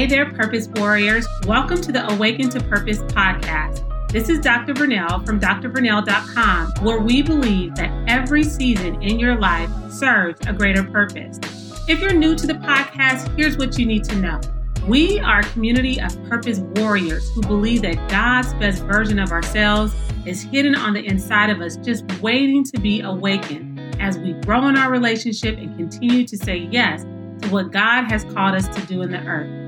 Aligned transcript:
Hey 0.00 0.06
there, 0.06 0.32
Purpose 0.32 0.66
Warriors. 0.76 1.28
Welcome 1.44 1.78
to 1.82 1.92
the 1.92 2.10
Awaken 2.10 2.48
to 2.48 2.60
Purpose 2.64 3.00
podcast. 3.00 3.84
This 4.10 4.30
is 4.30 4.38
Dr. 4.38 4.72
Vernell 4.72 5.26
from 5.26 5.38
drvernell.com, 5.38 6.72
where 6.82 7.00
we 7.00 7.20
believe 7.20 7.74
that 7.74 7.92
every 8.08 8.42
season 8.42 9.02
in 9.02 9.20
your 9.20 9.38
life 9.38 9.68
serves 9.92 10.40
a 10.46 10.54
greater 10.54 10.84
purpose. 10.84 11.38
If 11.86 12.00
you're 12.00 12.14
new 12.14 12.34
to 12.34 12.46
the 12.46 12.54
podcast, 12.54 13.36
here's 13.36 13.58
what 13.58 13.76
you 13.76 13.84
need 13.84 14.04
to 14.04 14.16
know. 14.16 14.40
We 14.88 15.20
are 15.20 15.40
a 15.40 15.42
community 15.42 16.00
of 16.00 16.16
purpose 16.30 16.60
warriors 16.76 17.28
who 17.34 17.42
believe 17.42 17.82
that 17.82 18.08
God's 18.08 18.54
best 18.54 18.82
version 18.84 19.18
of 19.18 19.32
ourselves 19.32 19.92
is 20.24 20.42
hidden 20.42 20.74
on 20.76 20.94
the 20.94 21.04
inside 21.04 21.50
of 21.50 21.60
us, 21.60 21.76
just 21.76 22.10
waiting 22.22 22.64
to 22.64 22.80
be 22.80 23.02
awakened 23.02 23.78
as 24.00 24.16
we 24.16 24.32
grow 24.32 24.66
in 24.68 24.78
our 24.78 24.90
relationship 24.90 25.58
and 25.58 25.76
continue 25.76 26.26
to 26.26 26.38
say 26.38 26.56
yes 26.70 27.02
to 27.42 27.48
what 27.50 27.70
God 27.70 28.04
has 28.04 28.24
called 28.24 28.54
us 28.54 28.66
to 28.68 28.86
do 28.86 29.02
in 29.02 29.10
the 29.10 29.20
earth. 29.26 29.60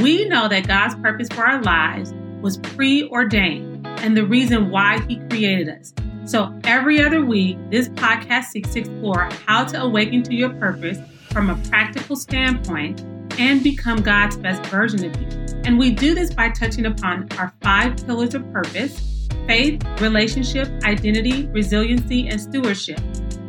We 0.00 0.28
know 0.28 0.46
that 0.48 0.68
God's 0.68 0.94
purpose 0.94 1.28
for 1.28 1.44
our 1.44 1.60
lives 1.62 2.14
was 2.40 2.58
preordained 2.58 3.84
and 3.84 4.16
the 4.16 4.24
reason 4.24 4.70
why 4.70 5.00
He 5.08 5.16
created 5.28 5.68
us. 5.68 5.92
So 6.24 6.56
every 6.62 7.02
other 7.02 7.24
week, 7.24 7.58
this 7.70 7.88
podcast 7.88 8.44
seeks 8.44 8.74
to 8.74 8.80
explore 8.80 9.28
how 9.46 9.64
to 9.64 9.82
awaken 9.82 10.22
to 10.24 10.34
your 10.34 10.50
purpose 10.50 10.98
from 11.32 11.50
a 11.50 11.56
practical 11.68 12.14
standpoint 12.14 13.00
and 13.40 13.60
become 13.62 14.00
God's 14.00 14.36
best 14.36 14.64
version 14.66 15.04
of 15.04 15.20
you. 15.20 15.28
And 15.64 15.76
we 15.76 15.90
do 15.90 16.14
this 16.14 16.32
by 16.32 16.50
touching 16.50 16.86
upon 16.86 17.26
our 17.38 17.52
five 17.60 17.96
pillars 18.06 18.34
of 18.34 18.50
purpose 18.52 19.28
faith, 19.48 19.82
relationship, 20.00 20.68
identity, 20.84 21.46
resiliency, 21.46 22.28
and 22.28 22.40
stewardship. 22.40 23.00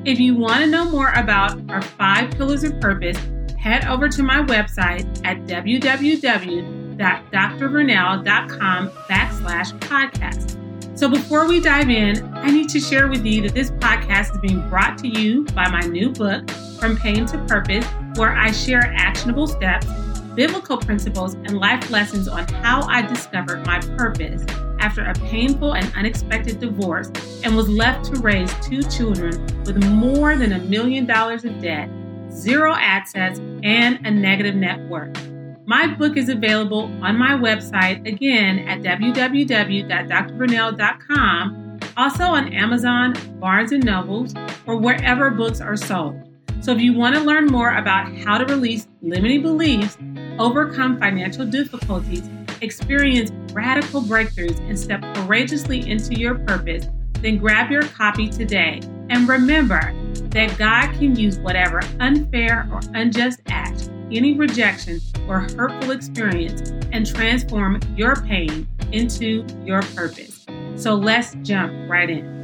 If 0.05 0.17
you 0.17 0.35
want 0.35 0.63
to 0.63 0.67
know 0.67 0.89
more 0.89 1.11
about 1.11 1.59
our 1.69 1.81
five 1.81 2.31
pillars 2.31 2.63
of 2.63 2.79
purpose, 2.79 3.17
head 3.59 3.85
over 3.85 4.09
to 4.09 4.23
my 4.23 4.41
website 4.41 5.05
at 5.25 5.37
www 5.45 6.79
www.drvernell.com 6.99 8.89
backslash 8.89 9.79
podcast. 9.79 10.57
So 10.97 11.07
before 11.07 11.47
we 11.47 11.61
dive 11.61 11.89
in, 11.89 12.21
I 12.35 12.51
need 12.51 12.67
to 12.69 12.79
share 12.79 13.07
with 13.07 13.25
you 13.25 13.41
that 13.43 13.53
this 13.53 13.71
podcast 13.71 14.35
is 14.35 14.37
being 14.41 14.67
brought 14.69 14.97
to 14.99 15.07
you 15.07 15.45
by 15.45 15.69
my 15.69 15.79
new 15.81 16.11
book, 16.11 16.49
From 16.77 16.97
Pain 16.97 17.25
to 17.27 17.37
Purpose, 17.45 17.85
where 18.15 18.35
I 18.35 18.51
share 18.51 18.81
actionable 18.97 19.47
steps, 19.47 19.87
biblical 20.35 20.77
principles, 20.77 21.35
and 21.35 21.57
life 21.57 21.89
lessons 21.89 22.27
on 22.27 22.45
how 22.55 22.81
I 22.81 23.01
discovered 23.01 23.65
my 23.65 23.79
purpose 23.79 24.43
after 24.79 25.05
a 25.05 25.13
painful 25.13 25.75
and 25.75 25.93
unexpected 25.95 26.59
divorce 26.59 27.11
and 27.43 27.55
was 27.55 27.69
left 27.69 28.13
to 28.13 28.19
raise 28.19 28.53
two 28.65 28.83
children 28.83 29.45
with 29.65 29.81
more 29.85 30.35
than 30.35 30.53
a 30.53 30.59
million 30.59 31.05
dollars 31.05 31.45
of 31.45 31.61
debt, 31.61 31.89
zero 32.31 32.73
access, 32.75 33.39
and 33.63 34.05
a 34.05 34.11
negative 34.11 34.55
net 34.55 34.79
worth. 34.89 35.17
My 35.65 35.87
book 35.87 36.17
is 36.17 36.27
available 36.29 36.91
on 37.03 37.17
my 37.17 37.31
website 37.31 38.07
again 38.07 38.59
at 38.67 38.81
www.drvernell.com, 38.81 41.79
also 41.95 42.23
on 42.23 42.53
Amazon, 42.53 43.15
Barnes 43.39 43.71
and 43.71 43.85
Nobles, 43.85 44.33
or 44.65 44.77
wherever 44.77 45.29
books 45.29 45.61
are 45.61 45.77
sold. 45.77 46.19
So 46.61 46.73
if 46.73 46.81
you 46.81 46.93
want 46.93 47.15
to 47.15 47.21
learn 47.21 47.45
more 47.45 47.75
about 47.75 48.13
how 48.17 48.37
to 48.37 48.45
release 48.45 48.89
limiting 49.01 49.43
beliefs, 49.43 49.97
overcome 50.39 50.99
financial 50.99 51.45
difficulties, 51.45 52.29
experience 52.61 53.31
radical 53.53 54.01
breakthroughs, 54.01 54.59
and 54.67 54.77
step 54.77 55.01
courageously 55.15 55.89
into 55.89 56.19
your 56.19 56.35
purpose, 56.39 56.87
then 57.21 57.37
grab 57.37 57.71
your 57.71 57.83
copy 57.83 58.27
today. 58.27 58.81
And 59.09 59.25
remember 59.27 59.93
that 60.29 60.57
God 60.57 60.91
can 60.93 61.15
use 61.15 61.39
whatever 61.39 61.81
unfair 61.99 62.67
or 62.71 62.81
unjust 62.93 63.41
act 63.47 63.89
any 64.11 64.33
rejection 64.33 64.99
or 65.27 65.41
hurtful 65.41 65.91
experience 65.91 66.71
and 66.91 67.05
transform 67.05 67.79
your 67.95 68.15
pain 68.23 68.67
into 68.91 69.45
your 69.63 69.81
purpose. 69.81 70.45
So 70.75 70.95
let's 70.95 71.35
jump 71.43 71.73
right 71.89 72.09
in. 72.09 72.39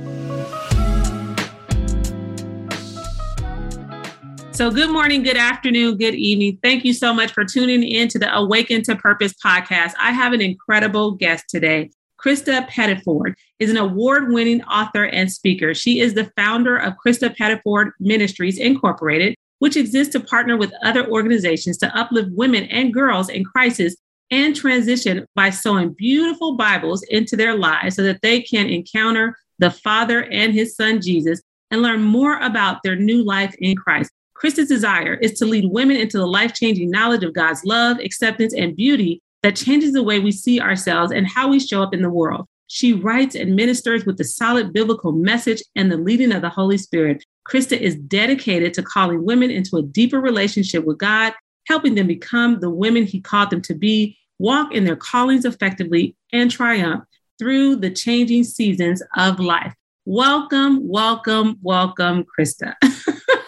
So, 4.51 4.71
good 4.71 4.89
morning, 4.89 5.21
good 5.21 5.35
afternoon, 5.35 5.97
good 5.97 6.15
evening. 6.15 6.59
Thank 6.63 6.85
you 6.85 6.93
so 6.93 7.13
much 7.13 7.33
for 7.33 7.43
tuning 7.43 7.83
in 7.83 8.07
to 8.07 8.17
the 8.17 8.33
Awaken 8.33 8.83
to 8.83 8.95
Purpose 8.95 9.33
podcast. 9.33 9.91
I 9.99 10.13
have 10.13 10.31
an 10.31 10.39
incredible 10.39 11.11
guest 11.11 11.45
today. 11.49 11.91
Krista 12.23 12.65
Pettiford 12.69 13.35
is 13.59 13.69
an 13.69 13.77
award 13.77 14.31
winning 14.31 14.63
author 14.63 15.05
and 15.05 15.31
speaker. 15.31 15.73
She 15.73 15.99
is 15.99 16.13
the 16.13 16.31
founder 16.35 16.77
of 16.77 16.95
Krista 17.03 17.35
Pettiford 17.35 17.91
Ministries 17.99 18.57
Incorporated, 18.57 19.35
which 19.59 19.77
exists 19.77 20.11
to 20.13 20.19
partner 20.19 20.57
with 20.57 20.73
other 20.83 21.07
organizations 21.09 21.77
to 21.77 21.97
uplift 21.97 22.29
women 22.31 22.65
and 22.65 22.93
girls 22.93 23.29
in 23.29 23.43
crisis 23.45 23.95
and 24.31 24.55
transition 24.55 25.25
by 25.35 25.49
sowing 25.49 25.93
beautiful 25.93 26.57
Bibles 26.57 27.03
into 27.03 27.35
their 27.35 27.55
lives 27.55 27.95
so 27.95 28.03
that 28.03 28.21
they 28.21 28.41
can 28.41 28.67
encounter 28.67 29.37
the 29.59 29.71
Father 29.71 30.23
and 30.25 30.53
His 30.53 30.75
Son 30.75 31.01
Jesus 31.01 31.41
and 31.71 31.81
learn 31.81 32.01
more 32.01 32.39
about 32.41 32.83
their 32.83 32.95
new 32.95 33.23
life 33.23 33.55
in 33.59 33.75
Christ. 33.75 34.11
Krista's 34.35 34.67
desire 34.67 35.13
is 35.13 35.33
to 35.33 35.45
lead 35.45 35.71
women 35.71 35.95
into 35.95 36.17
the 36.17 36.27
life 36.27 36.53
changing 36.53 36.91
knowledge 36.91 37.23
of 37.23 37.33
God's 37.33 37.63
love, 37.63 37.99
acceptance, 37.99 38.53
and 38.53 38.75
beauty 38.75 39.21
that 39.43 39.55
changes 39.55 39.93
the 39.93 40.03
way 40.03 40.19
we 40.19 40.31
see 40.31 40.59
ourselves 40.59 41.11
and 41.11 41.25
how 41.25 41.47
we 41.47 41.59
show 41.59 41.81
up 41.81 41.93
in 41.93 42.01
the 42.01 42.09
world. 42.09 42.45
She 42.67 42.93
writes 42.93 43.35
and 43.35 43.55
ministers 43.55 44.05
with 44.05 44.17
the 44.17 44.23
solid 44.23 44.73
biblical 44.73 45.11
message 45.11 45.61
and 45.75 45.91
the 45.91 45.97
leading 45.97 46.31
of 46.31 46.41
the 46.41 46.49
Holy 46.49 46.77
Spirit. 46.77 47.23
Krista 47.47 47.77
is 47.79 47.95
dedicated 47.95 48.73
to 48.73 48.83
calling 48.83 49.23
women 49.23 49.51
into 49.51 49.77
a 49.77 49.83
deeper 49.83 50.19
relationship 50.19 50.83
with 50.83 50.97
God, 50.97 51.33
helping 51.67 51.95
them 51.95 52.07
become 52.07 52.59
the 52.59 52.71
women 52.71 53.03
He 53.03 53.21
called 53.21 53.51
them 53.51 53.61
to 53.63 53.75
be, 53.75 54.17
walk 54.39 54.73
in 54.73 54.83
their 54.83 54.95
callings 54.95 55.45
effectively, 55.45 56.15
and 56.33 56.49
triumph 56.49 57.03
through 57.37 57.75
the 57.75 57.91
changing 57.91 58.43
seasons 58.43 59.03
of 59.15 59.39
life. 59.39 59.73
Welcome, 60.05 60.87
welcome, 60.87 61.57
welcome, 61.61 62.25
Krista. 62.37 62.73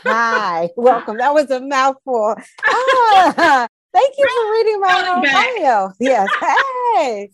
Hi, 0.04 0.70
welcome. 0.76 1.18
That 1.18 1.34
was 1.34 1.50
a 1.50 1.60
mouthful. 1.60 2.36
Ah, 2.68 3.68
thank 3.94 4.14
you 4.18 4.28
for 4.28 4.52
reading 4.52 4.80
my 4.80 5.58
bio. 5.60 5.92
Yes. 6.00 6.30
Hey. 6.96 7.32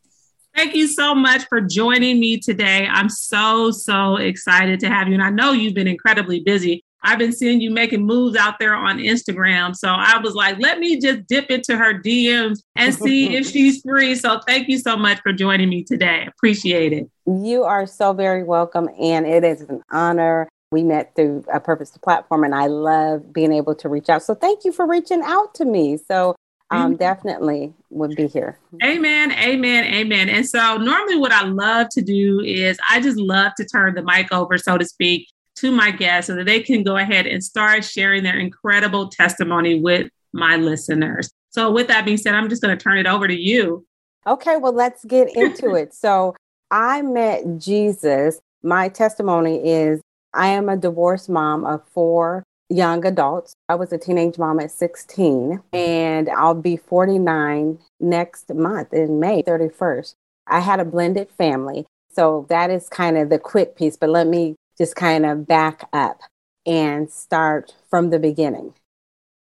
Thank 0.55 0.75
you 0.75 0.87
so 0.87 1.15
much 1.15 1.45
for 1.47 1.61
joining 1.61 2.19
me 2.19 2.39
today. 2.39 2.87
I'm 2.87 3.09
so, 3.09 3.71
so 3.71 4.17
excited 4.17 4.79
to 4.81 4.89
have 4.89 5.07
you. 5.07 5.15
And 5.15 5.23
I 5.23 5.31
know 5.31 5.51
you've 5.51 5.73
been 5.73 5.87
incredibly 5.87 6.41
busy. 6.41 6.83
I've 7.03 7.19
been 7.19 7.33
seeing 7.33 7.59
you 7.59 7.69
making 7.69 8.05
moves 8.05 8.37
out 8.37 8.59
there 8.59 8.75
on 8.75 8.97
Instagram. 8.97 9.75
So 9.75 9.89
I 9.89 10.19
was 10.19 10.35
like, 10.35 10.57
let 10.59 10.79
me 10.79 10.99
just 10.99 11.27
dip 11.27 11.49
into 11.49 11.75
her 11.75 11.99
DMs 11.99 12.59
and 12.75 12.93
see 13.03 13.35
if 13.35 13.49
she's 13.49 13.81
free. 13.81 14.15
So 14.15 14.39
thank 14.47 14.69
you 14.69 14.77
so 14.77 14.95
much 14.95 15.19
for 15.21 15.33
joining 15.33 15.69
me 15.69 15.83
today. 15.83 16.27
Appreciate 16.27 16.93
it. 16.93 17.09
You 17.25 17.63
are 17.63 17.85
so 17.85 18.13
very 18.13 18.43
welcome. 18.43 18.89
And 18.99 19.25
it 19.25 19.43
is 19.43 19.61
an 19.61 19.81
honor. 19.91 20.47
We 20.71 20.83
met 20.83 21.15
through 21.15 21.45
a 21.53 21.59
Purpose 21.59 21.91
to 21.91 21.99
Platform, 21.99 22.43
and 22.43 22.55
I 22.55 22.65
love 22.65 23.31
being 23.31 23.53
able 23.53 23.75
to 23.75 23.89
reach 23.89 24.09
out. 24.09 24.23
So 24.23 24.33
thank 24.33 24.65
you 24.65 24.71
for 24.71 24.87
reaching 24.87 25.21
out 25.23 25.53
to 25.55 25.65
me. 25.65 25.97
So 25.97 26.35
um, 26.73 26.95
definitely 26.95 27.73
would 27.89 28.15
be 28.15 28.27
here. 28.27 28.57
Amen, 28.83 29.31
amen, 29.31 29.85
amen. 29.85 30.29
And 30.29 30.47
so, 30.47 30.77
normally, 30.77 31.17
what 31.17 31.31
I 31.31 31.43
love 31.43 31.87
to 31.91 32.01
do 32.01 32.41
is 32.41 32.77
I 32.89 33.01
just 33.01 33.17
love 33.17 33.53
to 33.57 33.65
turn 33.65 33.95
the 33.95 34.03
mic 34.03 34.31
over, 34.31 34.57
so 34.57 34.77
to 34.77 34.85
speak, 34.85 35.27
to 35.55 35.71
my 35.71 35.91
guests 35.91 36.27
so 36.27 36.35
that 36.35 36.45
they 36.45 36.61
can 36.61 36.83
go 36.83 36.97
ahead 36.97 37.27
and 37.27 37.43
start 37.43 37.83
sharing 37.83 38.23
their 38.23 38.39
incredible 38.39 39.09
testimony 39.09 39.79
with 39.79 40.09
my 40.33 40.55
listeners. 40.55 41.29
So, 41.49 41.71
with 41.71 41.87
that 41.87 42.05
being 42.05 42.17
said, 42.17 42.35
I'm 42.35 42.49
just 42.49 42.61
going 42.61 42.77
to 42.77 42.83
turn 42.83 42.97
it 42.97 43.07
over 43.07 43.27
to 43.27 43.39
you. 43.39 43.85
Okay, 44.25 44.57
well, 44.57 44.73
let's 44.73 45.03
get 45.05 45.35
into 45.35 45.75
it. 45.75 45.93
So, 46.03 46.35
I 46.71 47.01
met 47.01 47.59
Jesus. 47.59 48.39
My 48.63 48.89
testimony 48.89 49.69
is 49.69 50.01
I 50.33 50.47
am 50.47 50.69
a 50.69 50.77
divorced 50.77 51.29
mom 51.29 51.65
of 51.65 51.87
four 51.89 52.43
young 52.73 53.05
adults. 53.05 53.53
I 53.69 53.75
was 53.75 53.93
a 53.93 53.97
teenage 53.97 54.39
mom 54.39 54.59
at 54.59 54.71
16, 54.71 55.61
and 55.71 56.29
I'll 56.29 56.55
be 56.55 56.75
49 56.77 57.77
next 57.99 58.51
month 58.53 58.93
in 58.93 59.19
May 59.19 59.43
31st. 59.43 60.15
I 60.47 60.59
had 60.59 60.79
a 60.79 60.85
blended 60.85 61.29
family. 61.37 61.85
So 62.11 62.47
that 62.49 62.71
is 62.71 62.89
kind 62.89 63.17
of 63.17 63.29
the 63.29 63.39
quick 63.39 63.75
piece, 63.75 63.95
but 63.95 64.09
let 64.09 64.27
me 64.27 64.55
just 64.77 64.95
kind 64.95 65.25
of 65.25 65.47
back 65.47 65.87
up 65.93 66.21
and 66.65 67.11
start 67.11 67.73
from 67.89 68.09
the 68.09 68.19
beginning. 68.19 68.73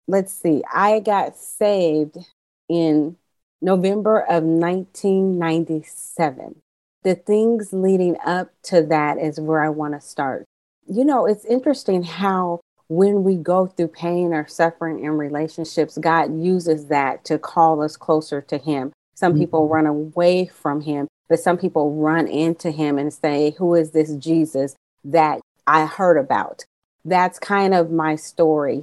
Let's 0.07 0.33
see, 0.33 0.63
I 0.73 1.01
got 1.01 1.37
saved 1.37 2.17
in 2.69 3.17
November 3.61 4.21
of 4.21 4.45
1997. 4.45 6.61
The 7.03 7.15
things 7.15 7.73
leading 7.73 8.17
up 8.25 8.51
to 8.65 8.83
that 8.83 9.19
is 9.19 9.41
where 9.41 9.61
I 9.61 9.69
want 9.69 9.95
to 9.95 10.01
start. 10.01 10.45
You 10.87 11.05
know, 11.05 11.27
it's 11.27 11.45
interesting 11.45 12.03
how 12.03 12.61
when 12.88 13.23
we 13.23 13.37
go 13.37 13.67
through 13.67 13.88
pain 13.88 14.32
or 14.32 14.46
suffering 14.46 15.05
in 15.05 15.12
relationships, 15.12 15.99
God 15.99 16.38
uses 16.40 16.87
that 16.87 17.25
to 17.26 17.38
call 17.38 17.82
us 17.82 17.96
closer 17.96 18.40
to 18.43 18.58
Him. 18.58 18.93
Some 19.14 19.32
mm-hmm. 19.32 19.40
people 19.40 19.69
run 19.69 19.87
away 19.87 20.46
from 20.46 20.81
Him, 20.81 21.06
but 21.29 21.38
some 21.38 21.58
people 21.58 21.94
run 21.94 22.26
into 22.26 22.70
Him 22.70 22.99
and 22.99 23.12
say, 23.12 23.55
Who 23.58 23.75
is 23.75 23.90
this 23.90 24.14
Jesus 24.17 24.75
that 25.05 25.40
I 25.67 25.87
heard 25.87 26.17
about? 26.17 26.64
That's 27.05 27.38
kind 27.38 27.75
of 27.75 27.90
my 27.90 28.17
story. 28.17 28.82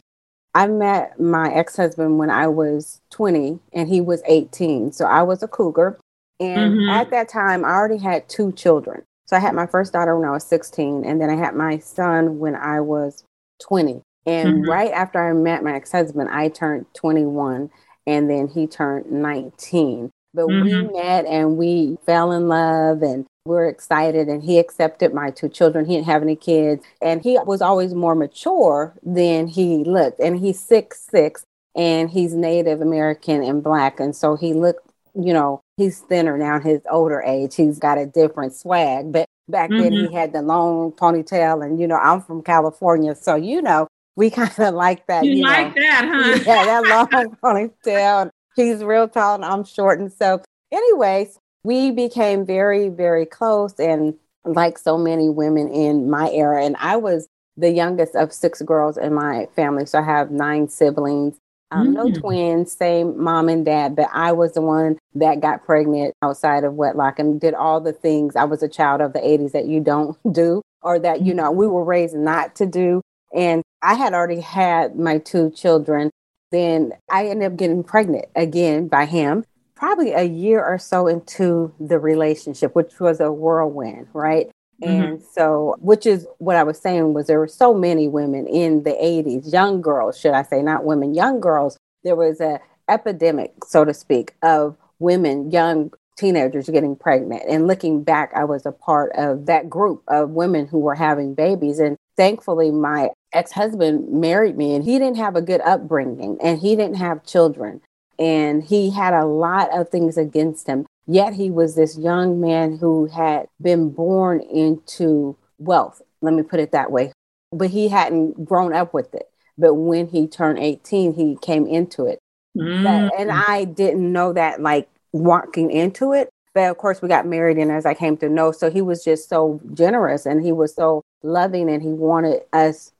I 0.53 0.67
met 0.67 1.19
my 1.19 1.53
ex 1.53 1.75
husband 1.75 2.17
when 2.17 2.29
I 2.29 2.47
was 2.47 3.01
20 3.11 3.59
and 3.73 3.89
he 3.89 3.99
was 3.99 4.21
18. 4.25 4.93
So 4.93 5.05
I 5.05 5.21
was 5.21 5.43
a 5.43 5.49
cougar. 5.49 5.99
And 6.39 6.75
mm-hmm. 6.75 6.89
at 6.89 7.09
that 7.09 7.27
time, 7.27 7.65
I 7.65 7.71
already 7.71 7.97
had 7.97 8.29
two 8.29 8.53
children. 8.53 9.03
So 9.25 9.35
I 9.35 9.39
had 9.39 9.53
my 9.53 9.65
first 9.65 9.91
daughter 9.91 10.17
when 10.17 10.27
I 10.27 10.31
was 10.31 10.45
16, 10.45 11.03
and 11.03 11.19
then 11.19 11.29
I 11.29 11.35
had 11.35 11.55
my 11.55 11.79
son 11.79 12.37
when 12.39 12.55
I 12.55 12.79
was 12.79 13.23
20. 13.59 14.01
And 14.25 14.49
mm-hmm. 14.49 14.69
right 14.69 14.91
after 14.91 15.29
I 15.29 15.33
met 15.33 15.63
my 15.63 15.75
ex 15.75 15.91
husband, 15.91 16.29
I 16.29 16.49
turned 16.49 16.85
21 16.95 17.69
and 18.07 18.29
then 18.29 18.47
he 18.47 18.67
turned 18.67 19.11
19. 19.11 20.09
But 20.33 20.47
mm-hmm. 20.47 20.87
we 20.87 20.99
met 20.99 21.25
and 21.25 21.57
we 21.57 21.97
fell 22.05 22.31
in 22.31 22.47
love 22.47 23.01
and 23.01 23.25
we 23.45 23.55
are 23.55 23.69
excited 23.69 24.27
and 24.27 24.43
he 24.43 24.57
accepted 24.57 25.13
my 25.13 25.29
two 25.29 25.47
children. 25.47 25.85
He 25.85 25.95
didn't 25.95 26.07
have 26.07 26.23
any 26.23 26.35
kids 26.35 26.83
and 27.01 27.21
he 27.21 27.37
was 27.45 27.61
always 27.61 27.93
more 27.93 28.15
mature 28.15 28.93
than 29.03 29.47
he 29.47 29.83
looked. 29.83 30.19
And 30.19 30.39
he's 30.39 30.59
six 30.59 31.07
six 31.09 31.43
and 31.75 32.09
he's 32.09 32.33
Native 32.33 32.81
American 32.81 33.43
and 33.43 33.63
black. 33.63 33.99
And 33.99 34.15
so 34.15 34.35
he 34.35 34.53
looked, 34.53 34.89
you 35.13 35.33
know, 35.33 35.61
he's 35.77 35.99
thinner 35.99 36.37
now 36.37 36.55
in 36.55 36.63
his 36.63 36.81
older 36.89 37.21
age. 37.21 37.55
He's 37.55 37.79
got 37.79 37.97
a 37.97 38.05
different 38.05 38.55
swag. 38.55 39.11
But 39.11 39.27
back 39.47 39.69
mm-hmm. 39.69 39.83
then 39.83 39.91
he 39.91 40.03
mm-hmm. 40.03 40.15
had 40.15 40.33
the 40.33 40.41
long 40.41 40.91
ponytail 40.91 41.65
and 41.65 41.79
you 41.79 41.87
know, 41.87 41.97
I'm 41.97 42.21
from 42.21 42.41
California. 42.41 43.15
So 43.15 43.35
you 43.35 43.61
know, 43.61 43.87
we 44.15 44.29
kind 44.31 44.51
of 44.59 44.73
like 44.73 45.07
that. 45.07 45.25
You, 45.25 45.33
you 45.33 45.43
like 45.43 45.75
know. 45.75 45.81
that, 45.81 46.05
huh? 46.13 46.43
Yeah, 46.45 46.65
that 46.65 46.87
long 46.87 47.35
ponytail. 47.43 48.29
He's 48.55 48.83
real 48.83 49.07
tall 49.07 49.35
and 49.35 49.45
I'm 49.45 49.65
short. 49.65 49.99
And 49.99 50.11
so, 50.11 50.41
anyways, 50.71 51.37
we 51.63 51.91
became 51.91 52.45
very, 52.45 52.89
very 52.89 53.25
close. 53.25 53.73
And 53.79 54.15
like 54.45 54.77
so 54.77 54.97
many 54.97 55.29
women 55.29 55.67
in 55.69 56.09
my 56.09 56.29
era, 56.31 56.63
and 56.63 56.75
I 56.79 56.95
was 56.95 57.27
the 57.57 57.71
youngest 57.71 58.15
of 58.15 58.31
six 58.31 58.61
girls 58.61 58.97
in 58.97 59.13
my 59.13 59.47
family. 59.55 59.85
So 59.85 59.99
I 59.99 60.03
have 60.03 60.31
nine 60.31 60.69
siblings. 60.69 61.37
Um, 61.75 61.89
mm. 61.89 61.93
No 61.93 62.11
twins, 62.11 62.71
same 62.71 63.21
mom 63.21 63.49
and 63.49 63.65
dad, 63.65 63.95
but 63.95 64.07
I 64.13 64.31
was 64.31 64.53
the 64.53 64.61
one 64.61 64.97
that 65.15 65.41
got 65.41 65.65
pregnant 65.65 66.13
outside 66.21 66.63
of 66.63 66.73
wedlock 66.73 67.19
and 67.19 67.39
did 67.39 67.53
all 67.53 67.81
the 67.81 67.91
things. 67.91 68.35
I 68.35 68.45
was 68.45 68.63
a 68.63 68.69
child 68.69 69.01
of 69.01 69.13
the 69.13 69.19
80s 69.19 69.51
that 69.51 69.67
you 69.67 69.81
don't 69.81 70.17
do 70.31 70.61
or 70.81 70.99
that, 70.99 71.21
you 71.21 71.33
know, 71.33 71.51
we 71.51 71.67
were 71.67 71.83
raised 71.83 72.15
not 72.15 72.55
to 72.55 72.65
do. 72.65 73.01
And 73.33 73.63
I 73.81 73.95
had 73.95 74.13
already 74.13 74.39
had 74.39 74.97
my 74.97 75.17
two 75.17 75.49
children. 75.51 76.11
Then 76.51 76.93
I 77.11 77.27
ended 77.27 77.51
up 77.51 77.57
getting 77.57 77.83
pregnant 77.83 78.25
again 78.35 78.87
by 78.87 79.05
him, 79.05 79.43
probably 79.75 80.13
a 80.13 80.23
year 80.23 80.63
or 80.63 80.77
so 80.77 81.07
into 81.07 81.73
the 81.79 81.99
relationship, 81.99 82.75
which 82.75 82.99
was 82.99 83.19
a 83.19 83.31
whirlwind, 83.31 84.07
right? 84.13 84.49
Mm-hmm. 84.81 85.03
And 85.03 85.23
so, 85.23 85.75
which 85.79 86.05
is 86.05 86.27
what 86.39 86.55
I 86.55 86.63
was 86.63 86.79
saying 86.79 87.13
was 87.13 87.27
there 87.27 87.39
were 87.39 87.47
so 87.47 87.73
many 87.73 88.07
women 88.07 88.45
in 88.47 88.83
the 88.83 88.91
80s, 88.91 89.51
young 89.51 89.81
girls, 89.81 90.19
should 90.19 90.33
I 90.33 90.43
say, 90.43 90.61
not 90.61 90.83
women, 90.83 91.13
young 91.13 91.39
girls. 91.39 91.77
There 92.03 92.15
was 92.15 92.41
a 92.41 92.59
epidemic, 92.89 93.53
so 93.65 93.85
to 93.85 93.93
speak, 93.93 94.33
of 94.41 94.77
women, 94.99 95.49
young 95.51 95.91
teenagers 96.17 96.69
getting 96.69 96.95
pregnant. 96.95 97.43
And 97.47 97.67
looking 97.67 98.03
back, 98.03 98.31
I 98.35 98.43
was 98.43 98.65
a 98.65 98.71
part 98.71 99.11
of 99.15 99.45
that 99.47 99.69
group 99.69 100.03
of 100.07 100.31
women 100.31 100.67
who 100.67 100.79
were 100.79 100.95
having 100.95 101.33
babies. 101.33 101.79
And 101.79 101.97
thankfully, 102.15 102.71
my 102.71 103.09
ex 103.33 103.51
husband 103.51 104.09
married 104.11 104.57
me 104.57 104.75
and 104.75 104.83
he 104.83 104.97
didn't 104.97 105.17
have 105.17 105.35
a 105.35 105.41
good 105.41 105.61
upbringing 105.61 106.37
and 106.41 106.59
he 106.59 106.75
didn't 106.75 106.97
have 106.97 107.25
children. 107.25 107.81
And 108.17 108.63
he 108.63 108.91
had 108.91 109.13
a 109.13 109.25
lot 109.25 109.77
of 109.77 109.89
things 109.89 110.17
against 110.17 110.67
him. 110.67 110.85
Yet 111.07 111.33
he 111.33 111.51
was 111.51 111.75
this 111.75 111.97
young 111.97 112.41
man 112.41 112.77
who 112.77 113.07
had 113.07 113.47
been 113.61 113.89
born 113.89 114.41
into 114.41 115.37
wealth. 115.59 116.01
Let 116.21 116.33
me 116.33 116.43
put 116.43 116.59
it 116.59 116.71
that 116.71 116.91
way. 116.91 117.11
But 117.51 117.69
he 117.69 117.89
hadn't 117.89 118.45
grown 118.45 118.73
up 118.73 118.93
with 118.93 119.13
it. 119.13 119.29
But 119.57 119.75
when 119.75 120.07
he 120.07 120.27
turned 120.27 120.59
18, 120.59 121.13
he 121.13 121.37
came 121.41 121.67
into 121.67 122.05
it. 122.05 122.19
Mm. 122.57 122.83
But, 122.83 123.19
and 123.19 123.31
I 123.31 123.65
didn't 123.65 124.11
know 124.11 124.33
that 124.33 124.61
like 124.61 124.89
walking 125.11 125.71
into 125.71 126.13
it. 126.13 126.29
But 126.53 126.71
of 126.71 126.77
course, 126.77 127.01
we 127.01 127.09
got 127.09 127.27
married, 127.27 127.57
and 127.57 127.69
as 127.69 127.85
I 127.85 127.93
came 127.93 128.15
to 128.17 128.29
know, 128.29 128.53
so 128.53 128.71
he 128.71 128.81
was 128.81 129.03
just 129.03 129.27
so 129.27 129.59
generous 129.73 130.25
and 130.25 130.41
he 130.41 130.53
was 130.53 130.73
so 130.73 131.03
loving, 131.21 131.69
and 131.69 131.83
he 131.83 131.89
wanted 131.89 132.43
us. 132.53 132.93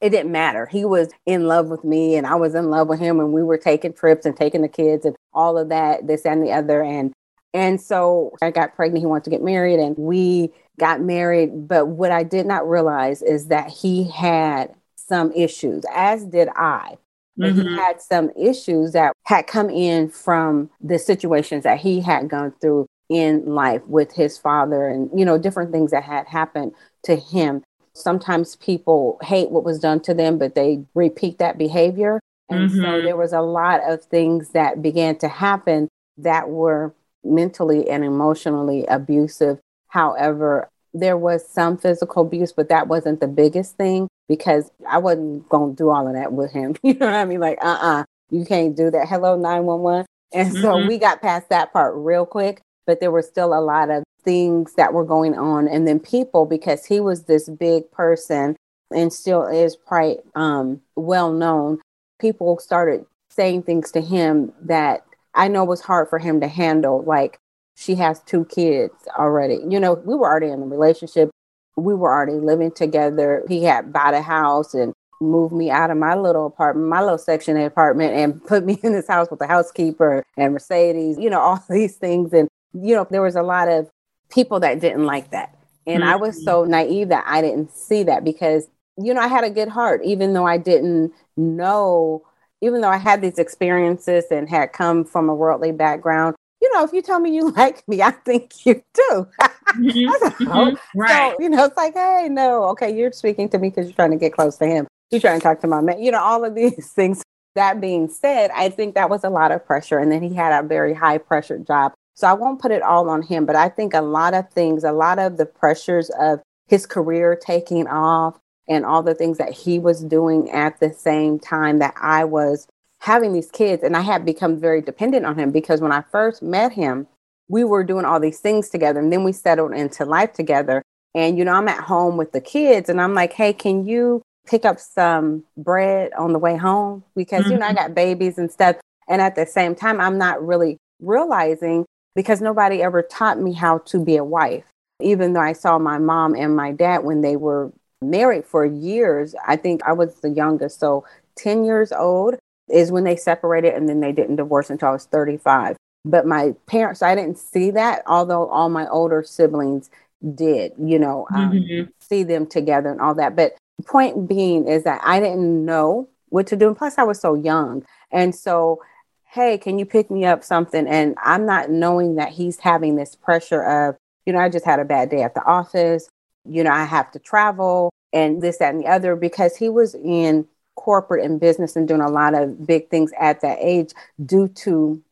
It 0.00 0.10
didn't 0.10 0.32
matter. 0.32 0.66
He 0.66 0.84
was 0.84 1.08
in 1.24 1.46
love 1.46 1.68
with 1.68 1.84
me, 1.84 2.16
and 2.16 2.26
I 2.26 2.34
was 2.34 2.54
in 2.56 2.68
love 2.68 2.88
with 2.88 2.98
him, 2.98 3.20
and 3.20 3.32
we 3.32 3.44
were 3.44 3.58
taking 3.58 3.92
trips 3.92 4.26
and 4.26 4.36
taking 4.36 4.62
the 4.62 4.68
kids 4.68 5.06
and 5.06 5.14
all 5.32 5.56
of 5.56 5.68
that, 5.68 6.08
this 6.08 6.26
and 6.26 6.42
the 6.42 6.52
other. 6.52 6.82
And 6.82 7.12
and 7.56 7.80
so 7.80 8.36
I 8.42 8.50
got 8.50 8.76
pregnant. 8.76 9.00
He 9.00 9.06
wanted 9.06 9.24
to 9.24 9.30
get 9.30 9.42
married, 9.42 9.80
and 9.80 9.96
we 9.96 10.52
got 10.78 11.00
married. 11.00 11.66
But 11.66 11.86
what 11.88 12.12
I 12.12 12.22
did 12.22 12.44
not 12.44 12.68
realize 12.68 13.22
is 13.22 13.46
that 13.46 13.70
he 13.70 14.04
had 14.10 14.74
some 14.96 15.32
issues, 15.32 15.84
as 15.94 16.24
did 16.26 16.48
I. 16.54 16.98
Mm-hmm. 17.40 17.62
He 17.62 17.76
had 17.76 18.02
some 18.02 18.30
issues 18.38 18.92
that 18.92 19.12
had 19.24 19.46
come 19.46 19.70
in 19.70 20.10
from 20.10 20.70
the 20.82 20.98
situations 20.98 21.64
that 21.64 21.80
he 21.80 22.00
had 22.00 22.28
gone 22.28 22.52
through 22.60 22.86
in 23.08 23.46
life 23.46 23.82
with 23.86 24.12
his 24.12 24.36
father 24.36 24.86
and, 24.88 25.08
you 25.18 25.24
know, 25.24 25.38
different 25.38 25.72
things 25.72 25.92
that 25.92 26.02
had 26.02 26.26
happened 26.26 26.72
to 27.04 27.16
him. 27.16 27.62
Sometimes 27.94 28.56
people 28.56 29.18
hate 29.22 29.50
what 29.50 29.64
was 29.64 29.78
done 29.78 30.00
to 30.00 30.12
them, 30.12 30.38
but 30.38 30.54
they 30.54 30.84
repeat 30.94 31.38
that 31.38 31.56
behavior. 31.56 32.20
And 32.50 32.70
mm-hmm. 32.70 32.82
so 32.82 33.02
there 33.02 33.16
was 33.16 33.32
a 33.32 33.40
lot 33.40 33.80
of 33.88 34.02
things 34.04 34.50
that 34.50 34.82
began 34.82 35.16
to 35.18 35.28
happen 35.28 35.88
that 36.18 36.50
were 36.50 36.94
mentally 37.26 37.88
and 37.88 38.04
emotionally 38.04 38.86
abusive. 38.86 39.58
However, 39.88 40.68
there 40.94 41.16
was 41.16 41.46
some 41.46 41.76
physical 41.76 42.22
abuse, 42.22 42.52
but 42.52 42.68
that 42.68 42.88
wasn't 42.88 43.20
the 43.20 43.28
biggest 43.28 43.76
thing 43.76 44.08
because 44.28 44.70
I 44.88 44.98
wasn't 44.98 45.48
going 45.48 45.72
to 45.72 45.76
do 45.76 45.90
all 45.90 46.06
of 46.06 46.14
that 46.14 46.32
with 46.32 46.52
him. 46.52 46.76
You 46.82 46.94
know 46.94 47.06
what 47.06 47.14
I 47.14 47.24
mean? 47.24 47.40
Like, 47.40 47.58
uh 47.62 47.66
uh-uh, 47.68 48.00
uh 48.00 48.04
you 48.30 48.44
can't 48.44 48.76
do 48.76 48.90
that. 48.90 49.08
Hello, 49.08 49.36
911. 49.36 50.06
And 50.32 50.52
so 50.52 50.74
mm-hmm. 50.74 50.88
we 50.88 50.98
got 50.98 51.22
past 51.22 51.48
that 51.50 51.72
part 51.72 51.94
real 51.96 52.26
quick, 52.26 52.60
but 52.86 53.00
there 53.00 53.12
were 53.12 53.22
still 53.22 53.54
a 53.54 53.60
lot 53.60 53.90
of 53.90 54.02
things 54.22 54.74
that 54.74 54.92
were 54.92 55.04
going 55.04 55.38
on. 55.38 55.68
And 55.68 55.86
then 55.86 56.00
people, 56.00 56.44
because 56.44 56.84
he 56.84 56.98
was 56.98 57.24
this 57.24 57.48
big 57.48 57.90
person 57.92 58.56
and 58.90 59.12
still 59.12 59.46
is 59.46 59.76
quite 59.84 60.18
um, 60.34 60.80
well 60.96 61.32
known, 61.32 61.80
people 62.18 62.58
started 62.58 63.06
saying 63.30 63.62
things 63.62 63.92
to 63.92 64.00
him 64.00 64.52
that 64.62 65.05
I 65.36 65.48
know 65.48 65.62
it 65.62 65.68
was 65.68 65.82
hard 65.82 66.08
for 66.08 66.18
him 66.18 66.40
to 66.40 66.48
handle. 66.48 67.02
Like, 67.02 67.38
she 67.76 67.94
has 67.96 68.20
two 68.22 68.46
kids 68.46 68.94
already. 69.18 69.60
You 69.68 69.78
know, 69.78 69.94
we 69.94 70.14
were 70.14 70.26
already 70.26 70.48
in 70.48 70.62
a 70.62 70.66
relationship. 70.66 71.30
We 71.76 71.94
were 71.94 72.10
already 72.10 72.40
living 72.40 72.72
together. 72.72 73.44
He 73.48 73.62
had 73.64 73.92
bought 73.92 74.14
a 74.14 74.22
house 74.22 74.72
and 74.72 74.94
moved 75.20 75.52
me 75.52 75.70
out 75.70 75.90
of 75.90 75.98
my 75.98 76.14
little 76.14 76.46
apartment, 76.46 76.88
my 76.88 77.02
little 77.02 77.18
section 77.18 77.56
apartment, 77.58 78.14
and 78.14 78.44
put 78.46 78.64
me 78.64 78.78
in 78.82 78.92
this 78.92 79.06
house 79.06 79.30
with 79.30 79.40
a 79.42 79.46
housekeeper 79.46 80.24
and 80.36 80.54
Mercedes, 80.54 81.18
you 81.18 81.30
know, 81.30 81.40
all 81.40 81.62
these 81.68 81.96
things. 81.96 82.32
And, 82.32 82.48
you 82.72 82.94
know, 82.94 83.06
there 83.10 83.22
was 83.22 83.36
a 83.36 83.42
lot 83.42 83.68
of 83.68 83.90
people 84.30 84.58
that 84.60 84.80
didn't 84.80 85.04
like 85.04 85.30
that. 85.30 85.54
And 85.86 86.02
mm-hmm. 86.02 86.12
I 86.12 86.16
was 86.16 86.42
so 86.42 86.62
mm-hmm. 86.62 86.72
naive 86.72 87.08
that 87.10 87.24
I 87.26 87.42
didn't 87.42 87.70
see 87.70 88.02
that 88.04 88.24
because, 88.24 88.68
you 88.98 89.14
know, 89.14 89.20
I 89.20 89.28
had 89.28 89.44
a 89.44 89.50
good 89.50 89.68
heart, 89.68 90.00
even 90.04 90.32
though 90.32 90.46
I 90.46 90.56
didn't 90.56 91.12
know, 91.36 92.25
even 92.60 92.80
though 92.80 92.90
I 92.90 92.96
had 92.96 93.20
these 93.20 93.38
experiences 93.38 94.24
and 94.30 94.48
had 94.48 94.72
come 94.72 95.04
from 95.04 95.28
a 95.28 95.34
worldly 95.34 95.72
background, 95.72 96.36
you 96.60 96.72
know, 96.72 96.84
if 96.84 96.92
you 96.92 97.02
tell 97.02 97.20
me 97.20 97.34
you 97.34 97.50
like 97.56 97.86
me, 97.88 98.02
I 98.02 98.10
think 98.10 98.66
you 98.66 98.82
do. 98.94 99.28
Mm-hmm. 99.40 100.44
mm-hmm. 100.44 100.98
Right. 100.98 101.34
So, 101.36 101.42
you 101.42 101.48
know, 101.48 101.64
it's 101.64 101.76
like, 101.76 101.94
hey, 101.94 102.28
no, 102.30 102.64
okay, 102.64 102.96
you're 102.96 103.12
speaking 103.12 103.48
to 103.50 103.58
me 103.58 103.70
because 103.70 103.86
you're 103.86 103.96
trying 103.96 104.12
to 104.12 104.16
get 104.16 104.32
close 104.32 104.56
to 104.58 104.66
him. 104.66 104.86
You're 105.10 105.20
trying 105.20 105.38
to 105.38 105.42
talk 105.42 105.60
to 105.60 105.66
my 105.66 105.80
man. 105.80 106.02
You 106.02 106.10
know, 106.10 106.20
all 106.20 106.44
of 106.44 106.54
these 106.54 106.92
things. 106.92 107.22
That 107.54 107.80
being 107.80 108.10
said, 108.10 108.50
I 108.54 108.68
think 108.68 108.94
that 108.96 109.08
was 109.08 109.24
a 109.24 109.30
lot 109.30 109.50
of 109.50 109.64
pressure. 109.64 109.98
And 109.98 110.12
then 110.12 110.22
he 110.22 110.34
had 110.34 110.52
a 110.52 110.66
very 110.66 110.92
high 110.92 111.16
pressure 111.16 111.58
job. 111.58 111.94
So 112.14 112.26
I 112.26 112.34
won't 112.34 112.60
put 112.60 112.70
it 112.70 112.82
all 112.82 113.08
on 113.08 113.22
him, 113.22 113.46
but 113.46 113.56
I 113.56 113.70
think 113.70 113.94
a 113.94 114.02
lot 114.02 114.34
of 114.34 114.50
things, 114.50 114.84
a 114.84 114.92
lot 114.92 115.18
of 115.18 115.38
the 115.38 115.46
pressures 115.46 116.10
of 116.20 116.42
his 116.68 116.84
career 116.84 117.34
taking 117.34 117.86
off 117.86 118.38
and 118.68 118.84
all 118.84 119.02
the 119.02 119.14
things 119.14 119.38
that 119.38 119.52
he 119.52 119.78
was 119.78 120.02
doing 120.02 120.50
at 120.50 120.80
the 120.80 120.92
same 120.92 121.38
time 121.38 121.78
that 121.78 121.94
I 122.00 122.24
was 122.24 122.66
having 123.00 123.32
these 123.32 123.50
kids 123.50 123.82
and 123.82 123.96
I 123.96 124.00
had 124.00 124.24
become 124.24 124.58
very 124.58 124.80
dependent 124.80 125.26
on 125.26 125.38
him 125.38 125.50
because 125.50 125.80
when 125.80 125.92
I 125.92 126.02
first 126.10 126.42
met 126.42 126.72
him, 126.72 127.06
we 127.48 127.62
were 127.62 127.84
doing 127.84 128.04
all 128.04 128.18
these 128.18 128.40
things 128.40 128.68
together 128.68 129.00
and 129.00 129.12
then 129.12 129.22
we 129.22 129.32
settled 129.32 129.72
into 129.72 130.04
life 130.04 130.32
together. 130.32 130.82
And, 131.14 131.38
you 131.38 131.44
know, 131.44 131.52
I'm 131.52 131.68
at 131.68 131.84
home 131.84 132.16
with 132.16 132.32
the 132.32 132.40
kids 132.40 132.88
and 132.88 133.00
I'm 133.00 133.14
like, 133.14 133.32
hey, 133.32 133.52
can 133.52 133.86
you 133.86 134.22
pick 134.46 134.64
up 134.64 134.78
some 134.78 135.44
bread 135.56 136.12
on 136.14 136.32
the 136.32 136.38
way 136.38 136.56
home? 136.56 137.04
Because, 137.14 137.44
mm-hmm. 137.44 137.52
you 137.52 137.58
know, 137.58 137.66
I 137.66 137.68
mm-hmm. 137.68 137.76
got 137.76 137.94
babies 137.94 138.38
and 138.38 138.50
stuff. 138.50 138.76
And 139.08 139.22
at 139.22 139.36
the 139.36 139.46
same 139.46 139.74
time, 139.74 140.00
I'm 140.00 140.18
not 140.18 140.44
really 140.44 140.78
realizing 141.00 141.86
because 142.14 142.40
nobody 142.40 142.82
ever 142.82 143.02
taught 143.02 143.38
me 143.38 143.52
how 143.52 143.78
to 143.78 144.02
be 144.02 144.16
a 144.16 144.24
wife. 144.24 144.64
Even 145.00 145.34
though 145.34 145.40
I 145.40 145.52
saw 145.52 145.78
my 145.78 145.98
mom 145.98 146.34
and 146.34 146.56
my 146.56 146.72
dad 146.72 147.04
when 147.04 147.20
they 147.20 147.36
were 147.36 147.70
married 148.02 148.44
for 148.44 148.64
years, 148.64 149.34
I 149.46 149.56
think 149.56 149.82
I 149.84 149.92
was 149.92 150.20
the 150.20 150.30
youngest. 150.30 150.80
So 150.80 151.04
10 151.36 151.64
years 151.64 151.92
old, 151.92 152.36
is 152.68 152.90
when 152.90 153.04
they 153.04 153.16
separated 153.16 153.74
and 153.74 153.88
then 153.88 154.00
they 154.00 154.12
didn't 154.12 154.36
divorce 154.36 154.70
until 154.70 154.88
I 154.88 154.92
was 154.92 155.04
35. 155.06 155.76
But 156.04 156.26
my 156.26 156.54
parents, 156.66 157.02
I 157.02 157.14
didn't 157.14 157.38
see 157.38 157.70
that, 157.72 158.02
although 158.06 158.48
all 158.48 158.68
my 158.68 158.88
older 158.88 159.22
siblings 159.22 159.90
did, 160.34 160.72
you 160.78 160.98
know, 160.98 161.26
um, 161.34 161.52
mm-hmm. 161.52 161.90
see 161.98 162.22
them 162.22 162.46
together 162.46 162.90
and 162.90 163.00
all 163.00 163.14
that. 163.14 163.36
But 163.36 163.56
point 163.86 164.28
being 164.28 164.66
is 164.66 164.84
that 164.84 165.00
I 165.04 165.20
didn't 165.20 165.64
know 165.64 166.08
what 166.28 166.46
to 166.48 166.56
do. 166.56 166.68
And 166.68 166.76
plus, 166.76 166.98
I 166.98 167.02
was 167.02 167.20
so 167.20 167.34
young. 167.34 167.84
And 168.12 168.34
so, 168.34 168.82
hey, 169.24 169.58
can 169.58 169.78
you 169.78 169.86
pick 169.86 170.10
me 170.10 170.24
up 170.24 170.44
something? 170.44 170.86
And 170.86 171.16
I'm 171.22 171.44
not 171.44 171.70
knowing 171.70 172.16
that 172.16 172.32
he's 172.32 172.60
having 172.60 172.96
this 172.96 173.14
pressure 173.14 173.62
of, 173.62 173.96
you 174.24 174.32
know, 174.32 174.38
I 174.38 174.48
just 174.48 174.64
had 174.64 174.80
a 174.80 174.84
bad 174.84 175.10
day 175.10 175.22
at 175.22 175.34
the 175.34 175.44
office. 175.44 176.08
You 176.48 176.64
know, 176.64 176.70
I 176.70 176.84
have 176.84 177.10
to 177.12 177.18
travel 177.18 177.90
and 178.12 178.42
this, 178.42 178.58
that, 178.58 178.74
and 178.74 178.82
the 178.82 178.88
other 178.88 179.16
because 179.16 179.56
he 179.56 179.68
was 179.68 179.94
in 179.94 180.46
corporate 180.74 181.24
and 181.24 181.40
business 181.40 181.74
and 181.76 181.88
doing 181.88 182.00
a 182.00 182.10
lot 182.10 182.34
of 182.34 182.66
big 182.66 182.88
things 182.88 183.12
at 183.18 183.40
that 183.40 183.58
age 183.60 183.92
due 184.24 184.48
to 184.48 185.02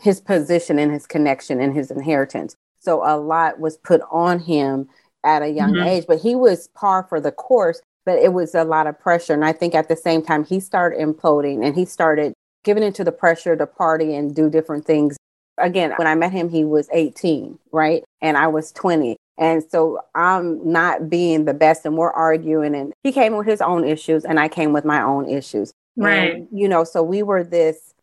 his 0.00 0.20
position 0.20 0.78
and 0.78 0.92
his 0.92 1.06
connection 1.06 1.60
and 1.60 1.74
his 1.74 1.90
inheritance. 1.90 2.56
So 2.78 3.02
a 3.04 3.16
lot 3.16 3.58
was 3.58 3.76
put 3.78 4.02
on 4.10 4.38
him 4.38 4.88
at 5.24 5.42
a 5.42 5.48
young 5.48 5.72
mm-hmm. 5.72 5.86
age, 5.86 6.04
but 6.06 6.20
he 6.20 6.34
was 6.34 6.68
par 6.68 7.06
for 7.08 7.20
the 7.20 7.32
course, 7.32 7.80
but 8.04 8.18
it 8.18 8.32
was 8.32 8.54
a 8.54 8.64
lot 8.64 8.86
of 8.86 9.00
pressure. 9.00 9.32
And 9.32 9.44
I 9.44 9.52
think 9.52 9.74
at 9.74 9.88
the 9.88 9.96
same 9.96 10.22
time, 10.22 10.44
he 10.44 10.60
started 10.60 11.00
imploding 11.00 11.64
and 11.64 11.74
he 11.74 11.86
started 11.86 12.34
giving 12.62 12.82
into 12.82 13.04
the 13.04 13.12
pressure 13.12 13.56
to 13.56 13.66
party 13.66 14.14
and 14.14 14.34
do 14.34 14.50
different 14.50 14.84
things. 14.84 15.16
Again, 15.56 15.94
when 15.96 16.06
I 16.06 16.14
met 16.14 16.32
him, 16.32 16.50
he 16.50 16.64
was 16.64 16.88
18, 16.92 17.58
right? 17.72 18.04
And 18.20 18.36
I 18.36 18.48
was 18.48 18.72
20. 18.72 19.16
And 19.36 19.64
so 19.68 19.98
I'm 20.14 20.60
not 20.70 21.10
being 21.10 21.44
the 21.44 21.54
best 21.54 21.84
and 21.84 21.96
we're 21.96 22.12
arguing. 22.12 22.74
And 22.74 22.92
he 23.02 23.12
came 23.12 23.36
with 23.36 23.46
his 23.46 23.60
own 23.60 23.84
issues 23.84 24.24
and 24.24 24.38
I 24.38 24.48
came 24.48 24.72
with 24.72 24.84
my 24.84 25.02
own 25.02 25.28
issues. 25.28 25.72
Right. 25.96 26.34
And, 26.34 26.48
you 26.52 26.68
know, 26.68 26.84
so 26.84 27.02
we 27.02 27.22
were 27.22 27.42
this 27.42 27.94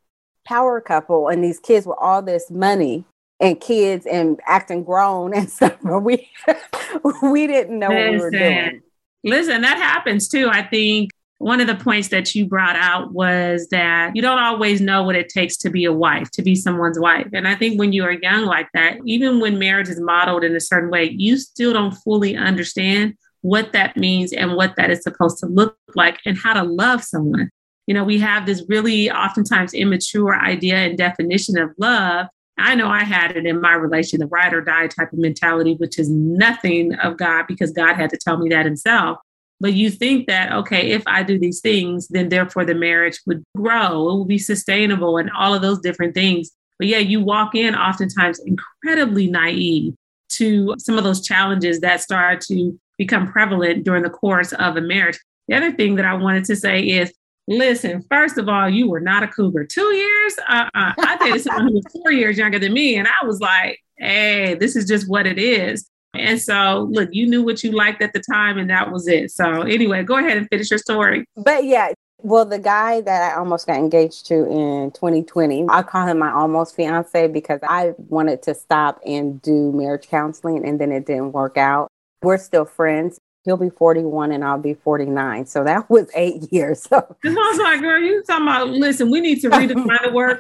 power 0.46 0.82
couple 0.82 1.28
and 1.28 1.44
these 1.44 1.60
kids 1.60 1.86
with 1.86 1.98
all 2.02 2.22
this 2.22 2.50
money 2.52 3.06
and 3.40 3.60
kids 3.60 4.06
and 4.06 4.40
acting 4.46 4.84
grown 4.84 5.34
and 5.38 5.50
stuff. 5.50 5.78
but 5.82 6.02
We 6.02 6.30
we 7.24 7.48
didn't 7.48 7.80
know 7.80 7.90
listen, 7.90 8.04
what 8.04 8.12
we 8.12 8.20
were 8.20 8.32
doing. 8.32 8.82
Listen, 9.24 9.62
that 9.62 9.78
happens 9.78 10.28
too. 10.28 10.50
I 10.50 10.64
think 10.64 11.12
one 11.42 11.60
of 11.60 11.68
the 11.68 11.76
points 11.76 12.10
that 12.10 12.36
you 12.36 12.46
brought 12.46 12.76
out 12.76 13.14
was 13.14 13.68
that 13.72 14.12
you 14.16 14.22
don't 14.22 14.40
always 14.40 14.80
know 14.80 15.02
what 15.02 15.16
it 15.16 15.28
takes 15.28 15.58
to 15.58 15.70
be 15.70 15.86
a 15.86 15.92
wife, 15.92 16.30
to 16.32 16.44
be 16.44 16.54
someone's 16.56 17.00
wife. 17.00 17.28
And 17.34 17.48
I 17.48 17.56
think 17.56 17.80
when 17.80 17.94
you 17.94 18.04
are 18.04 18.12
young 18.12 18.46
like 18.46 18.70
that, 18.74 18.98
even 19.06 19.40
when 19.40 19.58
marriage 19.58 19.90
is 19.90 20.00
modeled 20.00 20.44
in 20.44 20.56
a 20.56 20.60
certain 20.60 20.92
way, 20.92 21.10
you 21.10 21.38
still 21.38 21.74
don't 21.74 21.94
fully 21.94 22.36
understand 22.36 23.16
what 23.42 23.74
that 23.74 23.98
means 23.98 24.34
and 24.34 24.56
what 24.56 24.76
that 24.78 24.92
is 24.92 25.02
supposed 25.02 25.40
to 25.40 25.48
look 25.48 25.76
like 25.96 26.20
and 26.26 26.38
how 26.38 26.54
to 26.54 26.64
love 26.64 27.04
someone. 27.04 27.50
You 27.88 27.96
know, 27.96 28.04
we 28.04 28.20
have 28.20 28.46
this 28.46 28.64
really 28.70 29.10
oftentimes 29.10 29.74
immature 29.74 30.40
idea 30.40 30.76
and 30.76 30.98
definition 30.98 31.58
of 31.58 31.72
love. 31.80 32.28
I 32.60 32.76
know 32.76 32.88
I 32.88 33.04
had 33.04 33.36
it 33.36 33.48
in 33.48 33.60
my 33.60 33.74
relation, 33.74 34.20
the 34.20 34.28
ride 34.28 34.54
or 34.54 34.62
die 34.62 34.88
type 34.88 35.12
of 35.12 35.18
mentality, 35.18 35.74
which 35.74 35.98
is 35.98 36.08
nothing 36.08 36.94
of 36.96 37.18
God 37.18 37.46
because 37.48 37.72
God 37.72 37.96
had 37.96 38.12
to 38.12 38.18
tell 38.18 38.38
me 38.38 38.50
that 38.50 38.66
himself. 38.66 39.18
But 39.62 39.74
you 39.74 39.92
think 39.92 40.28
that, 40.28 40.52
okay, 40.52 40.90
if 40.90 41.04
I 41.06 41.22
do 41.22 41.38
these 41.38 41.62
things, 41.62 42.08
then 42.08 42.30
therefore 42.30 42.66
the 42.66 42.74
marriage 42.74 43.22
would 43.28 43.44
grow, 43.56 44.10
it 44.10 44.14
will 44.14 44.26
be 44.26 44.40
sustainable, 44.40 45.18
and 45.18 45.30
all 45.38 45.54
of 45.54 45.62
those 45.62 45.80
different 45.80 46.16
things. 46.16 46.50
But 46.80 46.88
yeah, 46.88 46.98
you 46.98 47.22
walk 47.24 47.54
in 47.54 47.76
oftentimes 47.76 48.40
incredibly 48.40 49.28
naive 49.28 49.94
to 50.32 50.74
some 50.80 50.98
of 50.98 51.04
those 51.04 51.26
challenges 51.26 51.80
that 51.82 52.02
start 52.02 52.42
to 52.42 52.78
become 52.98 53.32
prevalent 53.32 53.84
during 53.84 54.02
the 54.02 54.10
course 54.10 54.52
of 54.52 54.78
a 54.78 54.82
marriage. 54.82 55.20
The 55.48 55.56
other 55.56 55.72
thing 55.72 55.96
that 55.96 56.06
I 56.06 56.16
wanted 56.16 56.46
to 56.46 56.56
say 56.56 56.82
is 56.82 57.14
listen, 57.48 58.04
first 58.10 58.40
of 58.40 58.50
all, 58.50 58.68
you 58.68 58.90
were 58.90 59.00
not 59.00 59.22
a 59.22 59.28
cougar. 59.28 59.66
Two 59.66 59.94
years? 59.94 60.36
Uh-uh. 60.48 60.94
I 60.98 61.18
dated 61.20 61.42
someone 61.42 61.68
who 61.68 61.74
was 61.74 61.86
four 61.92 62.12
years 62.12 62.38
younger 62.38 62.58
than 62.58 62.74
me, 62.74 62.96
and 62.96 63.08
I 63.08 63.26
was 63.26 63.40
like, 63.40 63.80
hey, 63.98 64.56
this 64.56 64.76
is 64.76 64.86
just 64.86 65.08
what 65.08 65.28
it 65.28 65.38
is. 65.38 65.88
And 66.14 66.42
so, 66.42 66.88
look, 66.92 67.10
you 67.14 67.28
knew 67.28 67.44
what 67.44 67.64
you 67.64 67.72
liked 67.72 68.02
at 68.02 68.14
the 68.14 68.20
time, 68.20 68.58
and 68.58 68.70
that 68.70 68.92
was 68.92 69.08
it. 69.08 69.32
So, 69.32 69.62
anyway, 69.62 70.04
go 70.04 70.18
ahead 70.18 70.38
and 70.38 70.48
finish 70.50 70.70
your 70.70 70.80
story. 70.80 71.26
But 71.38 71.64
yeah, 71.64 71.94
well, 72.24 72.46
the 72.46 72.60
guy 72.60 73.02
that 73.02 73.32
I 73.32 73.36
almost 73.36 73.66
got 73.66 73.78
engaged 73.78 74.28
to 74.28 74.46
in 74.46 74.92
2020, 74.92 75.68
I 75.70 75.82
call 75.84 76.08
him 76.08 76.20
my 76.20 76.32
almost 76.32 76.76
fiance 76.76 77.28
because 77.28 77.60
I 77.64 77.94
wanted 77.98 78.44
to 78.44 78.54
stop 78.54 79.00
and 79.06 79.42
do 79.42 79.72
marriage 79.72 80.08
counseling, 80.08 80.66
and 80.66 80.80
then 80.80 80.92
it 80.92 81.06
didn't 81.06 81.32
work 81.32 81.58
out. 81.58 81.88
We're 82.22 82.38
still 82.38 82.66
friends. 82.66 83.18
He'll 83.44 83.58
be 83.58 83.72
41 83.72 84.32
and 84.32 84.46
I'll 84.46 84.60
be 84.60 84.76
49. 84.76 85.48
So 85.48 85.64
that 85.64 85.90
was 85.90 86.10
eight 86.16 86.44
years. 86.52 86.84
So 86.84 86.98
I 86.98 87.30
was 87.30 87.60
like, 87.60 87.82
girl, 87.82 88.00
you 88.00 88.22
talking 88.24 88.48
about, 88.48 88.70
listen, 88.70 89.10
we 89.10 89.20
need 89.20 89.42
to 89.42 89.50
redefine 89.52 90.04
the 90.04 90.12
word. 90.12 90.40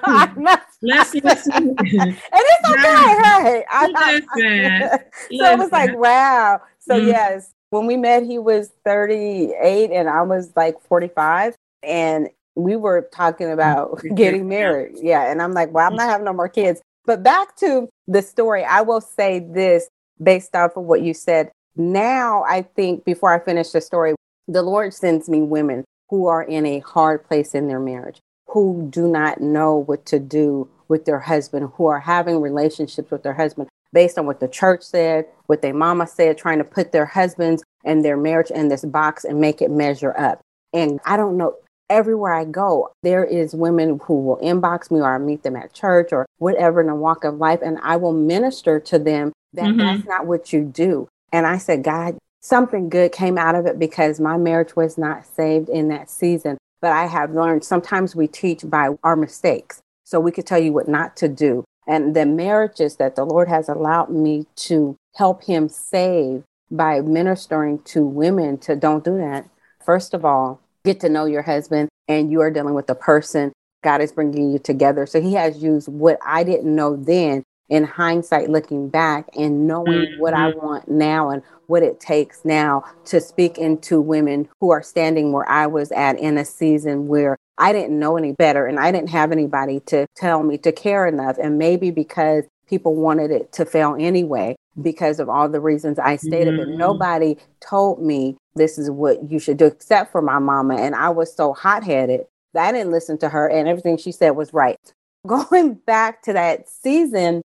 Let's 0.81 1.13
listen. 1.15 1.53
and 1.79 1.79
it's 1.79 2.69
okay. 2.69 2.81
Hey, 2.81 3.65
I, 3.69 3.87
listen. 3.87 5.39
so 5.39 5.51
it 5.51 5.57
was 5.57 5.71
like, 5.71 5.97
wow. 5.97 6.61
So 6.79 6.95
mm-hmm. 6.95 7.07
yes, 7.07 7.53
when 7.71 7.87
we 7.87 7.97
met, 7.97 8.23
he 8.23 8.37
was 8.37 8.71
38 8.85 9.91
and 9.91 10.09
I 10.09 10.21
was 10.21 10.51
like 10.55 10.79
45. 10.81 11.55
And 11.83 12.29
we 12.55 12.75
were 12.75 13.09
talking 13.13 13.49
about 13.49 14.01
getting 14.15 14.47
married. 14.47 14.97
Yeah. 15.01 15.31
And 15.31 15.41
I'm 15.41 15.53
like, 15.53 15.71
well, 15.71 15.87
I'm 15.87 15.95
not 15.95 16.09
having 16.09 16.25
no 16.25 16.33
more 16.33 16.49
kids. 16.49 16.81
But 17.05 17.23
back 17.23 17.55
to 17.57 17.89
the 18.07 18.21
story, 18.21 18.63
I 18.63 18.81
will 18.81 19.01
say 19.01 19.39
this 19.39 19.89
based 20.21 20.55
off 20.55 20.77
of 20.77 20.83
what 20.83 21.01
you 21.01 21.13
said. 21.13 21.51
Now, 21.75 22.43
I 22.43 22.63
think 22.63 23.05
before 23.05 23.33
I 23.33 23.39
finish 23.39 23.69
the 23.69 23.81
story, 23.81 24.15
the 24.47 24.61
Lord 24.61 24.93
sends 24.93 25.29
me 25.29 25.41
women 25.41 25.85
who 26.09 26.27
are 26.27 26.43
in 26.43 26.65
a 26.65 26.79
hard 26.79 27.23
place 27.23 27.55
in 27.55 27.67
their 27.67 27.79
marriage, 27.79 28.19
who 28.49 28.87
do 28.89 29.07
not 29.07 29.39
know 29.39 29.75
what 29.77 30.05
to 30.07 30.19
do 30.19 30.67
with 30.87 31.05
their 31.05 31.19
husband, 31.19 31.71
who 31.75 31.85
are 31.85 32.01
having 32.01 32.41
relationships 32.41 33.11
with 33.11 33.23
their 33.23 33.33
husband 33.33 33.69
based 33.93 34.17
on 34.17 34.25
what 34.25 34.39
the 34.39 34.47
church 34.47 34.83
said, 34.83 35.25
what 35.47 35.61
their 35.61 35.73
mama 35.73 36.07
said, 36.07 36.37
trying 36.37 36.57
to 36.57 36.63
put 36.63 36.91
their 36.91 37.05
husbands 37.05 37.63
and 37.83 38.03
their 38.03 38.17
marriage 38.17 38.51
in 38.51 38.67
this 38.67 38.85
box 38.85 39.23
and 39.23 39.39
make 39.39 39.61
it 39.61 39.71
measure 39.71 40.17
up. 40.17 40.41
And 40.73 40.99
I 41.05 41.17
don't 41.17 41.37
know, 41.37 41.55
everywhere 41.89 42.33
I 42.33 42.45
go, 42.45 42.91
there 43.03 43.25
is 43.25 43.53
women 43.53 43.99
who 44.03 44.21
will 44.21 44.37
inbox 44.37 44.91
me 44.91 44.99
or 44.99 45.13
I 45.13 45.17
meet 45.17 45.43
them 45.43 45.55
at 45.55 45.73
church 45.73 46.13
or 46.13 46.25
whatever 46.37 46.81
in 46.81 46.87
the 46.87 46.95
walk 46.95 47.23
of 47.23 47.35
life, 47.37 47.59
and 47.61 47.79
I 47.83 47.97
will 47.97 48.13
minister 48.13 48.79
to 48.79 48.99
them 48.99 49.33
that 49.53 49.65
mm-hmm. 49.65 49.79
that's 49.79 50.07
not 50.07 50.25
what 50.25 50.53
you 50.53 50.63
do. 50.63 51.07
And 51.31 51.47
I 51.47 51.57
said, 51.57 51.83
God, 51.83 52.17
something 52.41 52.89
good 52.89 53.11
came 53.11 53.37
out 53.37 53.55
of 53.55 53.65
it 53.65 53.79
because 53.79 54.19
my 54.19 54.37
marriage 54.37 54.75
was 54.75 54.97
not 54.97 55.25
saved 55.25 55.69
in 55.69 55.87
that 55.89 56.09
season. 56.09 56.57
But 56.81 56.91
I 56.91 57.05
have 57.05 57.33
learned 57.33 57.63
sometimes 57.63 58.15
we 58.15 58.27
teach 58.27 58.61
by 58.65 58.89
our 59.03 59.15
mistakes. 59.15 59.81
So 60.03 60.19
we 60.19 60.31
could 60.31 60.45
tell 60.45 60.59
you 60.59 60.73
what 60.73 60.87
not 60.87 61.15
to 61.17 61.27
do. 61.27 61.63
And 61.87 62.15
the 62.15 62.25
marriages 62.25 62.97
that 62.97 63.15
the 63.15 63.25
Lord 63.25 63.47
has 63.47 63.69
allowed 63.69 64.09
me 64.09 64.45
to 64.57 64.95
help 65.15 65.43
him 65.43 65.69
save 65.69 66.43
by 66.69 67.01
ministering 67.01 67.79
to 67.83 68.05
women 68.05 68.57
to 68.59 68.75
don't 68.75 69.03
do 69.03 69.17
that. 69.17 69.47
First 69.83 70.13
of 70.13 70.25
all, 70.25 70.61
get 70.85 70.99
to 71.01 71.09
know 71.09 71.25
your 71.25 71.41
husband 71.41 71.89
and 72.07 72.31
you 72.31 72.41
are 72.41 72.51
dealing 72.51 72.73
with 72.73 72.89
a 72.89 72.95
person. 72.95 73.51
God 73.83 74.01
is 74.01 74.11
bringing 74.11 74.51
you 74.51 74.59
together. 74.59 75.05
So 75.05 75.21
he 75.21 75.33
has 75.33 75.61
used 75.61 75.87
what 75.87 76.17
I 76.25 76.43
didn't 76.43 76.73
know 76.73 76.95
then 76.95 77.43
in 77.71 77.85
hindsight, 77.85 78.49
looking 78.49 78.89
back 78.89 79.29
and 79.35 79.65
knowing 79.65 79.93
mm-hmm. 79.93 80.21
what 80.21 80.33
I 80.33 80.51
mm-hmm. 80.51 80.65
want 80.65 80.91
now 80.91 81.29
and 81.29 81.41
what 81.67 81.81
it 81.81 82.01
takes 82.01 82.43
now 82.43 82.83
to 83.05 83.21
speak 83.21 83.57
into 83.57 84.01
women 84.01 84.49
who 84.59 84.71
are 84.71 84.83
standing 84.83 85.31
where 85.31 85.49
I 85.49 85.67
was 85.67 85.91
at 85.93 86.19
in 86.19 86.37
a 86.37 86.43
season 86.43 87.07
where 87.07 87.37
I 87.57 87.71
didn't 87.71 87.97
know 87.97 88.17
any 88.17 88.33
better 88.33 88.65
and 88.65 88.77
I 88.77 88.91
didn't 88.91 89.09
have 89.09 89.31
anybody 89.31 89.79
to 89.87 90.05
tell 90.15 90.43
me 90.43 90.57
to 90.59 90.73
care 90.73 91.07
enough. 91.07 91.37
And 91.41 91.57
maybe 91.57 91.91
because 91.91 92.43
people 92.67 92.93
wanted 92.95 93.31
it 93.31 93.53
to 93.53 93.65
fail 93.65 93.95
anyway, 93.97 94.57
because 94.81 95.19
of 95.19 95.29
all 95.29 95.47
the 95.47 95.61
reasons 95.61 95.97
I 95.97 96.17
stated, 96.17 96.55
mm-hmm. 96.55 96.71
but 96.71 96.77
nobody 96.77 97.37
told 97.61 98.01
me 98.01 98.35
this 98.55 98.77
is 98.77 98.91
what 98.91 99.31
you 99.31 99.39
should 99.39 99.57
do, 99.57 99.67
except 99.67 100.11
for 100.11 100.21
my 100.21 100.39
mama. 100.39 100.75
And 100.75 100.93
I 100.93 101.09
was 101.09 101.33
so 101.33 101.53
hot 101.53 101.85
headed 101.85 102.25
that 102.53 102.67
I 102.67 102.71
didn't 102.73 102.91
listen 102.91 103.17
to 103.19 103.29
her, 103.29 103.49
and 103.49 103.67
everything 103.67 103.97
she 103.97 104.11
said 104.11 104.31
was 104.31 104.53
right. 104.53 104.77
Going 105.27 105.75
back 105.75 106.23
to 106.23 106.33
that 106.33 106.67
season, 106.67 107.41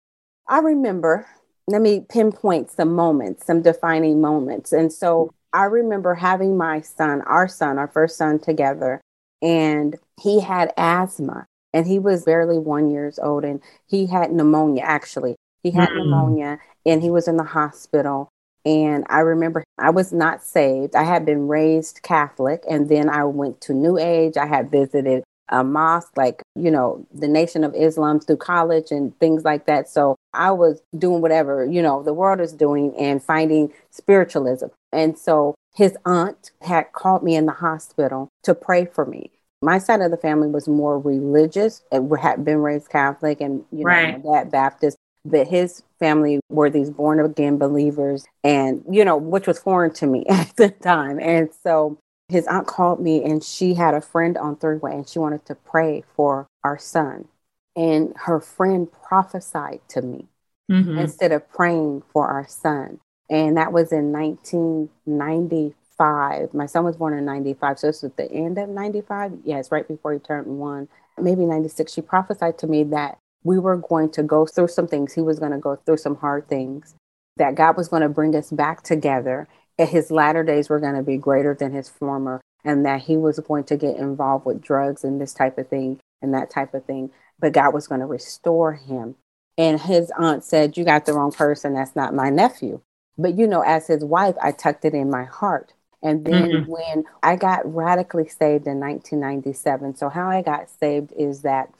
I 0.47 0.59
remember, 0.59 1.27
let 1.67 1.81
me 1.81 2.05
pinpoint 2.09 2.71
some 2.71 2.95
moments, 2.95 3.47
some 3.47 3.63
defining 3.63 4.21
moments. 4.21 4.73
And 4.73 4.93
so 4.93 5.33
I 5.53 5.65
remember 5.65 6.15
having 6.15 6.57
my 6.57 6.81
son, 6.81 7.23
our 7.23 7.49
son, 7.49 7.79
our 7.79 7.89
first 7.89 8.17
son 8.17 8.39
together, 8.39 9.01
and 9.41 9.97
he 10.21 10.41
had 10.41 10.73
asthma 10.77 11.47
and 11.73 11.87
he 11.87 11.99
was 11.99 12.25
barely 12.25 12.59
one 12.59 12.91
years 12.91 13.19
old 13.19 13.45
and 13.45 13.61
he 13.87 14.07
had 14.07 14.33
pneumonia 14.33 14.83
actually. 14.83 15.37
He 15.63 15.71
had 15.71 15.89
mm-hmm. 15.89 15.99
pneumonia 15.99 16.59
and 16.87 17.03
he 17.03 17.11
was 17.11 17.29
in 17.29 17.37
the 17.37 17.45
hospital. 17.45 18.29
And 18.65 19.05
I 19.11 19.21
remember 19.21 19.65
I 19.79 19.91
was 19.91 20.13
not 20.13 20.43
saved. 20.43 20.97
I 20.97 21.03
had 21.03 21.27
been 21.27 21.49
raised 21.49 22.03
Catholic 22.03 22.63
and 22.69 22.89
then 22.89 23.11
I 23.11 23.25
went 23.25 23.61
to 23.63 23.75
New 23.75 23.99
Age. 23.99 24.37
I 24.37 24.47
had 24.47 24.71
visited 24.71 25.25
a 25.49 25.63
mosque, 25.63 26.17
like, 26.17 26.43
you 26.55 26.71
know, 26.71 27.07
the 27.13 27.29
Nation 27.29 27.65
of 27.65 27.75
Islam 27.75 28.21
through 28.21 28.39
college 28.39 28.91
and 28.91 29.19
things 29.19 29.45
like 29.45 29.67
that. 29.67 29.89
So 29.89 30.17
I 30.33 30.51
was 30.51 30.83
doing 30.97 31.21
whatever, 31.21 31.67
you 31.67 31.83
know, 31.83 32.03
the 32.03 32.15
world 32.15 32.41
is 32.41 32.53
doing 32.53 32.95
and 32.97 33.23
finding 33.23 33.73
spiritualism. 33.91 34.67
And 34.93 35.19
so 35.19 35.55
his 35.75 35.97
aunt 36.05 36.51
had 36.63 36.93
called 36.93 37.23
me 37.23 37.37
in 37.37 37.47
the 37.47 37.53
hospital 37.53 38.29
to 38.45 38.55
pray 38.55 38.87
for 38.87 39.05
me. 39.05 39.31
My 39.61 39.79
side 39.79 40.01
of 40.01 40.11
the 40.11 40.17
family 40.17 40.49
was 40.49 40.69
more 40.69 40.99
religious 40.99 41.83
and 41.91 42.11
had 42.19 42.45
been 42.45 42.59
raised 42.59 42.91
Catholic 42.91 43.41
and, 43.41 43.65
you 43.71 43.81
know, 43.81 43.85
right. 43.85 44.23
that 44.23 44.51
Baptist. 44.51 44.97
But 45.27 45.49
his 45.49 45.83
family 45.99 46.41
were 46.51 46.69
these 46.69 46.91
born 46.91 47.19
again 47.19 47.57
believers 47.57 48.27
and, 48.43 48.85
you 48.91 49.07
know, 49.07 49.17
which 49.17 49.47
was 49.47 49.59
foreign 49.59 49.93
to 49.95 50.07
me 50.07 50.27
at 50.29 50.55
the 50.57 50.69
time. 50.69 51.19
And 51.19 51.49
so 51.63 51.99
his 52.29 52.47
aunt 52.47 52.67
called 52.67 53.01
me 53.01 53.23
and 53.23 53.45
she 53.45 53.75
had 53.75 53.95
a 53.95 54.01
friend 54.01 54.37
on 54.37 54.57
three 54.57 54.77
way 54.77 54.93
and 54.93 55.09
she 55.09 55.19
wanted 55.19 55.45
to 55.47 55.55
pray 55.55 56.05
for 56.17 56.47
our 56.63 56.79
son. 56.79 57.29
And 57.77 58.13
her 58.17 58.41
friend 58.41 58.89
prophesied 58.91 59.81
to 59.89 60.03
me 60.03 60.29
mm-hmm. 60.71 60.99
instead 60.99 61.33
of 61.33 61.51
praying 61.51 62.03
for 62.13 62.29
our 62.29 62.47
son. 62.49 63.01
And 63.29 63.57
that 63.57 63.73
was 63.73 63.91
in 63.93 64.13
1995. 64.13 66.55
My 66.55 66.67
son 66.67 66.85
was 66.85 66.97
born 66.97 67.19
in 67.19 67.25
95. 67.25 67.79
So 67.79 67.87
this 67.89 68.03
was 68.03 68.13
the 68.17 68.31
end 68.31 68.59
of 68.59 68.69
95. 68.69 69.33
Yes, 69.45 69.73
right 69.73 69.89
before 69.89 70.13
he 70.13 70.19
turned 70.19 70.59
one, 70.59 70.89
maybe 71.19 71.47
96. 71.47 71.93
She 71.93 72.01
prophesied 72.01 72.59
to 72.59 72.67
me 72.67 72.83
that 72.85 73.19
we 73.43 73.59
were 73.59 73.77
going 73.77 74.11
to 74.11 74.23
go 74.23 74.47
through 74.47 74.69
some 74.69 74.89
things. 74.89 75.13
He 75.13 75.21
was 75.21 75.39
going 75.39 75.53
to 75.53 75.59
go 75.59 75.77
through 75.77 75.99
some 75.99 76.17
hard 76.17 76.49
things, 76.49 76.95
that 77.37 77.55
God 77.55 77.77
was 77.77 77.89
going 77.89 78.01
to 78.03 78.09
bring 78.09 78.35
us 78.35 78.51
back 78.51 78.83
together. 78.83 79.47
His 79.79 80.11
latter 80.11 80.45
days 80.45 80.69
were 80.69 80.81
going 80.81 80.95
to 80.95 81.03
be 81.03 81.17
greater 81.17 81.55
than 81.55 81.73
his 81.73 81.89
former, 81.89 82.41
and 82.65 82.85
that 82.87 83.03
he 83.03 83.17
was 83.17 83.39
going 83.41 83.65
to 83.65 83.77
get 83.77 83.97
involved 83.97 84.47
with 84.47 84.63
drugs 84.63 85.05
and 85.05 85.21
this 85.21 85.35
type 85.35 85.59
of 85.59 85.69
thing 85.69 86.01
and 86.23 86.33
that 86.35 86.51
type 86.51 86.75
of 86.75 86.85
thing. 86.85 87.11
But 87.39 87.53
God 87.53 87.75
was 87.75 87.89
going 87.89 88.01
to 88.01 88.07
restore 88.07 88.75
him. 88.75 89.17
And 89.57 89.81
his 89.81 90.11
aunt 90.17 90.45
said, 90.45 90.77
You 90.77 90.85
got 90.85 91.07
the 91.07 91.13
wrong 91.13 91.33
person. 91.33 91.75
That's 91.75 91.97
not 91.97 92.15
my 92.15 92.31
nephew. 92.31 92.81
But, 93.17 93.37
you 93.39 93.47
know, 93.47 93.61
as 93.61 93.87
his 93.87 94.05
wife, 94.05 94.35
I 94.43 94.51
tucked 94.53 94.85
it 94.85 94.95
in 94.95 95.11
my 95.11 95.25
heart. 95.25 95.73
And 96.03 96.25
then 96.25 96.51
mm-hmm. 96.51 96.71
when 96.71 97.05
I 97.23 97.37
got 97.37 97.73
radically 97.73 98.29
saved 98.29 98.67
in 98.67 98.79
1997, 98.79 99.97
so 99.97 100.09
how 100.09 100.29
I 100.29 100.43
got 100.43 100.69
saved 100.69 101.13
is 101.17 101.43
that 101.43 101.71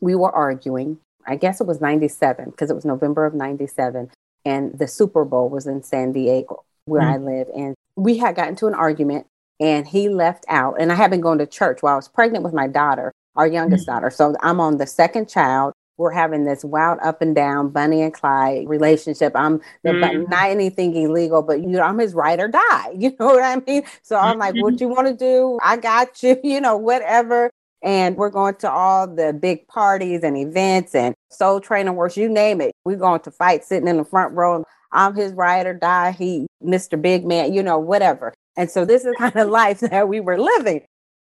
we 0.00 0.14
were 0.14 0.30
arguing. 0.30 0.98
I 1.26 1.34
guess 1.34 1.60
it 1.60 1.66
was 1.66 1.80
97 1.80 2.50
because 2.50 2.70
it 2.70 2.74
was 2.74 2.84
November 2.84 3.26
of 3.26 3.34
97. 3.34 4.10
And 4.44 4.78
the 4.78 4.86
Super 4.86 5.24
Bowl 5.24 5.48
was 5.48 5.66
in 5.66 5.82
San 5.82 6.12
Diego, 6.12 6.64
where 6.86 7.02
mm-hmm. 7.02 7.28
I 7.28 7.32
live. 7.32 7.48
And 7.54 7.74
we 7.96 8.16
had 8.16 8.34
gotten 8.34 8.56
to 8.56 8.66
an 8.66 8.74
argument 8.74 9.26
and 9.60 9.86
he 9.86 10.08
left 10.08 10.44
out. 10.48 10.76
And 10.80 10.90
I 10.90 10.94
had 10.94 11.10
been 11.10 11.20
going 11.20 11.38
to 11.38 11.46
church 11.46 11.82
while 11.82 11.94
I 11.94 11.96
was 11.96 12.08
pregnant 12.08 12.44
with 12.44 12.54
my 12.54 12.66
daughter, 12.66 13.12
our 13.36 13.46
youngest 13.46 13.86
mm-hmm. 13.86 13.94
daughter. 13.94 14.10
So 14.10 14.34
I'm 14.40 14.60
on 14.60 14.78
the 14.78 14.86
second 14.86 15.28
child. 15.28 15.74
We're 15.98 16.10
having 16.10 16.44
this 16.44 16.62
wild 16.62 16.98
up 17.02 17.22
and 17.22 17.34
down 17.34 17.70
Bonnie 17.70 18.02
and 18.02 18.12
Clyde 18.12 18.68
relationship. 18.68 19.32
I'm 19.34 19.60
mm-hmm. 19.84 20.30
not 20.30 20.50
anything 20.50 20.94
illegal, 20.94 21.42
but 21.42 21.60
you 21.60 21.68
know, 21.68 21.80
I'm 21.80 21.98
his 21.98 22.12
ride 22.12 22.38
or 22.40 22.48
die. 22.48 22.92
You 22.96 23.14
know 23.18 23.26
what 23.26 23.42
I 23.42 23.56
mean? 23.66 23.82
So 24.02 24.16
I'm 24.16 24.38
like, 24.38 24.54
what 24.56 24.74
mm-hmm. 24.74 24.82
you 24.82 24.88
want 24.88 25.06
to 25.08 25.14
do? 25.14 25.58
I 25.62 25.78
got 25.78 26.22
you, 26.22 26.38
you 26.44 26.60
know, 26.60 26.76
whatever. 26.76 27.50
And 27.86 28.16
we're 28.16 28.30
going 28.30 28.56
to 28.56 28.70
all 28.70 29.06
the 29.06 29.32
big 29.32 29.68
parties 29.68 30.24
and 30.24 30.36
events 30.36 30.92
and 30.92 31.14
Soul 31.30 31.60
Train 31.60 31.86
Awards, 31.86 32.16
you 32.16 32.28
name 32.28 32.60
it. 32.60 32.72
We're 32.84 32.96
going 32.96 33.20
to 33.20 33.30
fight 33.30 33.64
sitting 33.64 33.86
in 33.86 33.96
the 33.96 34.04
front 34.04 34.34
row. 34.34 34.64
I'm 34.90 35.14
his 35.14 35.32
ride 35.32 35.66
or 35.66 35.74
die. 35.74 36.10
He, 36.10 36.48
Mr. 36.60 37.00
Big 37.00 37.24
Man, 37.24 37.54
you 37.54 37.62
know, 37.62 37.78
whatever. 37.78 38.34
And 38.56 38.68
so 38.68 38.84
this 38.84 39.04
is 39.04 39.14
kind 39.18 39.36
of 39.36 39.50
life 39.50 39.78
that 39.80 40.08
we 40.08 40.18
were 40.18 40.36
living. 40.36 40.82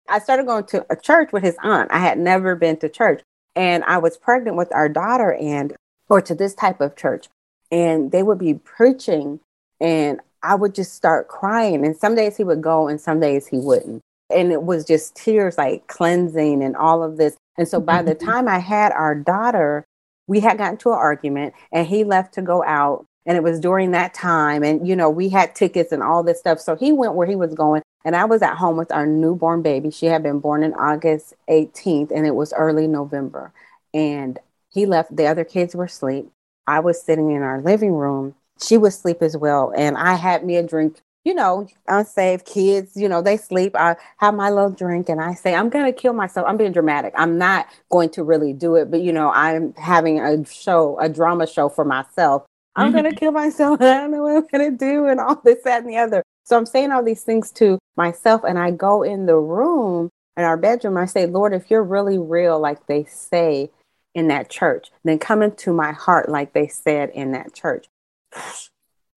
I 0.08 0.20
started 0.20 0.46
going 0.46 0.66
to 0.66 0.86
a 0.92 0.96
church 0.96 1.34
with 1.34 1.42
his 1.42 1.58
aunt. 1.64 1.90
I 1.92 1.98
had 1.98 2.20
never 2.20 2.56
been 2.56 2.78
to 2.78 2.90
church. 2.90 3.24
And 3.56 3.84
I 3.86 3.98
was 3.98 4.16
pregnant 4.18 4.56
with 4.56 4.72
our 4.72 4.88
daughter 4.88 5.34
and 5.34 5.76
or 6.10 6.22
to 6.22 6.36
this 6.36 6.54
type 6.54 6.80
of 6.80 6.96
church. 6.96 7.28
And 7.72 8.12
they 8.12 8.22
would 8.22 8.38
be 8.38 8.54
preaching 8.54 9.40
and 9.80 10.20
I 10.44 10.54
would 10.54 10.76
just 10.76 10.94
start 10.94 11.28
crying. 11.28 11.84
And 11.84 11.98
some 11.98 12.14
days 12.14 12.38
he 12.38 12.44
would 12.44 12.62
go 12.62 12.88
and 12.88 13.02
some 13.02 13.20
days 13.20 13.48
he 13.48 13.58
wouldn't 13.58 14.04
and 14.34 14.52
it 14.52 14.64
was 14.64 14.86
just 14.86 15.16
tears 15.16 15.58
like 15.58 15.88
cleansing 15.88 16.64
and 16.64 16.76
all 16.76 17.04
of 17.04 17.18
this. 17.18 17.36
And 17.58 17.68
so 17.68 17.80
by 17.80 18.02
the 18.02 18.16
time 18.30 18.48
I 18.48 18.60
had 18.60 18.92
our 18.92 19.16
daughter, 19.16 19.86
we 20.28 20.40
had 20.40 20.58
gotten 20.58 20.78
to 20.78 20.92
an 20.92 20.98
argument 20.98 21.54
and 21.72 21.88
he 21.88 22.04
left 22.04 22.34
to 22.36 22.42
go 22.42 22.64
out. 22.64 23.06
And 23.26 23.38
it 23.38 23.44
was 23.44 23.60
during 23.60 23.92
that 23.92 24.16
time. 24.16 24.64
And, 24.64 24.88
you 24.88 24.96
know, 24.96 25.10
we 25.10 25.30
had 25.30 25.54
tickets 25.54 25.92
and 25.92 26.02
all 26.02 26.24
this 26.24 26.40
stuff. 26.40 26.60
So 26.60 26.76
he 26.76 26.92
went 26.92 27.14
where 27.14 27.28
he 27.28 27.36
was 27.36 27.54
going. 27.54 27.84
And 28.04 28.16
I 28.16 28.26
was 28.26 28.42
at 28.42 28.58
home 28.58 28.78
with 28.78 28.92
our 28.92 29.06
newborn 29.06 29.62
baby. 29.62 29.92
She 29.92 30.08
had 30.08 30.24
been 30.24 30.40
born 30.40 30.64
in 30.64 30.74
August 30.74 31.36
18th, 31.50 32.12
and 32.12 32.26
it 32.26 32.34
was 32.34 32.52
early 32.54 32.88
November. 32.88 33.54
And 33.94 34.40
he 34.70 34.86
left. 34.86 35.16
The 35.16 35.28
other 35.28 35.44
kids 35.44 35.76
were 35.76 35.86
asleep. 35.86 36.32
I 36.66 36.80
was 36.80 37.02
sitting 37.02 37.32
in 37.32 37.44
our 37.44 37.62
living 37.62 37.94
room. 37.94 38.36
She 38.64 38.78
was 38.78 38.96
asleep 38.96 39.22
as 39.22 39.38
well. 39.38 39.74
And 39.76 39.98
I 39.98 40.16
had 40.16 40.46
me 40.46 40.56
a 40.56 40.64
drink 40.64 40.98
you 41.24 41.34
know, 41.36 41.68
unsaved 41.88 42.46
kids, 42.46 42.96
you 42.96 43.08
know, 43.08 43.22
they 43.22 43.38
sleep. 43.38 43.76
I 43.76 43.96
have 44.18 44.34
my 44.34 44.50
little 44.50 44.72
drink 44.72 45.08
and 45.08 45.22
I 45.22 45.36
say, 45.36 45.54
I'm 45.54 45.70
going 45.70 45.86
to 45.86 45.92
kill 45.92 46.14
myself. 46.14 46.48
I'm 46.48 46.58
being 46.58 46.72
dramatic. 46.72 47.14
I'm 47.16 47.38
not 47.38 47.68
going 47.90 48.10
to 48.12 48.24
really 48.24 48.54
do 48.54 48.76
it, 48.76 48.90
but, 48.90 49.02
you 49.02 49.14
know, 49.14 49.32
I'm 49.32 49.74
having 49.76 50.20
a 50.20 50.44
show, 50.46 51.00
a 51.00 51.08
drama 51.08 51.46
show 51.46 51.70
for 51.70 51.86
myself. 51.86 52.46
I'm 52.76 52.88
mm-hmm. 52.88 53.02
going 53.02 53.14
to 53.14 53.20
kill 53.20 53.32
myself. 53.32 53.82
I 53.82 53.98
don't 53.98 54.12
know 54.12 54.24
what 54.24 54.36
I'm 54.38 54.48
going 54.52 54.72
to 54.72 54.78
do 54.78 55.06
and 55.06 55.20
all 55.20 55.40
this, 55.44 55.64
that, 55.64 55.84
and 55.84 55.90
the 55.90 55.98
other. 55.98 56.24
So 56.44 56.58
I'm 56.58 56.66
saying 56.66 56.92
all 56.92 57.04
these 57.04 57.24
things 57.24 57.52
to 57.54 57.78
myself 57.96 58.42
and 58.44 58.58
I 58.58 58.72
go 58.72 59.04
in 59.04 59.28
the 59.28 59.38
room 59.38 60.10
in 60.38 60.44
our 60.44 60.58
bedroom. 60.58 60.98
I 60.98 61.06
say, 61.06 61.28
Lord, 61.28 61.54
if 61.54 61.70
you're 61.70 61.84
really 61.84 62.18
real, 62.18 62.60
like 62.60 62.88
they 62.88 63.04
say 63.04 63.70
in 64.16 64.28
that 64.30 64.50
church, 64.50 64.90
then 65.04 65.20
come 65.20 65.44
into 65.44 65.72
my 65.72 65.92
heart, 65.92 66.30
like 66.30 66.54
they 66.54 66.68
said 66.68 67.12
in 67.12 67.34
that 67.34 67.54
church. 67.54 67.88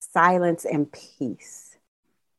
Silence 0.00 0.64
and 0.64 0.92
peace 0.92 1.63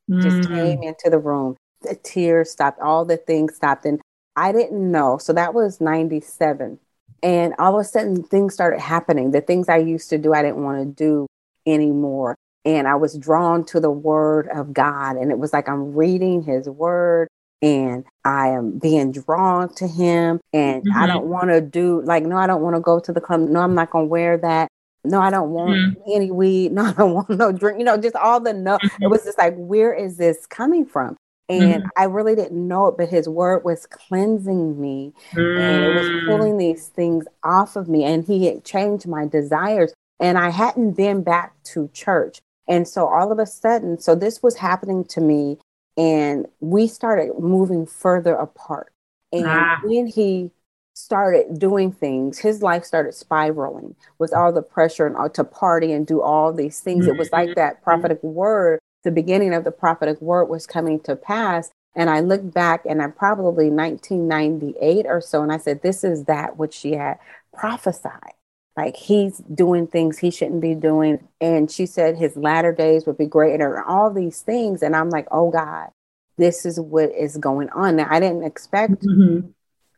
mm. 0.10 0.22
just 0.22 0.50
came 0.50 0.84
into 0.84 1.10
the 1.10 1.20
room. 1.20 1.56
The 1.82 1.96
tears 1.96 2.52
stopped, 2.52 2.80
all 2.82 3.06
the 3.06 3.18
things 3.18 3.56
stopped. 3.56 3.86
And 3.86 4.02
I 4.36 4.52
didn't 4.52 4.92
know. 4.92 5.18
So 5.18 5.34
that 5.34 5.54
was 5.54 5.80
97. 5.80 6.80
And 7.24 7.54
all 7.58 7.76
of 7.76 7.82
a 7.82 7.84
sudden, 7.88 8.24
things 8.24 8.54
started 8.54 8.80
happening. 8.80 9.32
The 9.32 9.42
things 9.42 9.70
I 9.70 9.78
used 9.78 10.10
to 10.10 10.18
do, 10.18 10.34
I 10.34 10.42
didn't 10.42 10.64
want 10.64 10.80
to 10.80 10.86
do 10.86 11.28
anymore. 11.66 12.36
And 12.66 12.88
I 12.88 12.96
was 12.96 13.18
drawn 13.18 13.64
to 13.66 13.80
the 13.80 13.92
word 13.92 14.48
of 14.54 14.74
God. 14.74 15.16
And 15.18 15.32
it 15.32 15.38
was 15.38 15.54
like 15.54 15.70
I'm 15.70 15.94
reading 15.94 16.44
his 16.44 16.68
word 16.68 17.28
and 17.62 18.04
I 18.24 18.50
am 18.50 18.78
being 18.80 19.12
drawn 19.12 19.74
to 19.76 19.88
him. 19.88 20.40
And 20.54 20.84
mm-hmm. 20.84 20.98
I 20.98 21.08
don't 21.08 21.26
want 21.26 21.50
to 21.50 21.62
do, 21.62 22.02
like, 22.02 22.24
no, 22.24 22.38
I 22.38 22.48
don't 22.48 22.62
want 22.62 22.76
to 22.76 22.82
go 22.82 23.00
to 23.00 23.14
the 23.14 23.22
club. 23.22 23.42
No, 23.42 23.62
I'm 23.62 23.76
not 23.76 23.92
going 23.92 24.06
to 24.06 24.10
wear 24.10 24.38
that 24.38 24.70
no, 25.06 25.22
I 25.22 25.30
don't 25.30 25.52
want 25.52 25.72
mm-hmm. 25.72 26.12
any 26.14 26.32
weed. 26.32 26.72
No, 26.76 26.84
I 26.84 26.94
don't 26.94 27.14
want 27.14 27.30
no 27.30 27.52
drink. 27.52 27.80
You 27.80 27.86
know, 27.86 27.98
just 27.98 28.16
all 28.16 28.40
the 28.40 28.54
no. 28.54 28.78
Mm-hmm. 28.78 29.04
It 29.04 29.08
was 29.08 29.24
just 29.24 29.38
like, 29.38 29.54
where 29.56 29.94
is 29.94 30.18
this 30.18 30.46
coming 30.46 30.86
from? 30.86 31.16
And 31.48 31.84
mm-hmm. 31.84 31.88
I 31.96 32.06
really 32.06 32.36
didn't 32.36 32.68
know 32.68 32.88
it, 32.88 32.96
but 32.98 33.10
his 33.10 33.30
word 33.30 33.64
was 33.64 33.86
cleansing 33.86 34.82
me 34.82 35.14
and 35.34 35.84
it 35.84 35.96
was 35.96 36.08
mm. 36.08 36.26
pulling 36.26 36.58
these 36.58 36.88
things 36.88 37.26
off 37.44 37.76
of 37.76 37.88
me. 37.88 38.04
And 38.04 38.26
he 38.26 38.48
had 38.48 38.66
changed 38.66 39.08
my 39.08 39.28
desires. 39.28 39.94
And 40.20 40.38
I 40.40 40.50
hadn't 40.50 40.94
been 40.94 41.22
back 41.22 41.54
to 41.66 41.90
church. 41.90 42.42
And 42.68 42.88
so 42.88 43.08
all 43.08 43.32
of 43.32 43.38
a 43.38 43.46
sudden, 43.46 44.00
so 44.00 44.16
this 44.16 44.42
was 44.42 44.56
happening 44.56 45.04
to 45.06 45.22
me. 45.22 45.60
And 45.98 46.48
we 46.62 46.88
started 46.88 47.38
moving 47.38 47.86
further 47.86 48.34
apart. 48.34 48.92
And 49.32 49.46
ah. 49.46 49.80
when 49.84 50.08
he 50.08 50.52
started 50.96 51.60
doing 51.60 51.92
things, 51.92 52.40
his 52.40 52.64
life 52.64 52.86
started 52.86 53.14
spiraling 53.14 53.96
with 54.18 54.34
all 54.34 54.52
the 54.52 54.62
pressure 54.62 55.06
and 55.06 55.16
uh, 55.18 55.30
to 55.30 55.44
party 55.44 55.92
and 55.92 56.08
do 56.08 56.22
all 56.22 56.54
these 56.54 56.80
things. 56.80 57.06
It 57.06 57.18
was 57.18 57.32
like 57.32 57.50
mm-hmm. 57.50 57.60
that 57.60 57.84
prophetic 57.84 58.24
word, 58.24 58.80
the 59.04 59.12
beginning 59.12 59.54
of 59.54 59.66
the 59.66 59.72
prophetic 59.72 60.20
word 60.22 60.46
was 60.46 60.66
coming 60.66 61.02
to 61.02 61.16
pass. 61.16 61.70
And 61.98 62.10
I 62.10 62.22
looked 62.22 62.54
back 62.54 62.86
and 62.86 63.02
I'm 63.02 63.12
probably 63.12 63.70
1998 63.70 65.06
or 65.06 65.22
so, 65.22 65.44
and 65.44 65.52
I 65.52 65.58
said, 65.58 65.82
This 65.82 66.04
is 66.04 66.26
that 66.26 66.58
which 66.58 66.74
she 66.74 66.94
had 66.94 67.20
prophesied. 67.54 68.34
Like 68.78 68.96
he's 68.96 69.38
doing 69.54 69.88
things 69.88 70.18
he 70.18 70.32
shouldn't 70.32 70.62
be 70.62 70.76
doing. 70.76 71.28
And 71.40 71.70
she 71.70 71.86
said 71.86 72.18
his 72.18 72.36
latter 72.36 72.74
days 72.74 73.06
would 73.06 73.18
be 73.18 73.26
greater, 73.26 73.84
all 73.84 74.12
these 74.12 74.42
things. 74.42 74.82
And 74.82 74.96
I'm 74.96 75.10
like, 75.10 75.28
Oh 75.30 75.52
God, 75.52 75.90
this 76.38 76.66
is 76.66 76.80
what 76.80 77.12
is 77.12 77.38
going 77.38 77.70
on. 77.70 77.98
Now, 77.98 78.08
I 78.10 78.22
didn't 78.22 78.44
expect 78.44 79.04
mm-hmm 79.04 79.52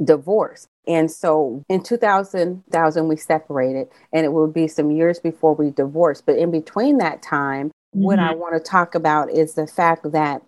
divorce. 0.04 0.68
And 0.88 1.12
so 1.12 1.64
in 1.70 1.84
2000, 1.84 2.64
2000 2.72 3.08
we 3.08 3.18
separated, 3.18 3.88
and 4.14 4.26
it 4.26 4.30
will 4.30 4.48
be 4.48 4.68
some 4.68 4.92
years 4.92 5.20
before 5.20 5.54
we 5.56 5.72
divorced. 5.72 6.26
But 6.26 6.38
in 6.38 6.52
between 6.52 6.98
that 7.00 7.22
time, 7.22 7.68
mm-hmm. 7.68 8.04
what 8.04 8.20
I 8.20 8.32
mm-hmm. 8.32 8.40
want 8.40 8.54
to 8.56 8.72
talk 8.72 8.96
about 8.96 9.32
is 9.32 9.54
the 9.56 9.68
fact 9.68 10.12
that 10.12 10.42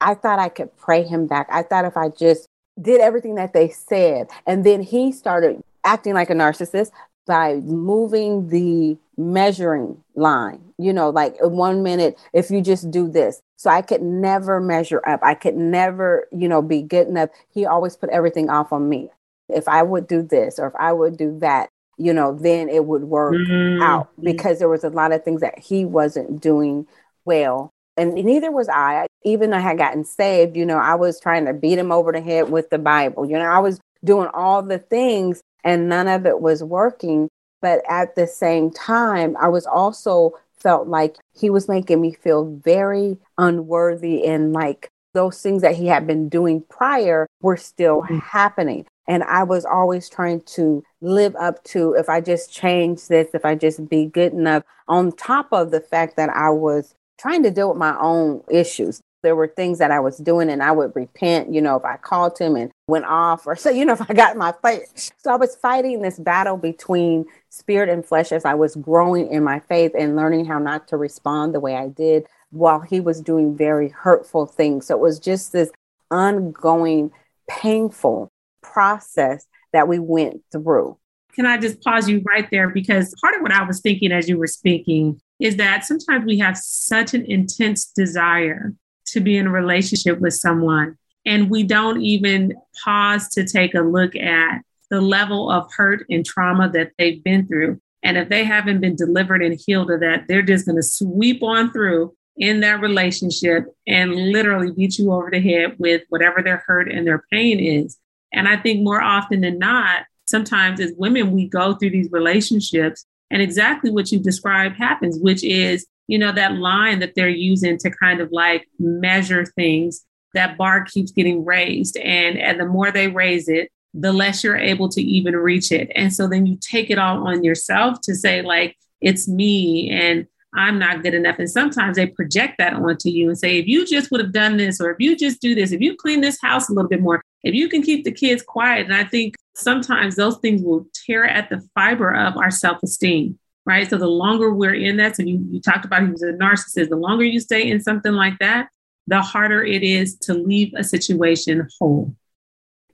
I 0.00 0.14
thought 0.14 0.38
I 0.38 0.48
could 0.48 0.76
pray 0.76 1.02
him 1.02 1.26
back. 1.26 1.48
I 1.50 1.62
thought 1.62 1.84
if 1.84 1.96
I 1.96 2.08
just 2.08 2.46
did 2.80 3.00
everything 3.00 3.36
that 3.36 3.52
they 3.52 3.68
said, 3.68 4.28
and 4.46 4.64
then 4.64 4.82
he 4.82 5.12
started 5.12 5.62
acting 5.84 6.14
like 6.14 6.30
a 6.30 6.34
narcissist 6.34 6.90
by 7.26 7.56
moving 7.56 8.48
the 8.48 8.96
measuring 9.16 10.02
line. 10.14 10.60
You 10.78 10.92
know, 10.92 11.10
like 11.10 11.36
one 11.40 11.82
minute, 11.82 12.18
if 12.32 12.50
you 12.50 12.60
just 12.60 12.90
do 12.90 13.08
this. 13.08 13.40
So 13.56 13.70
I 13.70 13.82
could 13.82 14.02
never 14.02 14.60
measure 14.60 15.00
up. 15.06 15.20
I 15.22 15.34
could 15.34 15.56
never, 15.56 16.26
you 16.32 16.48
know, 16.48 16.60
be 16.60 16.82
good 16.82 17.08
enough. 17.08 17.30
He 17.52 17.64
always 17.64 17.96
put 17.96 18.10
everything 18.10 18.50
off 18.50 18.72
on 18.72 18.88
me. 18.88 19.10
If 19.48 19.68
I 19.68 19.82
would 19.82 20.06
do 20.06 20.22
this 20.22 20.58
or 20.58 20.66
if 20.66 20.74
I 20.78 20.92
would 20.92 21.16
do 21.16 21.38
that, 21.40 21.68
you 21.96 22.12
know, 22.12 22.36
then 22.36 22.68
it 22.68 22.84
would 22.86 23.04
work 23.04 23.34
mm-hmm. 23.34 23.82
out 23.82 24.08
because 24.20 24.58
there 24.58 24.68
was 24.68 24.84
a 24.84 24.90
lot 24.90 25.12
of 25.12 25.22
things 25.22 25.40
that 25.42 25.58
he 25.58 25.84
wasn't 25.84 26.40
doing 26.40 26.86
well. 27.24 27.70
And 27.96 28.14
neither 28.14 28.50
was 28.50 28.68
I. 28.68 29.06
Even 29.22 29.50
though 29.50 29.56
I 29.56 29.60
had 29.60 29.78
gotten 29.78 30.04
saved, 30.04 30.56
you 30.56 30.66
know, 30.66 30.76
I 30.76 30.96
was 30.96 31.20
trying 31.20 31.46
to 31.46 31.54
beat 31.54 31.78
him 31.78 31.92
over 31.92 32.12
the 32.12 32.20
head 32.20 32.50
with 32.50 32.68
the 32.70 32.78
Bible. 32.78 33.24
You 33.24 33.38
know, 33.38 33.44
I 33.44 33.60
was 33.60 33.80
doing 34.04 34.28
all 34.34 34.62
the 34.62 34.78
things 34.78 35.40
and 35.64 35.88
none 35.88 36.08
of 36.08 36.26
it 36.26 36.40
was 36.40 36.62
working. 36.62 37.28
But 37.60 37.82
at 37.88 38.14
the 38.14 38.26
same 38.26 38.70
time, 38.70 39.36
I 39.40 39.48
was 39.48 39.66
also 39.66 40.34
felt 40.56 40.86
like 40.86 41.16
he 41.34 41.50
was 41.50 41.68
making 41.68 42.00
me 42.00 42.12
feel 42.12 42.44
very 42.44 43.18
unworthy 43.38 44.24
and 44.24 44.52
like 44.52 44.88
those 45.14 45.40
things 45.40 45.62
that 45.62 45.76
he 45.76 45.86
had 45.86 46.06
been 46.06 46.28
doing 46.28 46.62
prior 46.68 47.26
were 47.40 47.56
still 47.56 48.02
mm-hmm. 48.02 48.18
happening. 48.18 48.86
And 49.06 49.22
I 49.24 49.42
was 49.42 49.64
always 49.64 50.08
trying 50.08 50.40
to 50.42 50.82
live 51.00 51.36
up 51.36 51.62
to 51.64 51.92
if 51.94 52.08
I 52.08 52.20
just 52.20 52.52
change 52.52 53.06
this, 53.08 53.28
if 53.34 53.44
I 53.44 53.54
just 53.54 53.88
be 53.88 54.06
good 54.06 54.32
enough, 54.32 54.62
on 54.88 55.12
top 55.12 55.48
of 55.52 55.70
the 55.70 55.80
fact 55.80 56.16
that 56.16 56.30
I 56.30 56.50
was 56.50 56.94
trying 57.18 57.42
to 57.44 57.50
deal 57.50 57.68
with 57.68 57.78
my 57.78 57.96
own 57.98 58.42
issues. 58.50 59.00
There 59.24 59.34
were 59.34 59.48
things 59.48 59.78
that 59.80 59.90
I 59.90 59.98
was 59.98 60.18
doing 60.18 60.48
and 60.48 60.62
I 60.62 60.70
would 60.70 60.94
repent, 60.94 61.52
you 61.52 61.60
know, 61.60 61.76
if 61.76 61.84
I 61.84 61.96
called 61.96 62.38
him 62.38 62.54
and 62.54 62.70
went 62.86 63.06
off 63.06 63.46
or 63.46 63.56
so, 63.56 63.70
you 63.70 63.84
know, 63.84 63.94
if 63.94 64.08
I 64.08 64.14
got 64.14 64.36
my 64.36 64.52
fight. 64.62 64.82
So 65.18 65.32
I 65.32 65.36
was 65.36 65.56
fighting 65.56 66.02
this 66.02 66.18
battle 66.18 66.56
between 66.56 67.26
spirit 67.50 67.88
and 67.88 68.06
flesh 68.06 68.30
as 68.30 68.44
I 68.44 68.54
was 68.54 68.76
growing 68.76 69.32
in 69.32 69.42
my 69.42 69.58
faith 69.58 69.92
and 69.98 70.14
learning 70.14 70.44
how 70.44 70.60
not 70.60 70.86
to 70.88 70.96
respond 70.96 71.54
the 71.54 71.60
way 71.60 71.74
I 71.74 71.88
did 71.88 72.26
while 72.50 72.80
he 72.80 73.00
was 73.00 73.20
doing 73.20 73.56
very 73.56 73.88
hurtful 73.88 74.46
things. 74.46 74.86
So 74.86 74.94
it 74.94 75.00
was 75.00 75.18
just 75.18 75.52
this 75.52 75.70
ongoing, 76.10 77.10
painful 77.48 78.30
process 78.62 79.46
that 79.72 79.88
we 79.88 79.98
went 79.98 80.42
through. 80.52 80.96
Can 81.34 81.46
I 81.46 81.58
just 81.58 81.82
pause 81.82 82.08
you 82.08 82.22
right 82.24 82.48
there? 82.50 82.70
Because 82.70 83.12
part 83.20 83.34
of 83.34 83.42
what 83.42 83.50
I 83.50 83.64
was 83.64 83.80
thinking 83.80 84.12
as 84.12 84.28
you 84.28 84.38
were 84.38 84.46
speaking 84.46 85.20
is 85.40 85.56
that 85.56 85.84
sometimes 85.84 86.24
we 86.24 86.38
have 86.38 86.56
such 86.56 87.12
an 87.12 87.24
intense 87.24 87.86
desire 87.86 88.72
to 89.06 89.20
be 89.20 89.36
in 89.36 89.46
a 89.46 89.50
relationship 89.50 90.20
with 90.20 90.34
someone, 90.34 90.98
and 91.26 91.50
we 91.50 91.62
don't 91.62 92.02
even 92.02 92.54
pause 92.84 93.28
to 93.30 93.46
take 93.46 93.74
a 93.74 93.80
look 93.80 94.14
at 94.16 94.62
the 94.90 95.00
level 95.00 95.50
of 95.50 95.70
hurt 95.76 96.04
and 96.10 96.24
trauma 96.24 96.68
that 96.70 96.92
they've 96.98 97.22
been 97.24 97.46
through. 97.46 97.80
And 98.02 98.18
if 98.18 98.28
they 98.28 98.44
haven't 98.44 98.80
been 98.80 98.96
delivered 98.96 99.42
and 99.42 99.58
healed 99.66 99.90
of 99.90 100.00
that, 100.00 100.26
they're 100.28 100.42
just 100.42 100.66
going 100.66 100.76
to 100.76 100.82
sweep 100.82 101.42
on 101.42 101.72
through 101.72 102.14
in 102.36 102.60
that 102.60 102.80
relationship 102.80 103.66
and 103.86 104.14
literally 104.32 104.72
beat 104.72 104.98
you 104.98 105.12
over 105.12 105.30
the 105.30 105.40
head 105.40 105.76
with 105.78 106.02
whatever 106.10 106.42
their 106.42 106.62
hurt 106.66 106.90
and 106.90 107.06
their 107.06 107.24
pain 107.32 107.58
is. 107.60 107.96
And 108.32 108.48
I 108.48 108.56
think 108.56 108.82
more 108.82 109.00
often 109.00 109.40
than 109.40 109.58
not, 109.58 110.04
sometimes 110.26 110.80
as 110.80 110.92
women, 110.98 111.32
we 111.32 111.48
go 111.48 111.74
through 111.74 111.90
these 111.90 112.10
relationships 112.10 113.06
and 113.30 113.40
exactly 113.40 113.90
what 113.90 114.12
you 114.12 114.18
described 114.18 114.76
happens, 114.76 115.18
which 115.18 115.42
is, 115.42 115.86
you 116.06 116.18
know, 116.18 116.32
that 116.32 116.54
line 116.54 116.98
that 117.00 117.14
they're 117.14 117.28
using 117.28 117.78
to 117.78 117.90
kind 117.90 118.20
of 118.20 118.30
like 118.32 118.68
measure 118.78 119.44
things, 119.44 120.04
that 120.34 120.58
bar 120.58 120.84
keeps 120.84 121.12
getting 121.12 121.44
raised. 121.44 121.96
And, 121.96 122.38
and 122.38 122.60
the 122.60 122.66
more 122.66 122.90
they 122.90 123.08
raise 123.08 123.48
it, 123.48 123.70
the 123.94 124.12
less 124.12 124.42
you're 124.42 124.56
able 124.56 124.88
to 124.88 125.00
even 125.00 125.36
reach 125.36 125.70
it. 125.70 125.90
And 125.94 126.12
so 126.12 126.28
then 126.28 126.46
you 126.46 126.58
take 126.60 126.90
it 126.90 126.98
all 126.98 127.26
on 127.28 127.44
yourself 127.44 128.00
to 128.02 128.14
say, 128.14 128.42
like, 128.42 128.76
it's 129.00 129.28
me 129.28 129.90
and 129.90 130.26
I'm 130.56 130.78
not 130.78 131.02
good 131.02 131.14
enough. 131.14 131.38
And 131.38 131.50
sometimes 131.50 131.96
they 131.96 132.06
project 132.06 132.58
that 132.58 132.74
onto 132.74 133.08
you 133.08 133.28
and 133.28 133.38
say, 133.38 133.58
if 133.58 133.66
you 133.66 133.84
just 133.86 134.10
would 134.10 134.20
have 134.20 134.32
done 134.32 134.56
this, 134.56 134.80
or 134.80 134.90
if 134.90 134.96
you 135.00 135.16
just 135.16 135.40
do 135.40 135.54
this, 135.54 135.72
if 135.72 135.80
you 135.80 135.96
clean 135.96 136.20
this 136.20 136.38
house 136.40 136.68
a 136.68 136.72
little 136.72 136.88
bit 136.88 137.00
more, 137.00 137.22
if 137.42 137.54
you 137.54 137.68
can 137.68 137.82
keep 137.82 138.04
the 138.04 138.12
kids 138.12 138.42
quiet. 138.42 138.86
And 138.86 138.94
I 138.94 139.04
think 139.04 139.34
sometimes 139.54 140.16
those 140.16 140.38
things 140.38 140.62
will 140.62 140.86
tear 141.06 141.24
at 141.24 141.50
the 141.50 141.60
fiber 141.74 142.14
of 142.14 142.36
our 142.36 142.50
self 142.50 142.82
esteem, 142.82 143.38
right? 143.66 143.88
So 143.88 143.96
the 143.96 144.06
longer 144.06 144.52
we're 144.52 144.74
in 144.74 144.96
that, 144.98 145.16
so 145.16 145.22
you, 145.22 145.44
you 145.50 145.60
talked 145.60 145.84
about 145.84 146.02
he 146.02 146.10
was 146.10 146.22
a 146.22 146.32
narcissist, 146.32 146.90
the 146.90 146.96
longer 146.96 147.24
you 147.24 147.40
stay 147.40 147.68
in 147.68 147.80
something 147.80 148.12
like 148.12 148.38
that, 148.38 148.68
the 149.06 149.20
harder 149.20 149.64
it 149.64 149.82
is 149.82 150.16
to 150.20 150.34
leave 150.34 150.72
a 150.76 150.84
situation 150.84 151.68
whole. 151.78 152.14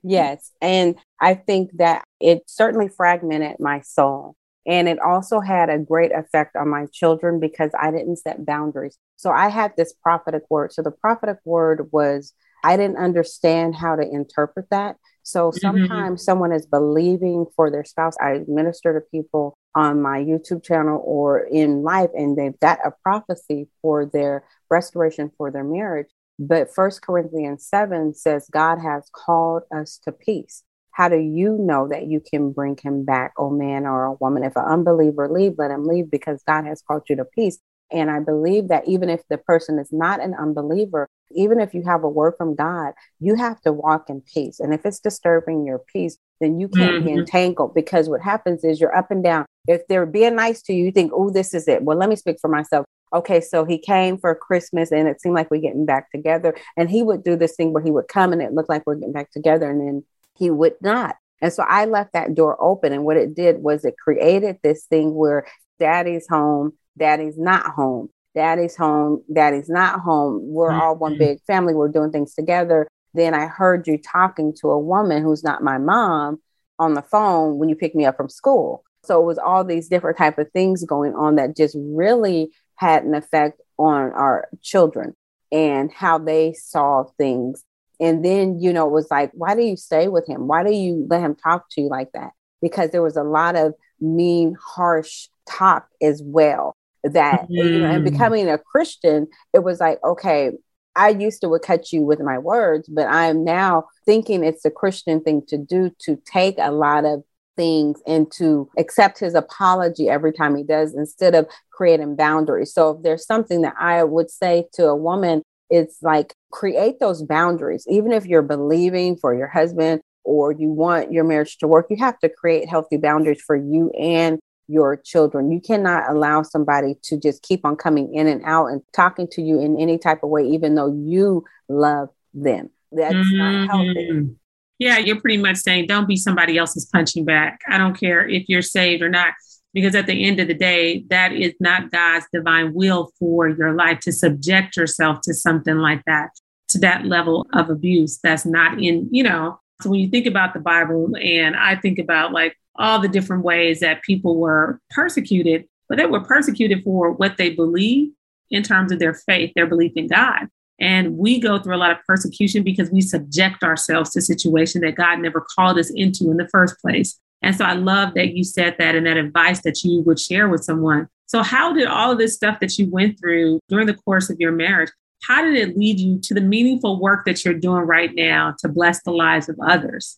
Yes. 0.03 0.51
And 0.61 0.95
I 1.19 1.35
think 1.35 1.71
that 1.77 2.05
it 2.19 2.43
certainly 2.47 2.87
fragmented 2.87 3.59
my 3.59 3.81
soul. 3.81 4.35
And 4.65 4.87
it 4.87 4.99
also 4.99 5.39
had 5.39 5.69
a 5.69 5.79
great 5.79 6.11
effect 6.11 6.55
on 6.55 6.69
my 6.69 6.85
children 6.91 7.39
because 7.39 7.71
I 7.79 7.91
didn't 7.91 8.17
set 8.17 8.45
boundaries. 8.45 8.97
So 9.15 9.31
I 9.31 9.49
had 9.49 9.73
this 9.75 9.93
prophetic 9.93 10.43
word. 10.49 10.73
So 10.73 10.81
the 10.81 10.91
prophetic 10.91 11.37
word 11.45 11.89
was, 11.91 12.33
I 12.63 12.77
didn't 12.77 12.97
understand 12.97 13.75
how 13.75 13.95
to 13.95 14.03
interpret 14.03 14.69
that. 14.71 14.97
So 15.23 15.49
mm-hmm. 15.49 15.57
sometimes 15.59 15.89
mm-hmm. 15.89 16.15
someone 16.17 16.51
is 16.51 16.65
believing 16.65 17.45
for 17.55 17.69
their 17.69 17.83
spouse. 17.83 18.15
I 18.19 18.41
minister 18.47 18.93
to 18.93 19.01
people 19.11 19.57
on 19.75 20.01
my 20.01 20.19
YouTube 20.19 20.63
channel 20.63 21.01
or 21.05 21.39
in 21.39 21.83
life, 21.83 22.09
and 22.13 22.37
they've 22.37 22.59
got 22.59 22.79
a 22.85 22.91
prophecy 23.03 23.67
for 23.81 24.05
their 24.05 24.43
restoration 24.69 25.31
for 25.37 25.51
their 25.51 25.63
marriage. 25.63 26.07
But 26.39 26.73
First 26.73 27.01
Corinthians 27.01 27.67
7 27.67 28.13
says 28.15 28.49
God 28.51 28.79
has 28.79 29.09
called 29.13 29.63
us 29.73 29.99
to 30.05 30.11
peace. 30.11 30.63
How 30.91 31.07
do 31.07 31.17
you 31.17 31.57
know 31.57 31.87
that 31.87 32.07
you 32.07 32.19
can 32.19 32.51
bring 32.51 32.77
him 32.81 33.05
back, 33.05 33.33
oh 33.37 33.49
man 33.49 33.85
or 33.85 34.05
a 34.05 34.13
woman? 34.13 34.43
If 34.43 34.55
an 34.55 34.65
unbeliever 34.65 35.29
leave, 35.29 35.53
let 35.57 35.71
him 35.71 35.85
leave 35.85 36.11
because 36.11 36.43
God 36.45 36.65
has 36.65 36.81
called 36.81 37.03
you 37.09 37.15
to 37.17 37.25
peace. 37.25 37.59
And 37.91 38.09
I 38.09 38.19
believe 38.19 38.69
that 38.69 38.87
even 38.87 39.09
if 39.09 39.21
the 39.29 39.37
person 39.37 39.79
is 39.79 39.89
not 39.91 40.21
an 40.21 40.33
unbeliever, 40.33 41.07
even 41.35 41.59
if 41.59 41.73
you 41.73 41.83
have 41.83 42.03
a 42.03 42.09
word 42.09 42.33
from 42.37 42.55
God, 42.55 42.93
you 43.19 43.35
have 43.35 43.61
to 43.61 43.73
walk 43.73 44.09
in 44.09 44.21
peace. 44.21 44.59
And 44.59 44.73
if 44.73 44.85
it's 44.85 44.99
disturbing 44.99 45.65
your 45.65 45.79
peace, 45.79 46.17
then 46.39 46.59
you 46.59 46.67
can't 46.67 46.97
mm-hmm. 46.97 47.05
be 47.05 47.13
entangled 47.13 47.73
because 47.73 48.09
what 48.09 48.21
happens 48.21 48.63
is 48.63 48.79
you're 48.81 48.95
up 48.95 49.11
and 49.11 49.23
down. 49.23 49.45
If 49.67 49.87
they're 49.87 50.05
being 50.05 50.35
nice 50.35 50.61
to 50.63 50.73
you, 50.73 50.85
you 50.85 50.91
think, 50.91 51.11
oh, 51.13 51.29
this 51.29 51.53
is 51.53 51.67
it. 51.67 51.83
Well, 51.83 51.97
let 51.97 52.09
me 52.09 52.15
speak 52.15 52.37
for 52.41 52.49
myself. 52.49 52.85
Okay, 53.13 53.41
so 53.41 53.65
he 53.65 53.77
came 53.77 54.17
for 54.17 54.33
Christmas 54.33 54.91
and 54.91 55.07
it 55.07 55.21
seemed 55.21 55.35
like 55.35 55.51
we're 55.51 55.61
getting 55.61 55.85
back 55.85 56.09
together. 56.11 56.55
And 56.77 56.89
he 56.89 57.03
would 57.03 57.23
do 57.23 57.35
this 57.35 57.55
thing 57.55 57.73
where 57.73 57.83
he 57.83 57.91
would 57.91 58.07
come 58.07 58.33
and 58.33 58.41
it 58.41 58.53
looked 58.53 58.69
like 58.69 58.83
we're 58.85 58.95
getting 58.95 59.11
back 59.11 59.31
together. 59.31 59.69
And 59.69 59.81
then 59.81 60.03
he 60.37 60.49
would 60.49 60.75
not. 60.81 61.15
And 61.41 61.51
so 61.51 61.63
I 61.67 61.85
left 61.85 62.13
that 62.13 62.33
door 62.35 62.57
open. 62.61 62.93
And 62.93 63.03
what 63.03 63.17
it 63.17 63.35
did 63.35 63.61
was 63.61 63.83
it 63.83 63.95
created 63.97 64.57
this 64.63 64.85
thing 64.85 65.13
where 65.13 65.45
daddy's 65.79 66.27
home, 66.29 66.73
daddy's 66.97 67.37
not 67.37 67.65
home, 67.65 68.09
daddy's 68.35 68.75
home, 68.75 69.23
daddy's 69.33 69.69
not 69.69 69.99
home. 69.99 70.41
We're 70.43 70.71
all 70.71 70.95
one 70.95 71.13
mm-hmm. 71.13 71.19
big 71.19 71.41
family. 71.45 71.73
We're 71.73 71.89
doing 71.89 72.11
things 72.11 72.33
together. 72.33 72.87
Then 73.13 73.33
I 73.33 73.47
heard 73.47 73.87
you 73.87 73.97
talking 73.97 74.53
to 74.61 74.69
a 74.69 74.79
woman 74.79 75.23
who's 75.23 75.43
not 75.43 75.63
my 75.63 75.77
mom 75.77 76.41
on 76.79 76.93
the 76.93 77.01
phone 77.01 77.57
when 77.57 77.69
you 77.69 77.75
picked 77.75 77.95
me 77.95 78.05
up 78.05 78.17
from 78.17 78.29
school. 78.29 78.83
So 79.03 79.21
it 79.21 79.25
was 79.25 79.37
all 79.37 79.63
these 79.63 79.87
different 79.89 80.17
type 80.17 80.37
of 80.37 80.51
things 80.51 80.85
going 80.85 81.13
on 81.15 81.35
that 81.35 81.57
just 81.57 81.75
really 81.77 82.51
had 82.75 83.03
an 83.03 83.13
effect 83.15 83.61
on 83.77 84.11
our 84.11 84.47
children 84.61 85.15
and 85.51 85.91
how 85.91 86.17
they 86.17 86.53
saw 86.53 87.03
things 87.17 87.63
and 88.01 88.25
then, 88.25 88.59
you 88.59 88.73
know, 88.73 88.87
it 88.87 88.91
was 88.91 89.11
like, 89.11 89.29
why 89.35 89.53
do 89.53 89.61
you 89.61 89.77
stay 89.77 90.07
with 90.07 90.27
him? 90.27 90.47
Why 90.47 90.63
do 90.63 90.73
you 90.73 91.05
let 91.07 91.21
him 91.21 91.35
talk 91.35 91.67
to 91.71 91.81
you 91.81 91.87
like 91.87 92.11
that? 92.13 92.31
Because 92.59 92.89
there 92.89 93.03
was 93.03 93.15
a 93.15 93.23
lot 93.23 93.55
of 93.55 93.75
mean, 94.01 94.57
harsh 94.59 95.27
talk 95.47 95.87
as 96.01 96.19
well. 96.25 96.75
That, 97.03 97.43
mm-hmm. 97.43 97.53
you 97.53 97.79
know, 97.79 97.89
and 97.89 98.03
mm-hmm. 98.03 98.13
becoming 98.13 98.49
a 98.49 98.57
Christian, 98.57 99.27
it 99.53 99.63
was 99.63 99.79
like, 99.79 99.99
okay, 100.03 100.51
I 100.95 101.09
used 101.09 101.41
to 101.41 101.49
would 101.49 101.61
cut 101.61 101.91
you 101.91 102.03
with 102.03 102.19
my 102.19 102.37
words, 102.37 102.87
but 102.89 103.07
I'm 103.07 103.43
now 103.43 103.85
thinking 104.05 104.43
it's 104.43 104.65
a 104.65 104.71
Christian 104.71 105.21
thing 105.21 105.41
to 105.47 105.57
do 105.57 105.91
to 105.99 106.21
take 106.25 106.55
a 106.57 106.71
lot 106.71 107.05
of 107.05 107.23
things 107.55 107.99
and 108.05 108.31
to 108.33 108.69
accept 108.77 109.19
his 109.19 109.33
apology 109.33 110.09
every 110.09 110.33
time 110.33 110.55
he 110.55 110.63
does 110.63 110.93
instead 110.93 111.33
of 111.33 111.47
creating 111.71 112.15
boundaries. 112.15 112.73
So 112.73 112.91
if 112.91 113.03
there's 113.03 113.25
something 113.25 113.61
that 113.61 113.75
I 113.79 114.03
would 114.03 114.29
say 114.29 114.67
to 114.73 114.87
a 114.87 114.95
woman 114.95 115.43
it's 115.71 116.03
like 116.03 116.35
create 116.51 116.99
those 116.99 117.23
boundaries. 117.23 117.85
Even 117.89 118.11
if 118.11 118.25
you're 118.25 118.41
believing 118.43 119.15
for 119.15 119.33
your 119.33 119.47
husband 119.47 120.01
or 120.23 120.51
you 120.51 120.67
want 120.69 121.11
your 121.11 121.23
marriage 121.23 121.57
to 121.59 121.67
work, 121.67 121.87
you 121.89 121.95
have 121.97 122.19
to 122.19 122.29
create 122.29 122.69
healthy 122.69 122.97
boundaries 122.97 123.41
for 123.41 123.55
you 123.55 123.89
and 123.91 124.37
your 124.71 124.95
children. 124.95 125.51
You 125.51 125.59
cannot 125.59 126.09
allow 126.09 126.43
somebody 126.43 126.95
to 127.03 127.17
just 127.17 127.43
keep 127.43 127.65
on 127.65 127.75
coming 127.75 128.13
in 128.15 128.27
and 128.27 128.41
out 128.45 128.67
and 128.67 128.81
talking 128.93 129.27
to 129.31 129.41
you 129.41 129.59
in 129.59 129.79
any 129.79 129.97
type 129.97 130.23
of 130.23 130.29
way, 130.29 130.43
even 130.43 130.75
though 130.75 130.93
you 130.93 131.43
love 131.67 132.09
them. 132.33 132.69
That's 132.91 133.13
mm-hmm. 133.13 133.37
not 133.37 133.69
healthy. 133.69 134.35
Yeah, 134.79 134.97
you're 134.97 135.21
pretty 135.21 135.37
much 135.37 135.57
saying 135.57 135.87
don't 135.87 136.07
be 136.07 136.15
somebody 136.15 136.57
else's 136.57 136.85
punching 136.85 137.25
back. 137.25 137.61
I 137.69 137.77
don't 137.77 137.99
care 137.99 138.27
if 138.27 138.45
you're 138.47 138.63
saved 138.63 139.03
or 139.03 139.09
not 139.09 139.33
because 139.73 139.95
at 139.95 140.07
the 140.07 140.25
end 140.25 140.39
of 140.39 140.47
the 140.47 140.53
day, 140.53 141.05
that 141.09 141.33
is 141.33 141.53
not 141.59 141.91
God's 141.91 142.25
divine 142.33 142.73
will 142.73 143.11
for 143.19 143.47
your 143.47 143.73
life 143.73 143.99
to 144.01 144.11
subject 144.11 144.75
yourself 144.77 145.19
to 145.23 145.33
something 145.33 145.77
like 145.77 146.03
that, 146.05 146.31
to 146.69 146.79
that 146.79 147.05
level 147.05 147.45
of 147.53 147.69
abuse. 147.69 148.19
That's 148.23 148.45
not 148.45 148.81
in, 148.81 149.07
you 149.11 149.23
know. 149.23 149.59
So 149.81 149.89
when 149.89 149.99
you 149.99 150.09
think 150.09 150.25
about 150.25 150.53
the 150.53 150.59
Bible, 150.59 151.11
and 151.19 151.55
I 151.55 151.75
think 151.75 151.99
about 151.99 152.31
like 152.31 152.55
all 152.75 152.99
the 152.99 153.07
different 153.07 153.43
ways 153.43 153.79
that 153.79 154.03
people 154.03 154.37
were 154.37 154.79
persecuted, 154.89 155.67
but 155.89 155.97
they 155.97 156.05
were 156.05 156.21
persecuted 156.21 156.83
for 156.83 157.11
what 157.11 157.37
they 157.37 157.49
believe 157.49 158.11
in 158.49 158.63
terms 158.63 158.91
of 158.91 158.99
their 158.99 159.13
faith, 159.13 159.51
their 159.55 159.67
belief 159.67 159.93
in 159.95 160.07
God. 160.07 160.47
And 160.79 161.17
we 161.17 161.39
go 161.39 161.59
through 161.59 161.75
a 161.75 161.77
lot 161.77 161.91
of 161.91 162.03
persecution 162.07 162.63
because 162.63 162.89
we 162.89 163.01
subject 163.01 163.63
ourselves 163.63 164.09
to 164.11 164.21
situations 164.21 164.83
that 164.83 164.95
God 164.95 165.19
never 165.19 165.45
called 165.55 165.77
us 165.77 165.91
into 165.91 166.31
in 166.31 166.37
the 166.37 166.49
first 166.49 166.79
place. 166.79 167.19
And 167.43 167.55
so 167.55 167.65
I 167.65 167.73
love 167.73 168.13
that 168.15 168.33
you 168.33 168.43
said 168.43 168.75
that 168.79 168.95
and 168.95 169.05
that 169.05 169.17
advice 169.17 169.61
that 169.61 169.83
you 169.83 170.01
would 170.01 170.19
share 170.19 170.49
with 170.49 170.63
someone. 170.63 171.07
So, 171.27 171.43
how 171.43 171.71
did 171.71 171.87
all 171.87 172.11
of 172.11 172.17
this 172.17 172.35
stuff 172.35 172.59
that 172.59 172.77
you 172.77 172.89
went 172.89 173.19
through 173.19 173.59
during 173.69 173.87
the 173.87 173.93
course 173.93 174.29
of 174.29 174.39
your 174.39 174.51
marriage, 174.51 174.89
how 175.21 175.43
did 175.43 175.55
it 175.55 175.77
lead 175.77 175.99
you 175.99 176.19
to 176.19 176.33
the 176.33 176.41
meaningful 176.41 176.99
work 176.99 177.25
that 177.25 177.43
you're 177.43 177.53
doing 177.53 177.83
right 177.83 178.13
now 178.13 178.55
to 178.59 178.67
bless 178.67 179.03
the 179.03 179.11
lives 179.11 179.49
of 179.49 179.57
others? 179.65 180.17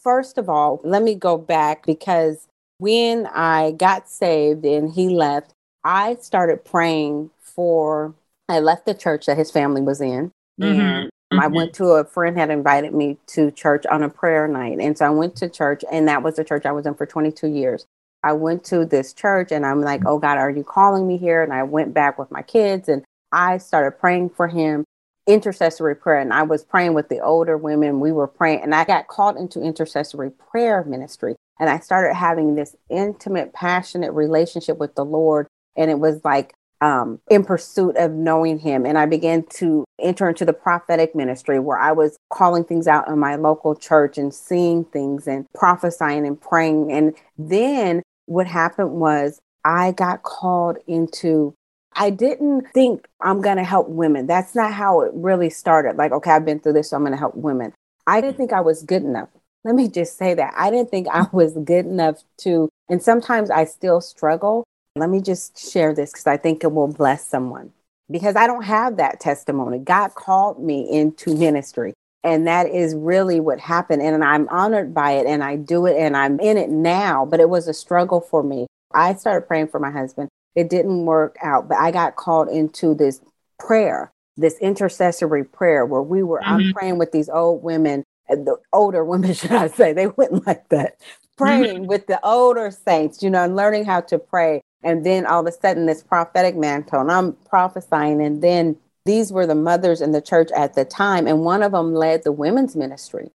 First 0.00 0.38
of 0.38 0.48
all, 0.48 0.80
let 0.82 1.02
me 1.02 1.14
go 1.14 1.38
back 1.38 1.86
because 1.86 2.48
when 2.78 3.26
I 3.26 3.72
got 3.72 4.08
saved 4.08 4.64
and 4.64 4.92
he 4.92 5.08
left, 5.08 5.54
I 5.84 6.16
started 6.20 6.64
praying 6.64 7.30
for, 7.40 8.14
I 8.48 8.58
left 8.58 8.86
the 8.86 8.94
church 8.94 9.26
that 9.26 9.38
his 9.38 9.50
family 9.50 9.80
was 9.80 10.00
in. 10.00 10.32
Mm-hmm. 10.60 10.80
And 10.80 11.10
Mm-hmm. 11.32 11.42
I 11.42 11.46
went 11.46 11.72
to 11.74 11.86
a 11.92 12.04
friend 12.04 12.36
had 12.36 12.50
invited 12.50 12.92
me 12.92 13.16
to 13.28 13.50
church 13.50 13.86
on 13.86 14.02
a 14.02 14.08
prayer 14.08 14.46
night. 14.46 14.78
And 14.80 14.98
so 14.98 15.06
I 15.06 15.10
went 15.10 15.34
to 15.36 15.48
church, 15.48 15.82
and 15.90 16.06
that 16.06 16.22
was 16.22 16.36
the 16.36 16.44
church 16.44 16.66
I 16.66 16.72
was 16.72 16.84
in 16.84 16.94
for 16.94 17.06
22 17.06 17.48
years. 17.48 17.86
I 18.22 18.34
went 18.34 18.64
to 18.64 18.84
this 18.84 19.12
church 19.12 19.50
and 19.50 19.66
I'm 19.66 19.80
like, 19.80 20.02
oh 20.06 20.18
God, 20.18 20.38
are 20.38 20.50
you 20.50 20.62
calling 20.62 21.08
me 21.08 21.16
here? 21.16 21.42
And 21.42 21.52
I 21.52 21.64
went 21.64 21.92
back 21.92 22.18
with 22.18 22.30
my 22.30 22.42
kids 22.42 22.88
and 22.88 23.02
I 23.32 23.58
started 23.58 23.98
praying 23.98 24.30
for 24.30 24.48
him, 24.48 24.84
intercessory 25.26 25.96
prayer. 25.96 26.20
And 26.20 26.32
I 26.32 26.42
was 26.42 26.64
praying 26.64 26.94
with 26.94 27.08
the 27.08 27.20
older 27.20 27.56
women. 27.56 28.00
We 28.00 28.12
were 28.12 28.26
praying, 28.26 28.62
and 28.62 28.74
I 28.74 28.84
got 28.84 29.08
called 29.08 29.36
into 29.36 29.60
intercessory 29.60 30.30
prayer 30.30 30.84
ministry. 30.84 31.36
And 31.60 31.70
I 31.70 31.78
started 31.78 32.14
having 32.14 32.54
this 32.54 32.74
intimate, 32.90 33.52
passionate 33.52 34.12
relationship 34.12 34.78
with 34.78 34.94
the 34.94 35.04
Lord. 35.04 35.46
And 35.76 35.90
it 35.90 35.98
was 35.98 36.24
like 36.24 36.54
um, 36.82 37.20
in 37.30 37.44
pursuit 37.44 37.96
of 37.96 38.10
knowing 38.10 38.58
him. 38.58 38.84
And 38.84 38.98
I 38.98 39.06
began 39.06 39.44
to 39.54 39.84
enter 40.00 40.28
into 40.28 40.44
the 40.44 40.52
prophetic 40.52 41.14
ministry 41.14 41.60
where 41.60 41.78
I 41.78 41.92
was 41.92 42.16
calling 42.30 42.64
things 42.64 42.88
out 42.88 43.06
in 43.08 43.18
my 43.18 43.36
local 43.36 43.76
church 43.76 44.18
and 44.18 44.34
seeing 44.34 44.84
things 44.84 45.28
and 45.28 45.46
prophesying 45.54 46.26
and 46.26 46.40
praying. 46.40 46.90
And 46.90 47.14
then 47.38 48.02
what 48.26 48.48
happened 48.48 48.92
was 48.92 49.40
I 49.64 49.92
got 49.92 50.24
called 50.24 50.78
into 50.88 51.54
I 51.94 52.10
didn't 52.10 52.68
think 52.72 53.06
I'm 53.20 53.40
going 53.40 53.56
to 53.56 53.64
help 53.64 53.88
women. 53.88 54.26
That's 54.26 54.54
not 54.54 54.72
how 54.72 55.02
it 55.02 55.12
really 55.14 55.50
started. 55.50 55.96
Like, 55.96 56.12
okay, 56.12 56.30
I've 56.30 56.44
been 56.44 56.60
through 56.60 56.74
this, 56.74 56.90
so 56.90 56.96
I'm 56.96 57.02
going 57.02 57.12
to 57.12 57.18
help 57.18 57.34
women. 57.34 57.72
I 58.06 58.20
didn't 58.20 58.36
think 58.36 58.52
I 58.52 58.60
was 58.60 58.82
good 58.82 59.02
enough. 59.02 59.28
Let 59.64 59.74
me 59.74 59.88
just 59.88 60.16
say 60.16 60.34
that. 60.34 60.54
I 60.56 60.70
didn't 60.70 60.90
think 60.90 61.06
I 61.08 61.20
mm. 61.20 61.32
was 61.32 61.52
good 61.52 61.86
enough 61.86 62.22
to, 62.38 62.68
and 62.88 63.02
sometimes 63.02 63.50
I 63.50 63.64
still 63.64 64.00
struggle. 64.00 64.64
Let 64.96 65.10
me 65.10 65.20
just 65.20 65.70
share 65.72 65.94
this 65.94 66.12
because 66.12 66.26
I 66.26 66.36
think 66.36 66.64
it 66.64 66.72
will 66.72 66.88
bless 66.88 67.26
someone 67.26 67.72
because 68.10 68.36
I 68.36 68.46
don't 68.46 68.64
have 68.64 68.96
that 68.96 69.20
testimony. 69.20 69.78
God 69.78 70.14
called 70.14 70.62
me 70.62 70.88
into 70.90 71.34
ministry. 71.34 71.94
And 72.24 72.46
that 72.46 72.68
is 72.68 72.94
really 72.94 73.40
what 73.40 73.58
happened. 73.58 74.02
And 74.02 74.22
I'm 74.22 74.48
honored 74.48 74.94
by 74.94 75.12
it 75.12 75.26
and 75.26 75.42
I 75.42 75.56
do 75.56 75.86
it 75.86 75.96
and 75.96 76.16
I'm 76.16 76.38
in 76.38 76.56
it 76.56 76.70
now, 76.70 77.26
but 77.26 77.40
it 77.40 77.48
was 77.48 77.66
a 77.66 77.74
struggle 77.74 78.20
for 78.20 78.44
me. 78.44 78.66
I 78.94 79.14
started 79.14 79.48
praying 79.48 79.68
for 79.68 79.80
my 79.80 79.90
husband. 79.90 80.28
It 80.54 80.68
didn't 80.68 81.06
work 81.06 81.36
out, 81.42 81.68
but 81.68 81.78
I 81.78 81.90
got 81.90 82.16
called 82.16 82.48
into 82.48 82.94
this 82.94 83.20
prayer, 83.58 84.12
this 84.36 84.58
intercessory 84.58 85.44
prayer 85.44 85.86
where 85.86 86.02
we 86.02 86.22
were, 86.22 86.40
mm-hmm. 86.40 86.52
I'm 86.52 86.72
praying 86.72 86.98
with 86.98 87.12
these 87.12 87.28
old 87.28 87.62
women, 87.62 88.04
the 88.28 88.56
older 88.72 89.04
women, 89.04 89.34
should 89.34 89.52
I 89.52 89.68
say, 89.68 89.92
they 89.92 90.08
wouldn't 90.08 90.46
like 90.46 90.68
that, 90.68 91.00
praying 91.36 91.76
mm-hmm. 91.76 91.86
with 91.86 92.06
the 92.06 92.24
older 92.24 92.70
saints, 92.70 93.22
you 93.22 93.30
know, 93.30 93.44
and 93.44 93.56
learning 93.56 93.84
how 93.84 94.00
to 94.02 94.18
pray. 94.18 94.60
And 94.84 95.06
then 95.06 95.26
all 95.26 95.40
of 95.40 95.46
a 95.46 95.52
sudden, 95.52 95.86
this 95.86 96.02
prophetic 96.02 96.56
mantle, 96.56 97.00
and 97.00 97.10
I'm 97.10 97.32
prophesying, 97.48 98.20
and 98.20 98.42
then 98.42 98.76
these 99.04 99.32
were 99.32 99.46
the 99.46 99.54
mothers 99.54 100.00
in 100.00 100.12
the 100.12 100.20
church 100.20 100.50
at 100.56 100.74
the 100.74 100.84
time, 100.84 101.26
and 101.26 101.44
one 101.44 101.62
of 101.62 101.72
them 101.72 101.94
led 101.94 102.24
the 102.24 102.32
women's 102.32 102.76
ministry. 102.76 103.30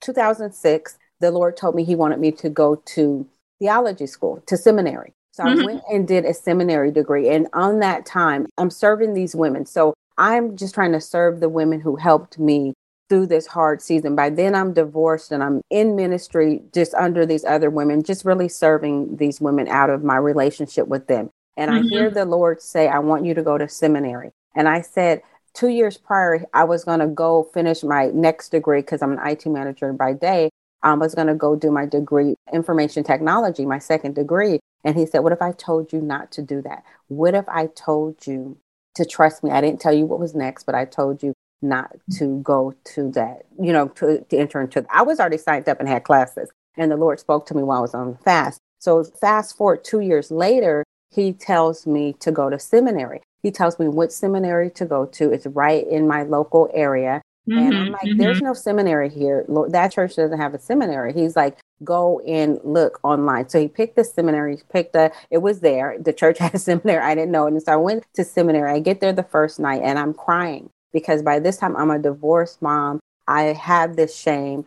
2006, 0.00 0.98
the 1.20 1.30
Lord 1.30 1.56
told 1.56 1.74
me 1.74 1.84
He 1.84 1.94
wanted 1.94 2.18
me 2.18 2.32
to 2.32 2.48
go 2.48 2.76
to 2.76 3.26
theology 3.58 4.06
school, 4.06 4.42
to 4.46 4.56
seminary. 4.56 5.12
So 5.36 5.44
mm-hmm. 5.44 5.60
I 5.60 5.64
went 5.66 5.82
and 5.92 6.08
did 6.08 6.24
a 6.24 6.32
seminary 6.32 6.90
degree. 6.90 7.28
And 7.28 7.46
on 7.52 7.80
that 7.80 8.06
time, 8.06 8.46
I'm 8.56 8.70
serving 8.70 9.12
these 9.12 9.36
women. 9.36 9.66
So 9.66 9.92
I'm 10.16 10.56
just 10.56 10.74
trying 10.74 10.92
to 10.92 11.00
serve 11.00 11.40
the 11.40 11.50
women 11.50 11.78
who 11.78 11.96
helped 11.96 12.38
me 12.38 12.72
through 13.10 13.26
this 13.26 13.46
hard 13.46 13.82
season. 13.82 14.16
By 14.16 14.30
then, 14.30 14.54
I'm 14.54 14.72
divorced 14.72 15.32
and 15.32 15.42
I'm 15.42 15.60
in 15.68 15.94
ministry 15.94 16.62
just 16.72 16.94
under 16.94 17.26
these 17.26 17.44
other 17.44 17.68
women, 17.68 18.02
just 18.02 18.24
really 18.24 18.48
serving 18.48 19.18
these 19.18 19.38
women 19.38 19.68
out 19.68 19.90
of 19.90 20.02
my 20.02 20.16
relationship 20.16 20.88
with 20.88 21.06
them. 21.06 21.28
And 21.58 21.70
mm-hmm. 21.70 21.84
I 21.84 21.88
hear 21.88 22.10
the 22.10 22.24
Lord 22.24 22.62
say, 22.62 22.88
I 22.88 23.00
want 23.00 23.26
you 23.26 23.34
to 23.34 23.42
go 23.42 23.58
to 23.58 23.68
seminary. 23.68 24.30
And 24.54 24.66
I 24.66 24.80
said, 24.80 25.20
two 25.52 25.68
years 25.68 25.98
prior, 25.98 26.46
I 26.54 26.64
was 26.64 26.84
going 26.84 27.00
to 27.00 27.08
go 27.08 27.50
finish 27.52 27.82
my 27.82 28.06
next 28.06 28.48
degree 28.48 28.80
because 28.80 29.02
I'm 29.02 29.12
an 29.12 29.26
IT 29.26 29.44
manager 29.44 29.92
by 29.92 30.14
day. 30.14 30.48
I 30.82 30.94
was 30.94 31.14
going 31.14 31.26
to 31.28 31.34
go 31.34 31.56
do 31.56 31.70
my 31.70 31.86
degree, 31.86 32.36
information 32.52 33.04
technology, 33.04 33.66
my 33.66 33.78
second 33.78 34.14
degree. 34.14 34.60
And 34.84 34.96
he 34.96 35.06
said, 35.06 35.20
What 35.20 35.32
if 35.32 35.42
I 35.42 35.52
told 35.52 35.92
you 35.92 36.00
not 36.00 36.30
to 36.32 36.42
do 36.42 36.62
that? 36.62 36.84
What 37.08 37.34
if 37.34 37.48
I 37.48 37.66
told 37.66 38.26
you 38.26 38.56
to 38.94 39.04
trust 39.04 39.42
me? 39.42 39.50
I 39.50 39.60
didn't 39.60 39.80
tell 39.80 39.92
you 39.94 40.06
what 40.06 40.20
was 40.20 40.34
next, 40.34 40.64
but 40.64 40.74
I 40.74 40.84
told 40.84 41.22
you 41.22 41.32
not 41.62 41.96
to 42.18 42.40
go 42.42 42.74
to 42.84 43.10
that, 43.12 43.46
you 43.58 43.72
know, 43.72 43.88
to, 43.88 44.20
to 44.20 44.36
enter 44.36 44.60
into. 44.60 44.84
I 44.90 45.02
was 45.02 45.18
already 45.18 45.38
signed 45.38 45.68
up 45.68 45.80
and 45.80 45.88
had 45.88 46.04
classes, 46.04 46.50
and 46.76 46.90
the 46.90 46.96
Lord 46.96 47.18
spoke 47.18 47.46
to 47.46 47.54
me 47.54 47.62
while 47.62 47.78
I 47.78 47.82
was 47.82 47.94
on 47.94 48.16
fast. 48.24 48.60
So 48.78 49.02
fast 49.04 49.56
forward 49.56 49.84
two 49.84 50.00
years 50.00 50.30
later, 50.30 50.84
he 51.10 51.32
tells 51.32 51.86
me 51.86 52.12
to 52.20 52.30
go 52.30 52.50
to 52.50 52.58
seminary. 52.58 53.22
He 53.42 53.50
tells 53.50 53.78
me 53.78 53.88
which 53.88 54.10
seminary 54.10 54.70
to 54.72 54.84
go 54.84 55.06
to. 55.06 55.32
It's 55.32 55.46
right 55.46 55.86
in 55.86 56.06
my 56.06 56.22
local 56.22 56.68
area. 56.74 57.22
Mm-hmm, 57.48 57.58
and 57.58 57.76
I'm 57.76 57.92
like, 57.92 58.02
mm-hmm. 58.02 58.18
there's 58.18 58.42
no 58.42 58.54
seminary 58.54 59.08
here. 59.08 59.44
Lord, 59.46 59.72
that 59.72 59.92
church 59.92 60.16
doesn't 60.16 60.38
have 60.38 60.54
a 60.54 60.58
seminary. 60.58 61.12
He's 61.12 61.36
like, 61.36 61.58
go 61.84 62.20
and 62.20 62.58
look 62.64 62.98
online. 63.04 63.48
So 63.48 63.60
he 63.60 63.68
picked 63.68 63.96
the 63.96 64.04
seminary, 64.04 64.58
picked 64.72 64.94
the, 64.94 65.12
it 65.30 65.38
was 65.38 65.60
there. 65.60 65.96
The 66.00 66.12
church 66.12 66.38
had 66.40 66.54
a 66.54 66.58
seminary. 66.58 67.02
I 67.02 67.14
didn't 67.14 67.30
know. 67.30 67.46
And 67.46 67.62
so 67.62 67.72
I 67.72 67.76
went 67.76 68.04
to 68.14 68.24
seminary. 68.24 68.72
I 68.72 68.80
get 68.80 69.00
there 69.00 69.12
the 69.12 69.22
first 69.22 69.60
night 69.60 69.82
and 69.84 69.98
I'm 69.98 70.12
crying 70.12 70.70
because 70.92 71.22
by 71.22 71.38
this 71.38 71.56
time 71.56 71.76
I'm 71.76 71.90
a 71.90 71.98
divorced 71.98 72.62
mom. 72.62 73.00
I 73.28 73.42
have 73.54 73.96
this 73.96 74.16
shame. 74.16 74.64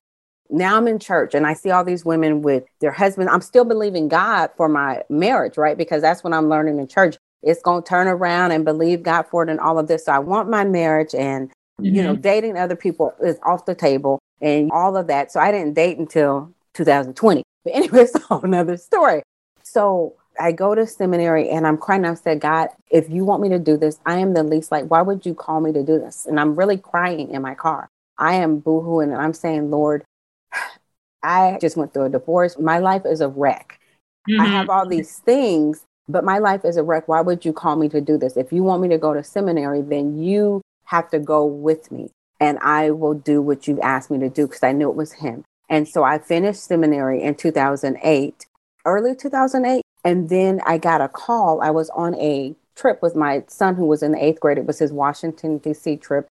Now 0.50 0.76
I'm 0.76 0.88
in 0.88 1.00
church 1.00 1.34
and 1.34 1.48
I 1.48 1.54
see 1.54 1.72
all 1.72 1.86
these 1.86 2.04
women 2.04 2.42
with 2.42 2.66
their 2.82 2.92
husbands. 2.92 3.32
I'm 3.32 3.42
still 3.42 3.64
believing 3.64 4.10
God 4.10 4.50
for 4.58 4.68
my 4.68 5.04
marriage, 5.10 5.58
right? 5.58 5.78
Because 5.78 6.02
that's 6.02 6.24
what 6.24 6.34
I'm 6.34 6.50
learning 6.50 6.78
in 6.78 6.88
church 6.88 7.16
it's 7.42 7.62
going 7.62 7.84
to 7.84 7.90
turn 7.90 8.08
around 8.08 8.52
and 8.52 8.66
believe 8.66 9.04
God 9.04 9.24
for 9.24 9.44
it 9.44 9.50
and 9.50 9.60
all 9.60 9.80
of 9.80 9.88
this. 9.88 10.06
So 10.06 10.12
I 10.12 10.20
want 10.20 10.50
my 10.50 10.64
marriage 10.64 11.16
and, 11.16 11.52
mm-hmm. 11.80 11.96
you 11.96 12.04
know, 12.04 12.14
mm-hmm. 12.14 12.22
dating 12.22 12.58
other 12.58 12.76
people 12.76 13.14
is 13.22 13.38
off 13.44 13.66
the 13.66 13.76
table 13.76 14.20
and 14.42 14.72
all 14.72 14.96
of 14.96 15.08
that. 15.08 15.32
So 15.32 15.40
I 15.40 15.52
didn't 15.52 15.74
date 15.74 15.98
until 15.98 16.54
2020. 16.74 17.44
But 17.66 17.76
anyway, 17.76 18.04
it's 18.04 18.16
a 18.16 18.36
another 18.38 18.78
story. 18.78 19.22
So 19.64 20.16
I 20.40 20.54
go 20.54 20.76
to 20.76 20.88
seminary 20.88 21.50
and 21.50 21.68
I'm 21.68 21.78
crying. 21.78 22.06
I 22.06 22.14
said, 22.14 22.40
God, 22.40 22.70
if 22.90 23.10
you 23.10 23.26
want 23.26 23.42
me 23.42 23.50
to 23.50 23.60
do 23.60 23.76
this, 23.76 24.00
I 24.06 24.20
am 24.20 24.34
the 24.34 24.44
least 24.44 24.72
like, 24.72 24.86
why 24.86 25.02
would 25.02 25.26
you 25.26 25.34
call 25.34 25.60
me 25.60 25.74
to 25.74 25.84
do 25.84 26.00
this? 26.00 26.26
And 26.26 26.40
I'm 26.40 26.56
really 26.56 26.78
crying 26.78 27.32
in 27.32 27.42
my 27.42 27.56
car. 27.56 27.90
I 28.18 28.36
am 28.36 28.62
boohooing 28.62 29.12
and 29.12 29.22
I'm 29.22 29.34
saying, 29.34 29.72
Lord, 29.72 30.06
I 31.24 31.58
just 31.60 31.76
went 31.76 31.94
through 31.94 32.06
a 32.06 32.10
divorce. 32.10 32.58
My 32.58 32.78
life 32.80 33.02
is 33.06 33.20
a 33.20 33.28
wreck. 33.28 33.78
Mm-hmm. 34.30 34.40
I 34.40 34.46
have 34.46 34.70
all 34.70 34.88
these 34.88 35.18
things 35.20 35.84
but 36.10 36.24
my 36.26 36.40
life 36.40 36.66
is 36.66 36.76
a 36.76 36.84
wreck. 36.84 37.08
Why 37.08 37.22
would 37.22 37.46
you 37.46 37.54
call 37.54 37.76
me 37.76 37.88
to 37.90 38.02
do 38.02 38.18
this? 38.18 38.36
If 38.36 38.52
you 38.52 38.64
want 38.64 38.82
me 38.82 38.90
to 38.90 38.98
go 38.98 39.14
to 39.14 39.24
seminary, 39.24 39.82
then 39.84 40.18
you 40.18 40.62
have 40.90 41.10
to 41.12 41.20
go 41.20 41.46
with 41.46 41.92
me 41.92 42.10
and 42.40 42.58
I 42.60 42.92
will 42.92 43.14
do 43.14 43.42
what 43.42 43.68
you 43.68 43.82
asked 43.82 44.12
me 44.12 44.20
to 44.20 44.30
do 44.30 44.48
because 44.48 44.64
I 44.64 44.72
knew 44.72 44.90
it 44.90 44.96
was 44.96 45.14
him. 45.14 45.44
And 45.70 45.88
so 45.88 46.04
I 46.04 46.18
finished 46.18 46.64
seminary 46.64 47.22
in 47.22 47.36
2008, 47.36 48.46
early 48.86 49.16
2008. 49.16 49.82
And 50.06 50.30
then 50.30 50.62
I 50.66 50.78
got 50.78 51.02
a 51.02 51.10
call. 51.10 51.62
I 51.62 51.70
was 51.70 51.90
on 51.92 52.16
a 52.16 52.56
trip 52.76 53.02
with 53.02 53.16
my 53.16 53.44
son 53.48 53.76
who 53.76 53.86
was 53.86 54.02
in 54.02 54.14
the 54.14 54.24
eighth 54.24 54.40
grade. 54.40 54.58
It 54.58 54.66
was 54.66 54.80
his 54.80 54.94
Washington, 54.94 55.58
D.C. 55.58 55.98
trip. 55.98 56.28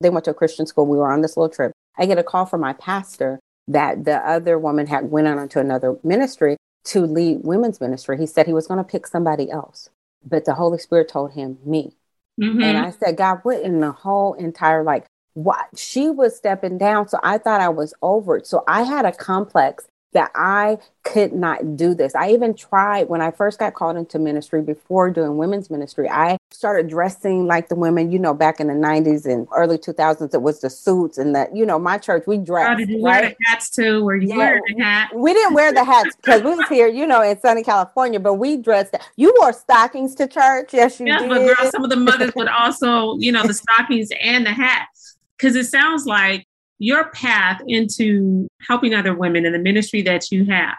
They 0.00 0.10
went 0.10 0.24
to 0.24 0.32
a 0.32 0.34
Christian 0.34 0.66
school. 0.66 0.86
We 0.86 0.98
were 0.98 1.10
on 1.10 1.22
this 1.22 1.36
little 1.36 1.54
trip. 1.54 1.72
I 1.96 2.06
get 2.06 2.18
a 2.18 2.24
call 2.24 2.44
from 2.44 2.60
my 2.60 2.72
pastor 2.72 3.38
that 3.68 4.04
the 4.04 4.16
other 4.28 4.58
woman 4.58 4.88
had 4.88 5.10
went 5.10 5.28
on 5.28 5.48
to 5.50 5.60
another 5.60 5.96
ministry 6.02 6.56
to 6.84 7.06
lead 7.06 7.44
women's 7.44 7.80
ministry, 7.80 8.18
he 8.18 8.26
said 8.26 8.46
he 8.46 8.52
was 8.52 8.66
going 8.66 8.78
to 8.78 8.84
pick 8.84 9.06
somebody 9.06 9.50
else. 9.50 9.88
But 10.24 10.44
the 10.44 10.54
Holy 10.54 10.78
Spirit 10.78 11.08
told 11.08 11.32
him, 11.32 11.58
me. 11.64 11.92
Mm-hmm. 12.40 12.62
And 12.62 12.78
I 12.78 12.90
said, 12.90 13.16
God, 13.16 13.40
what 13.42 13.60
in 13.60 13.80
the 13.80 13.92
whole 13.92 14.34
entire, 14.34 14.82
like, 14.82 15.06
what? 15.34 15.66
She 15.76 16.10
was 16.10 16.36
stepping 16.36 16.78
down. 16.78 17.08
So 17.08 17.18
I 17.22 17.38
thought 17.38 17.60
I 17.60 17.68
was 17.68 17.94
over 18.02 18.36
it. 18.36 18.46
So 18.46 18.64
I 18.68 18.82
had 18.82 19.04
a 19.04 19.12
complex 19.12 19.86
that 20.12 20.30
I 20.34 20.78
could 21.04 21.32
not 21.32 21.76
do 21.76 21.94
this. 21.94 22.14
I 22.14 22.30
even 22.30 22.54
tried 22.54 23.08
when 23.08 23.20
I 23.20 23.30
first 23.30 23.58
got 23.58 23.74
called 23.74 23.96
into 23.96 24.18
ministry 24.18 24.62
before 24.62 25.10
doing 25.10 25.36
women's 25.36 25.70
ministry. 25.70 26.08
I 26.08 26.36
started 26.50 26.88
dressing 26.88 27.46
like 27.46 27.68
the 27.68 27.74
women, 27.74 28.12
you 28.12 28.18
know, 28.18 28.34
back 28.34 28.60
in 28.60 28.68
the 28.68 28.74
90s 28.74 29.24
and 29.24 29.48
early 29.54 29.78
2000s. 29.78 30.32
It 30.32 30.42
was 30.42 30.60
the 30.60 30.70
suits 30.70 31.18
and 31.18 31.34
that, 31.34 31.56
you 31.56 31.66
know, 31.66 31.78
my 31.78 31.98
church, 31.98 32.24
we 32.26 32.38
dressed. 32.38 32.68
How 32.68 32.74
did 32.74 32.90
you 32.90 33.04
right? 33.04 33.22
wear 33.22 33.30
the 33.30 33.36
hats 33.46 33.70
too? 33.70 34.04
Were 34.04 34.16
you 34.16 34.28
yeah, 34.28 34.36
wearing 34.36 34.62
the 34.76 34.84
hat? 34.84 35.10
We 35.14 35.32
didn't 35.32 35.54
wear 35.54 35.72
the 35.72 35.84
hats 35.84 36.14
because 36.16 36.42
we 36.42 36.54
was 36.54 36.68
here, 36.68 36.88
you 36.88 37.06
know, 37.06 37.22
in 37.22 37.40
sunny 37.40 37.64
California, 37.64 38.20
but 38.20 38.34
we 38.34 38.56
dressed. 38.58 38.94
You 39.16 39.34
wore 39.38 39.52
stockings 39.52 40.14
to 40.16 40.28
church. 40.28 40.72
Yes, 40.72 41.00
you 41.00 41.06
yes, 41.06 41.22
did. 41.22 41.30
but 41.30 41.38
girl, 41.38 41.70
some 41.70 41.84
of 41.84 41.90
the 41.90 41.96
mothers 41.96 42.32
would 42.36 42.48
also, 42.48 43.16
you 43.18 43.32
know, 43.32 43.46
the 43.46 43.54
stockings 43.54 44.10
and 44.20 44.44
the 44.44 44.52
hats. 44.52 45.16
Because 45.36 45.56
it 45.56 45.64
sounds 45.64 46.06
like 46.06 46.46
your 46.82 47.10
path 47.10 47.60
into 47.68 48.48
helping 48.66 48.94
other 48.94 49.14
women 49.14 49.46
in 49.46 49.52
the 49.52 49.58
ministry 49.58 50.02
that 50.02 50.30
you 50.30 50.44
have 50.46 50.76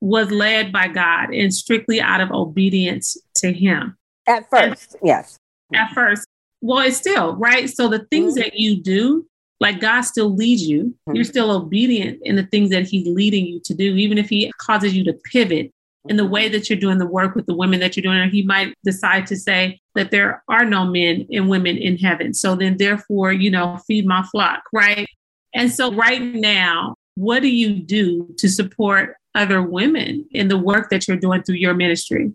was 0.00 0.30
led 0.30 0.72
by 0.72 0.88
God 0.88 1.32
and 1.32 1.54
strictly 1.54 2.00
out 2.00 2.20
of 2.20 2.30
obedience 2.30 3.16
to 3.36 3.52
Him. 3.52 3.96
At 4.26 4.48
first, 4.50 4.94
and, 4.94 5.08
yes. 5.08 5.38
At 5.74 5.92
first. 5.92 6.26
Well, 6.60 6.80
it's 6.80 6.96
still, 6.96 7.34
right? 7.36 7.68
So 7.68 7.88
the 7.88 8.06
things 8.10 8.34
mm-hmm. 8.34 8.42
that 8.42 8.54
you 8.54 8.82
do, 8.82 9.26
like 9.60 9.80
God 9.80 10.02
still 10.02 10.34
leads 10.34 10.62
you. 10.62 10.84
Mm-hmm. 10.84 11.14
You're 11.14 11.24
still 11.24 11.50
obedient 11.50 12.20
in 12.22 12.36
the 12.36 12.46
things 12.46 12.70
that 12.70 12.86
He's 12.86 13.06
leading 13.06 13.46
you 13.46 13.60
to 13.60 13.74
do, 13.74 13.94
even 13.96 14.18
if 14.18 14.28
He 14.28 14.52
causes 14.58 14.94
you 14.94 15.04
to 15.04 15.12
pivot 15.12 15.70
in 16.08 16.16
the 16.16 16.26
way 16.26 16.48
that 16.48 16.68
you're 16.68 16.78
doing 16.78 16.98
the 16.98 17.06
work 17.06 17.36
with 17.36 17.46
the 17.46 17.54
women 17.54 17.78
that 17.78 17.96
you're 17.96 18.02
doing, 18.02 18.18
or 18.18 18.28
He 18.28 18.42
might 18.42 18.74
decide 18.84 19.26
to 19.28 19.36
say, 19.36 19.80
that 19.94 20.10
there 20.10 20.42
are 20.48 20.64
no 20.64 20.84
men 20.84 21.26
and 21.30 21.48
women 21.48 21.76
in 21.76 21.98
heaven. 21.98 22.34
So 22.34 22.54
then, 22.54 22.76
therefore, 22.76 23.32
you 23.32 23.50
know, 23.50 23.78
feed 23.86 24.06
my 24.06 24.22
flock, 24.24 24.62
right? 24.72 25.06
And 25.54 25.70
so, 25.70 25.92
right 25.92 26.22
now, 26.22 26.96
what 27.14 27.40
do 27.40 27.48
you 27.48 27.74
do 27.74 28.34
to 28.38 28.48
support 28.48 29.16
other 29.34 29.62
women 29.62 30.26
in 30.30 30.48
the 30.48 30.58
work 30.58 30.90
that 30.90 31.06
you're 31.08 31.16
doing 31.16 31.42
through 31.42 31.56
your 31.56 31.74
ministry? 31.74 32.32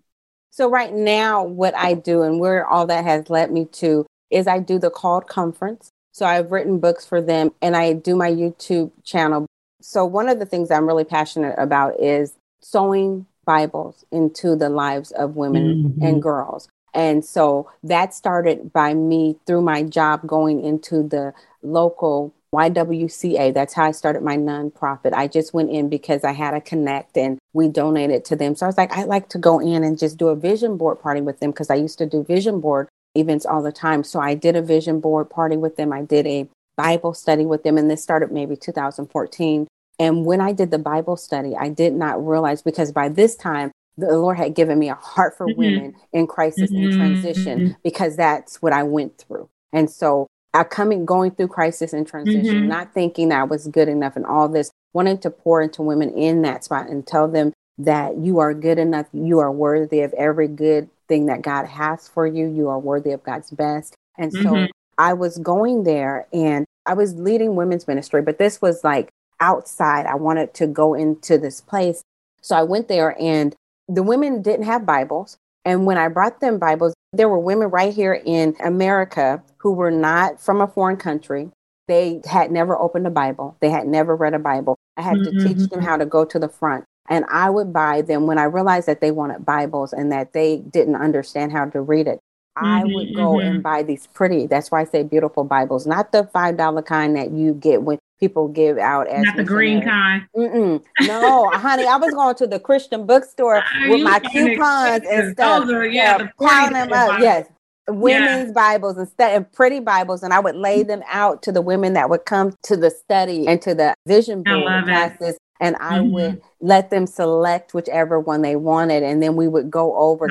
So, 0.52 0.70
right 0.70 0.94
now, 0.94 1.44
what 1.44 1.76
I 1.76 1.94
do 1.94 2.24
and 2.24 2.40
where 2.40 2.66
all 2.66 2.88
that 2.88 3.04
has 3.04 3.30
led 3.30 3.52
me 3.52 3.66
to 3.74 4.06
is 4.30 4.48
I 4.48 4.60
do 4.60 4.80
the 4.80 4.90
called 4.90 5.28
conference. 5.28 5.90
So, 6.12 6.26
I've 6.26 6.52
written 6.52 6.80
books 6.80 7.06
for 7.06 7.22
them 7.22 7.52
and 7.62 7.76
I 7.76 7.94
do 7.94 8.16
my 8.16 8.32
YouTube 8.32 8.92
channel. 9.04 9.46
So, 9.82 10.06
one 10.06 10.30
of 10.30 10.40
the 10.40 10.46
things 10.46 10.72
I'm 10.72 10.88
really 10.88 11.04
passionate 11.04 11.56
about 11.58 12.00
is 12.00 12.34
sowing 12.62 13.28
Bibles 13.46 14.04
into 14.12 14.56
the 14.56 14.70
lives 14.70 15.12
of 15.12 15.36
women 15.36 15.92
mm-hmm. 15.92 16.04
and 16.04 16.22
girls. 16.22 16.68
And 16.94 17.24
so 17.24 17.70
that 17.84 18.14
started 18.14 18.74
by 18.74 18.96
me 18.96 19.38
through 19.46 19.62
my 19.62 19.84
job 19.84 20.26
going 20.26 20.64
into 20.64 21.08
the 21.08 21.34
local 21.62 22.34
YWCA. 22.54 23.54
That's 23.54 23.74
how 23.74 23.86
I 23.86 23.92
started 23.92 24.24
my 24.24 24.38
nonprofit. 24.38 25.14
I 25.14 25.28
just 25.28 25.54
went 25.54 25.70
in 25.70 25.90
because 25.90 26.24
I 26.24 26.32
had 26.32 26.54
a 26.54 26.62
connect 26.62 27.18
and 27.18 27.40
we 27.54 27.68
donated 27.68 28.26
to 28.26 28.36
them. 28.36 28.56
So 28.56 28.66
I 28.66 28.70
was 28.70 28.78
like, 28.78 28.96
I'd 28.96 29.08
like 29.08 29.30
to 29.30 29.38
go 29.38 29.60
in 29.60 29.84
and 29.84 30.00
just 30.00 30.18
do 30.18 30.30
a 30.30 30.36
vision 30.36 30.78
board 30.78 31.00
party 31.00 31.22
with 31.22 31.40
them 31.40 31.52
because 31.52 31.70
I 31.70 31.76
used 31.76 31.98
to 32.00 32.06
do 32.06 32.24
vision 32.24 32.60
board 32.60 32.88
events 33.16 33.46
all 33.46 33.62
the 33.62 33.72
time. 33.72 34.04
So 34.04 34.20
I 34.20 34.34
did 34.36 34.56
a 34.56 34.62
vision 34.62 35.00
board 35.00 35.30
party 35.30 35.58
with 35.58 35.76
them. 35.76 35.92
I 35.92 36.04
did 36.04 36.26
a 36.28 36.48
Bible 36.78 37.14
study 37.14 37.46
with 37.46 37.64
them, 37.64 37.78
and 37.78 37.90
this 37.90 38.04
started 38.04 38.32
maybe 38.32 38.56
2014. 38.56 39.68
And 40.00 40.26
when 40.26 40.42
I 40.42 40.54
did 40.54 40.70
the 40.70 40.78
Bible 40.78 41.18
study, 41.18 41.56
I 41.56 41.70
did 41.70 41.94
not 41.94 42.26
realize 42.26 42.62
because 42.62 42.92
by 42.92 43.10
this 43.10 43.36
time, 43.36 43.72
the 43.98 44.16
Lord 44.16 44.38
had 44.38 44.54
given 44.54 44.78
me 44.78 44.90
a 44.90 44.96
heart 44.96 45.36
for 45.36 45.48
mm-hmm. 45.48 45.60
women 45.60 45.96
in 46.14 46.28
crisis 46.28 46.72
mm-hmm. 46.72 46.84
and 46.84 46.94
transition 46.94 47.60
mm-hmm. 47.60 47.74
because 47.84 48.16
that's 48.16 48.62
what 48.62 48.74
I 48.74 48.84
went 48.84 49.18
through. 49.18 49.50
And 49.74 49.90
so 49.90 50.28
I 50.58 50.64
coming 50.64 51.06
going 51.06 51.32
through 51.32 51.50
crisis 51.50 51.94
and 51.94 52.08
transition, 52.08 52.56
mm-hmm. 52.56 52.68
not 52.68 52.94
thinking 52.94 53.30
that 53.30 53.42
I 53.42 53.44
was 53.44 53.68
good 53.68 53.88
enough 53.88 54.16
and 54.16 54.26
all 54.26 54.50
this, 54.50 54.72
wanting 54.94 55.20
to 55.20 55.30
pour 55.30 55.62
into 55.62 55.84
women 55.84 56.10
in 56.18 56.42
that 56.42 56.64
spot 56.64 56.90
and 56.90 57.06
tell 57.06 57.28
them 57.28 57.54
that 57.78 58.18
you 58.18 58.40
are 58.40 58.56
good 58.56 58.80
enough, 58.80 59.06
you 59.14 59.38
are 59.38 59.52
worthy 59.52 60.02
of 60.02 60.14
every 60.14 60.48
good 60.48 60.90
thing 61.08 61.28
that 61.28 61.44
God 61.44 61.68
has 61.68 62.08
for 62.08 62.26
you, 62.26 62.48
you 62.48 62.70
are 62.70 62.80
worthy 62.80 63.12
of 63.12 63.24
God's 63.24 63.52
best. 63.52 63.96
And 64.18 64.34
so 64.34 64.40
mm-hmm. 64.40 64.72
I 64.98 65.14
was 65.14 65.38
going 65.38 65.84
there 65.84 66.26
and 66.34 66.66
I 66.88 66.96
was 66.96 67.14
leading 67.14 67.56
women's 67.56 67.88
ministry, 67.88 68.24
but 68.24 68.40
this 68.40 68.60
was 68.60 68.84
like 68.84 69.10
outside. 69.40 70.08
I 70.08 70.16
wanted 70.16 70.56
to 70.56 70.66
go 70.66 70.96
into 70.96 71.38
this 71.38 71.62
place. 71.62 72.02
So 72.42 72.56
I 72.56 72.64
went 72.64 72.88
there 72.88 73.16
and 73.22 73.56
the 73.88 74.04
women 74.04 74.42
didn't 74.42 74.66
have 74.66 74.88
Bibles. 74.88 75.38
And 75.68 75.86
when 75.86 75.98
I 75.98 76.08
brought 76.08 76.40
them 76.40 76.60
Bibles, 76.60 76.94
there 77.12 77.28
were 77.28 77.38
women 77.38 77.70
right 77.70 77.94
here 77.94 78.22
in 78.26 78.56
America 78.64 79.44
who 79.58 79.74
were 79.74 79.92
not 79.92 80.40
from 80.40 80.62
a 80.62 80.68
foreign 80.68 80.96
country. 80.96 81.52
They 81.90 82.22
had 82.24 82.52
never 82.52 82.78
opened 82.78 83.06
a 83.06 83.10
Bible, 83.10 83.58
they 83.60 83.70
had 83.70 83.86
never 83.86 84.16
read 84.16 84.34
a 84.34 84.40
Bible. 84.40 84.78
I 84.96 85.02
had 85.02 85.18
mm-hmm. 85.18 85.40
to 85.40 85.48
teach 85.48 85.70
them 85.70 85.82
how 85.82 85.98
to 85.98 86.06
go 86.06 86.24
to 86.24 86.40
the 86.40 86.48
front. 86.48 86.86
And 87.10 87.26
I 87.30 87.50
would 87.50 87.74
buy 87.74 88.02
them 88.02 88.28
when 88.28 88.38
I 88.38 88.44
realized 88.44 88.88
that 88.88 89.02
they 89.02 89.12
wanted 89.12 89.46
Bibles 89.46 89.92
and 89.92 90.10
that 90.10 90.32
they 90.32 90.58
didn't 90.58 90.96
understand 90.96 91.52
how 91.52 91.66
to 91.66 91.82
read 91.82 92.08
it. 92.08 92.20
I 92.56 92.84
mm-hmm, 92.84 92.94
would 92.94 93.16
go 93.16 93.34
mm-hmm. 93.34 93.48
and 93.48 93.64
buy 93.64 93.84
these 93.84 94.08
pretty, 94.08 94.48
that's 94.48 94.72
why 94.72 94.82
I 94.82 94.86
say 94.86 95.04
beautiful 95.04 95.44
Bibles, 95.44 95.86
not 95.86 96.14
the 96.14 96.24
$5 96.24 96.86
kind 96.86 97.18
that 97.18 97.32
you 97.32 97.54
get 97.54 97.84
when 97.84 98.00
people 98.20 98.48
give 98.48 98.78
out 98.78 99.08
as 99.08 99.24
not 99.24 99.36
the 99.36 99.44
green 99.44 99.84
kind. 99.84 100.26
Mm-mm. 100.36 100.84
No, 101.02 101.50
honey, 101.52 101.86
I 101.86 101.98
was 101.98 102.14
going 102.14 102.36
to 102.36 102.48
the 102.48 102.60
Christian 102.60 103.06
bookstore 103.06 103.64
with 103.88 104.02
my 104.02 104.20
coupons 104.20 105.06
and 105.10 105.34
stuff. 105.34 105.70
Are, 105.70 105.86
yeah, 105.86 106.18
yeah 106.20 106.28
piling 106.40 106.74
them 106.74 106.94
up. 106.94 107.20
Yes, 107.20 107.48
women's 107.88 108.48
yeah. 108.48 108.54
Bibles 108.54 108.98
and, 108.98 109.08
st- 109.08 109.32
and 109.32 109.52
pretty 109.52 109.80
Bibles, 109.80 110.24
and 110.24 110.34
I 110.34 110.40
would 110.40 110.56
lay 110.56 110.84
them 110.84 111.04
out 111.10 111.42
to 111.44 111.52
the 111.52 111.62
women 111.62 111.94
that 111.94 112.10
would 112.10 112.26
come 112.26 112.56
to 112.64 112.76
the 112.76 112.90
study 112.90 113.48
and 113.48 113.62
to 113.62 113.74
the 113.74 113.94
vision 114.06 114.44
board 114.44 114.86
classes. 114.86 115.36
It. 115.36 115.42
And 115.60 115.76
I 115.78 116.00
mm-hmm. 116.00 116.12
would 116.12 116.42
let 116.62 116.92
them 116.92 117.08
select 117.08 117.74
whichever 117.74 118.20
one 118.20 118.44
they 118.44 118.56
wanted, 118.56 119.02
and 119.04 119.24
then 119.24 119.36
we 119.36 119.48
would 119.48 119.72
go 119.72 119.96
over 119.96 120.28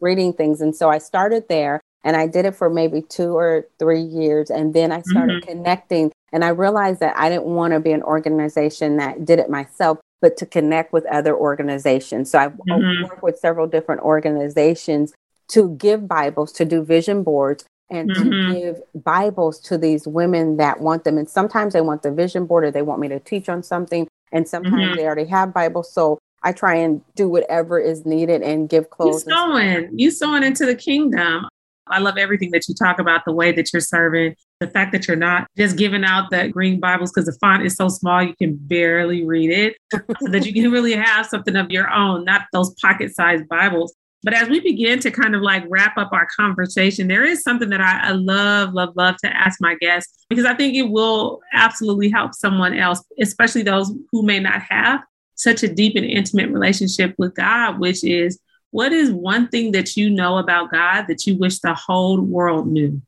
reading 0.00 0.32
things. 0.32 0.60
And 0.60 0.74
so 0.74 0.88
I 0.88 0.98
started 0.98 1.48
there, 1.48 1.80
and 2.04 2.16
I 2.16 2.28
did 2.28 2.44
it 2.44 2.54
for 2.54 2.70
maybe 2.70 3.02
two 3.02 3.36
or 3.36 3.66
three 3.80 4.02
years, 4.02 4.50
and 4.50 4.72
then 4.72 4.92
I 4.92 5.02
started 5.02 5.42
mm-hmm. 5.42 5.50
connecting 5.50 6.12
and 6.36 6.44
I 6.44 6.48
realized 6.48 7.00
that 7.00 7.16
I 7.16 7.30
didn't 7.30 7.46
want 7.46 7.72
to 7.72 7.80
be 7.80 7.92
an 7.92 8.02
organization 8.02 8.98
that 8.98 9.24
did 9.24 9.38
it 9.38 9.48
myself, 9.48 9.98
but 10.20 10.36
to 10.36 10.44
connect 10.44 10.92
with 10.92 11.06
other 11.06 11.34
organizations. 11.34 12.30
So 12.30 12.38
I've 12.38 12.52
mm-hmm. 12.52 13.04
worked 13.04 13.22
with 13.22 13.38
several 13.38 13.66
different 13.66 14.02
organizations 14.02 15.14
to 15.52 15.70
give 15.76 16.06
Bibles, 16.06 16.52
to 16.52 16.66
do 16.66 16.84
vision 16.84 17.22
boards, 17.22 17.64
and 17.88 18.10
mm-hmm. 18.10 18.28
to 18.28 18.52
give 18.52 19.02
Bibles 19.02 19.58
to 19.60 19.78
these 19.78 20.06
women 20.06 20.58
that 20.58 20.78
want 20.78 21.04
them. 21.04 21.16
And 21.16 21.26
sometimes 21.26 21.72
they 21.72 21.80
want 21.80 22.02
the 22.02 22.12
vision 22.12 22.44
board 22.44 22.64
or 22.64 22.70
they 22.70 22.82
want 22.82 23.00
me 23.00 23.08
to 23.08 23.18
teach 23.18 23.48
on 23.48 23.62
something. 23.62 24.06
And 24.30 24.46
sometimes 24.46 24.74
mm-hmm. 24.74 24.96
they 24.96 25.06
already 25.06 25.30
have 25.30 25.54
Bibles. 25.54 25.90
So 25.90 26.18
I 26.42 26.52
try 26.52 26.74
and 26.74 27.00
do 27.14 27.30
whatever 27.30 27.78
is 27.78 28.04
needed 28.04 28.42
and 28.42 28.68
give 28.68 28.90
clothes. 28.90 29.24
You 29.26 29.32
sowing, 29.32 29.98
you 29.98 30.10
sowing 30.10 30.42
into 30.42 30.66
the 30.66 30.74
kingdom. 30.74 31.46
I 31.88 31.98
love 32.00 32.18
everything 32.18 32.50
that 32.52 32.68
you 32.68 32.74
talk 32.74 32.98
about, 32.98 33.24
the 33.24 33.32
way 33.32 33.52
that 33.52 33.72
you're 33.72 33.80
serving, 33.80 34.34
the 34.60 34.68
fact 34.68 34.92
that 34.92 35.06
you're 35.06 35.16
not 35.16 35.48
just 35.56 35.76
giving 35.76 36.04
out 36.04 36.30
the 36.30 36.48
green 36.48 36.80
Bibles 36.80 37.12
because 37.12 37.26
the 37.26 37.38
font 37.40 37.64
is 37.64 37.74
so 37.74 37.88
small 37.88 38.22
you 38.22 38.34
can 38.36 38.56
barely 38.56 39.24
read 39.24 39.50
it, 39.50 39.76
so 39.92 40.28
that 40.28 40.46
you 40.46 40.52
can 40.52 40.70
really 40.70 40.94
have 40.94 41.26
something 41.26 41.56
of 41.56 41.70
your 41.70 41.90
own, 41.90 42.24
not 42.24 42.42
those 42.52 42.74
pocket 42.80 43.14
sized 43.14 43.48
Bibles. 43.48 43.94
But 44.22 44.34
as 44.34 44.48
we 44.48 44.58
begin 44.58 44.98
to 45.00 45.10
kind 45.10 45.36
of 45.36 45.42
like 45.42 45.64
wrap 45.68 45.96
up 45.96 46.12
our 46.12 46.26
conversation, 46.36 47.06
there 47.06 47.24
is 47.24 47.42
something 47.42 47.68
that 47.68 47.80
I, 47.80 48.08
I 48.08 48.10
love, 48.10 48.72
love, 48.74 48.96
love 48.96 49.16
to 49.18 49.36
ask 49.36 49.60
my 49.60 49.76
guests 49.76 50.24
because 50.28 50.44
I 50.44 50.54
think 50.54 50.74
it 50.74 50.90
will 50.90 51.40
absolutely 51.52 52.10
help 52.10 52.34
someone 52.34 52.76
else, 52.76 53.04
especially 53.20 53.62
those 53.62 53.92
who 54.10 54.24
may 54.24 54.40
not 54.40 54.62
have 54.62 55.02
such 55.36 55.62
a 55.62 55.72
deep 55.72 55.94
and 55.94 56.04
intimate 56.04 56.50
relationship 56.50 57.14
with 57.18 57.34
God, 57.34 57.78
which 57.78 58.02
is 58.02 58.40
what 58.70 58.92
is 58.92 59.10
one 59.10 59.48
thing 59.48 59.72
that 59.72 59.96
you 59.96 60.10
know 60.10 60.38
about 60.38 60.70
God 60.70 61.06
that 61.08 61.26
you 61.26 61.36
wish 61.36 61.60
the 61.60 61.74
whole 61.74 62.20
world 62.20 62.66
knew? 62.66 63.00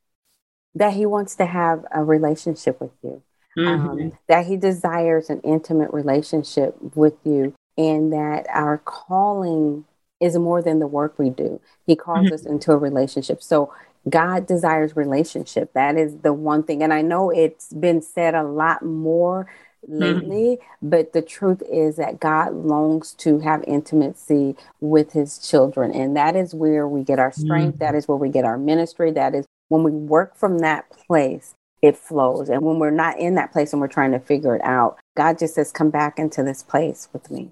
That 0.75 0.95
He 0.95 1.07
wants 1.07 1.35
to 1.37 1.47
have 1.47 1.85
a 1.93 2.05
relationship 2.05 2.81
with 2.81 2.93
you, 3.03 3.23
mm-hmm. 3.57 3.89
um, 3.89 4.13
that 4.29 4.47
He 4.47 4.57
desires 4.57 5.31
an 5.31 5.41
intimate 5.41 5.93
relationship 5.93 6.77
with 6.95 7.15
you, 7.25 7.55
and 7.77 8.13
that 8.13 8.47
our 8.51 8.79
calling 8.79 9.85
is 10.21 10.37
more 10.37 10.63
than 10.63 10.79
the 10.79 10.87
work 10.87 11.19
we 11.19 11.31
do. 11.31 11.61
He 11.87 11.97
calls 11.97 12.27
mm-hmm. 12.27 12.35
us 12.35 12.45
into 12.45 12.73
a 12.73 12.77
relationship. 12.77 13.43
So 13.43 13.73
God 14.09 14.47
desires 14.47 14.97
relationship. 14.97 15.73
That 15.75 15.97
is 15.97 16.19
the 16.19 16.33
one 16.33 16.63
thing. 16.63 16.83
And 16.83 16.93
I 16.93 17.03
know 17.03 17.31
it's 17.31 17.73
been 17.73 18.03
said 18.03 18.35
a 18.35 18.43
lot 18.43 18.85
more. 18.85 19.49
Lately, 19.87 20.59
mm-hmm. 20.59 20.89
but 20.89 21.13
the 21.13 21.23
truth 21.23 21.63
is 21.71 21.97
that 21.97 22.21
God 22.21 22.55
longs 22.55 23.15
to 23.15 23.41
have 23.41 23.63
intimacy 23.67 24.57
with 24.81 25.13
his 25.13 25.39
children. 25.39 25.93
And 25.93 26.17
that 26.17 26.37
is 26.37 26.55
where 26.55 26.87
we 26.89 27.03
get 27.03 27.19
our 27.19 27.33
strength. 27.33 27.75
Mm-hmm. 27.75 27.85
That 27.85 27.95
is 27.95 28.09
where 28.09 28.17
we 28.17 28.29
get 28.29 28.45
our 28.45 28.59
ministry. 28.59 29.11
That 29.11 29.35
is 29.35 29.47
when 29.69 29.83
we 29.83 29.93
work 29.93 30.37
from 30.37 30.59
that 30.59 30.91
place, 30.91 31.55
it 31.83 31.97
flows. 31.97 32.49
And 32.49 32.63
when 32.63 32.79
we're 32.79 32.91
not 32.91 33.19
in 33.19 33.35
that 33.37 33.53
place 33.53 33.73
and 33.73 33.81
we're 33.81 33.89
trying 33.89 34.13
to 34.13 34.19
figure 34.19 34.57
it 34.57 34.63
out, 34.65 34.99
God 35.17 35.39
just 35.39 35.55
says, 35.55 35.71
Come 35.71 35.91
back 35.91 36.19
into 36.19 36.43
this 36.43 36.63
place 36.63 37.09
with 37.13 37.31
me. 37.31 37.51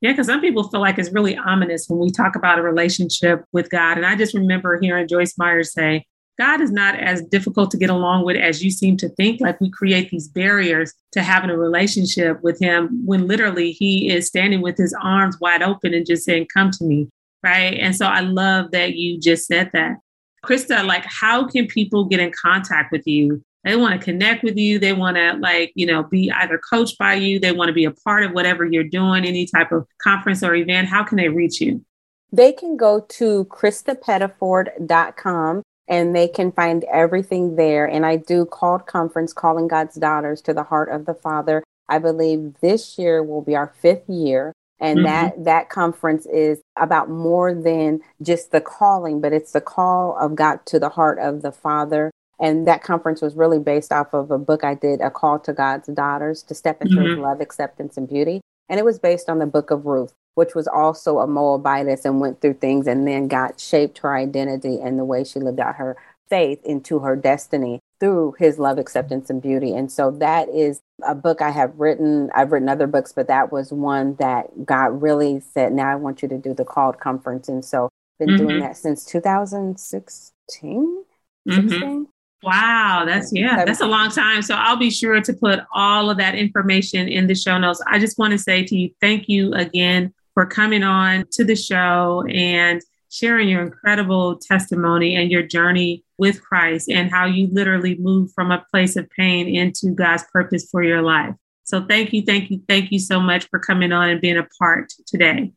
Yeah, 0.00 0.12
because 0.12 0.26
some 0.26 0.40
people 0.40 0.68
feel 0.68 0.80
like 0.80 0.98
it's 0.98 1.12
really 1.12 1.36
ominous 1.36 1.88
when 1.88 1.98
we 1.98 2.10
talk 2.10 2.36
about 2.36 2.58
a 2.58 2.62
relationship 2.62 3.44
with 3.52 3.70
God. 3.70 3.96
And 3.96 4.04
I 4.04 4.16
just 4.16 4.34
remember 4.34 4.78
hearing 4.78 5.08
Joyce 5.08 5.38
Myers 5.38 5.72
say, 5.72 6.04
God 6.38 6.60
is 6.60 6.72
not 6.72 6.98
as 6.98 7.22
difficult 7.22 7.70
to 7.70 7.78
get 7.78 7.90
along 7.90 8.24
with 8.24 8.36
as 8.36 8.62
you 8.62 8.70
seem 8.70 8.96
to 8.98 9.08
think. 9.10 9.40
Like 9.40 9.60
we 9.60 9.70
create 9.70 10.10
these 10.10 10.28
barriers 10.28 10.92
to 11.12 11.22
having 11.22 11.50
a 11.50 11.56
relationship 11.56 12.42
with 12.42 12.58
Him 12.58 13.06
when 13.06 13.28
literally 13.28 13.72
He 13.72 14.10
is 14.10 14.26
standing 14.26 14.60
with 14.60 14.76
His 14.76 14.94
arms 15.00 15.38
wide 15.40 15.62
open 15.62 15.94
and 15.94 16.06
just 16.06 16.24
saying, 16.24 16.48
Come 16.52 16.70
to 16.72 16.84
me. 16.84 17.08
Right. 17.42 17.78
And 17.78 17.94
so 17.94 18.06
I 18.06 18.20
love 18.20 18.70
that 18.72 18.94
you 18.94 19.20
just 19.20 19.46
said 19.46 19.70
that. 19.74 19.98
Krista, 20.44 20.84
like, 20.84 21.04
how 21.06 21.46
can 21.46 21.66
people 21.66 22.04
get 22.04 22.20
in 22.20 22.32
contact 22.32 22.92
with 22.92 23.06
you? 23.06 23.42
They 23.64 23.76
want 23.76 23.98
to 23.98 24.04
connect 24.04 24.44
with 24.44 24.58
you. 24.58 24.78
They 24.78 24.92
want 24.92 25.16
to, 25.16 25.32
like, 25.34 25.72
you 25.74 25.86
know, 25.86 26.02
be 26.02 26.30
either 26.30 26.60
coached 26.70 26.98
by 26.98 27.14
you. 27.14 27.40
They 27.40 27.52
want 27.52 27.68
to 27.68 27.72
be 27.72 27.86
a 27.86 27.90
part 27.90 28.22
of 28.22 28.32
whatever 28.32 28.66
you're 28.66 28.84
doing, 28.84 29.24
any 29.24 29.46
type 29.46 29.72
of 29.72 29.86
conference 30.02 30.42
or 30.42 30.54
event. 30.54 30.88
How 30.88 31.02
can 31.02 31.16
they 31.16 31.28
reach 31.28 31.62
you? 31.62 31.82
They 32.30 32.52
can 32.52 32.76
go 32.76 33.00
to 33.00 33.46
KristaPettiford.com 33.46 35.62
and 35.88 36.14
they 36.14 36.28
can 36.28 36.52
find 36.52 36.84
everything 36.84 37.56
there. 37.56 37.86
And 37.86 38.06
I 38.06 38.16
do 38.16 38.44
called 38.44 38.86
conference, 38.86 39.32
calling 39.32 39.68
God's 39.68 39.96
daughters 39.96 40.40
to 40.42 40.54
the 40.54 40.62
heart 40.62 40.88
of 40.88 41.06
the 41.06 41.14
Father. 41.14 41.62
I 41.88 41.98
believe 41.98 42.54
this 42.60 42.98
year 42.98 43.22
will 43.22 43.42
be 43.42 43.54
our 43.56 43.74
fifth 43.80 44.08
year. 44.08 44.52
And 44.80 44.98
mm-hmm. 44.98 45.06
that 45.06 45.44
that 45.44 45.68
conference 45.68 46.26
is 46.26 46.60
about 46.76 47.08
more 47.08 47.54
than 47.54 48.00
just 48.20 48.50
the 48.50 48.60
calling, 48.60 49.20
but 49.20 49.32
it's 49.32 49.52
the 49.52 49.60
call 49.60 50.16
of 50.18 50.34
God 50.34 50.60
to 50.66 50.78
the 50.78 50.88
heart 50.88 51.18
of 51.18 51.42
the 51.42 51.52
Father. 51.52 52.10
And 52.40 52.66
that 52.66 52.82
conference 52.82 53.22
was 53.22 53.36
really 53.36 53.60
based 53.60 53.92
off 53.92 54.12
of 54.12 54.30
a 54.30 54.38
book 54.38 54.64
I 54.64 54.74
did, 54.74 55.00
A 55.00 55.10
Call 55.10 55.38
to 55.40 55.52
God's 55.52 55.88
Daughters 55.88 56.42
to 56.44 56.54
Step 56.54 56.82
into 56.82 56.96
mm-hmm. 56.96 57.20
Love, 57.20 57.40
Acceptance, 57.40 57.96
and 57.96 58.08
Beauty. 58.08 58.40
And 58.68 58.80
it 58.80 58.84
was 58.84 58.98
based 58.98 59.28
on 59.28 59.38
the 59.38 59.46
book 59.46 59.70
of 59.70 59.86
Ruth. 59.86 60.12
Which 60.34 60.54
was 60.54 60.66
also 60.66 61.18
a 61.18 61.26
Moabitess 61.26 62.04
and 62.04 62.20
went 62.20 62.40
through 62.40 62.54
things 62.54 62.86
and 62.86 63.06
then 63.06 63.28
got 63.28 63.60
shaped 63.60 63.98
her 63.98 64.14
identity 64.14 64.80
and 64.80 64.98
the 64.98 65.04
way 65.04 65.24
she 65.24 65.40
lived 65.40 65.60
out 65.60 65.76
her 65.76 65.96
faith 66.28 66.60
into 66.64 67.00
her 67.00 67.16
destiny 67.16 67.80
through 68.00 68.34
his 68.38 68.58
love, 68.58 68.78
acceptance, 68.78 69.30
and 69.30 69.40
beauty. 69.40 69.74
And 69.74 69.90
so 69.90 70.10
that 70.12 70.48
is 70.48 70.80
a 71.06 71.14
book 71.14 71.40
I 71.40 71.50
have 71.50 71.78
written. 71.78 72.30
I've 72.34 72.52
written 72.52 72.68
other 72.68 72.86
books, 72.86 73.12
but 73.12 73.28
that 73.28 73.52
was 73.52 73.72
one 73.72 74.16
that 74.16 74.66
God 74.66 75.00
really 75.00 75.40
said, 75.40 75.72
now 75.72 75.90
I 75.90 75.94
want 75.94 76.22
you 76.22 76.28
to 76.28 76.38
do 76.38 76.54
the 76.54 76.64
called 76.64 76.98
conference. 76.98 77.48
And 77.48 77.64
so 77.64 77.88
been 78.18 78.28
mm-hmm. 78.28 78.46
doing 78.46 78.60
that 78.60 78.76
since 78.76 79.04
2016. 79.04 81.04
Mm-hmm. 81.48 82.02
Wow, 82.42 83.04
that's 83.06 83.32
yeah, 83.32 83.64
that's 83.64 83.80
a 83.80 83.86
long 83.86 84.10
time. 84.10 84.42
So 84.42 84.54
I'll 84.54 84.76
be 84.76 84.90
sure 84.90 85.18
to 85.18 85.32
put 85.32 85.60
all 85.72 86.10
of 86.10 86.18
that 86.18 86.34
information 86.34 87.08
in 87.08 87.26
the 87.26 87.34
show 87.34 87.56
notes. 87.56 87.80
I 87.86 87.98
just 87.98 88.18
want 88.18 88.32
to 88.32 88.38
say 88.38 88.62
to 88.64 88.76
you, 88.76 88.90
thank 89.00 89.30
you 89.30 89.54
again 89.54 90.12
for 90.34 90.44
coming 90.46 90.82
on 90.82 91.24
to 91.32 91.44
the 91.44 91.56
show 91.56 92.24
and 92.28 92.82
sharing 93.08 93.48
your 93.48 93.62
incredible 93.62 94.36
testimony 94.36 95.14
and 95.14 95.30
your 95.30 95.42
journey 95.42 96.04
with 96.18 96.42
Christ 96.42 96.88
and 96.90 97.10
how 97.10 97.26
you 97.26 97.48
literally 97.52 97.96
moved 97.96 98.34
from 98.34 98.50
a 98.50 98.64
place 98.70 98.96
of 98.96 99.08
pain 99.10 99.48
into 99.48 99.94
God's 99.94 100.24
purpose 100.32 100.68
for 100.68 100.82
your 100.82 101.00
life. 101.00 101.34
So 101.62 101.86
thank 101.86 102.12
you, 102.12 102.22
thank 102.22 102.50
you, 102.50 102.60
thank 102.68 102.90
you 102.90 102.98
so 102.98 103.20
much 103.20 103.48
for 103.48 103.58
coming 103.58 103.92
on 103.92 104.10
and 104.10 104.20
being 104.20 104.36
a 104.36 104.46
part 104.58 104.92
today. 105.06 105.52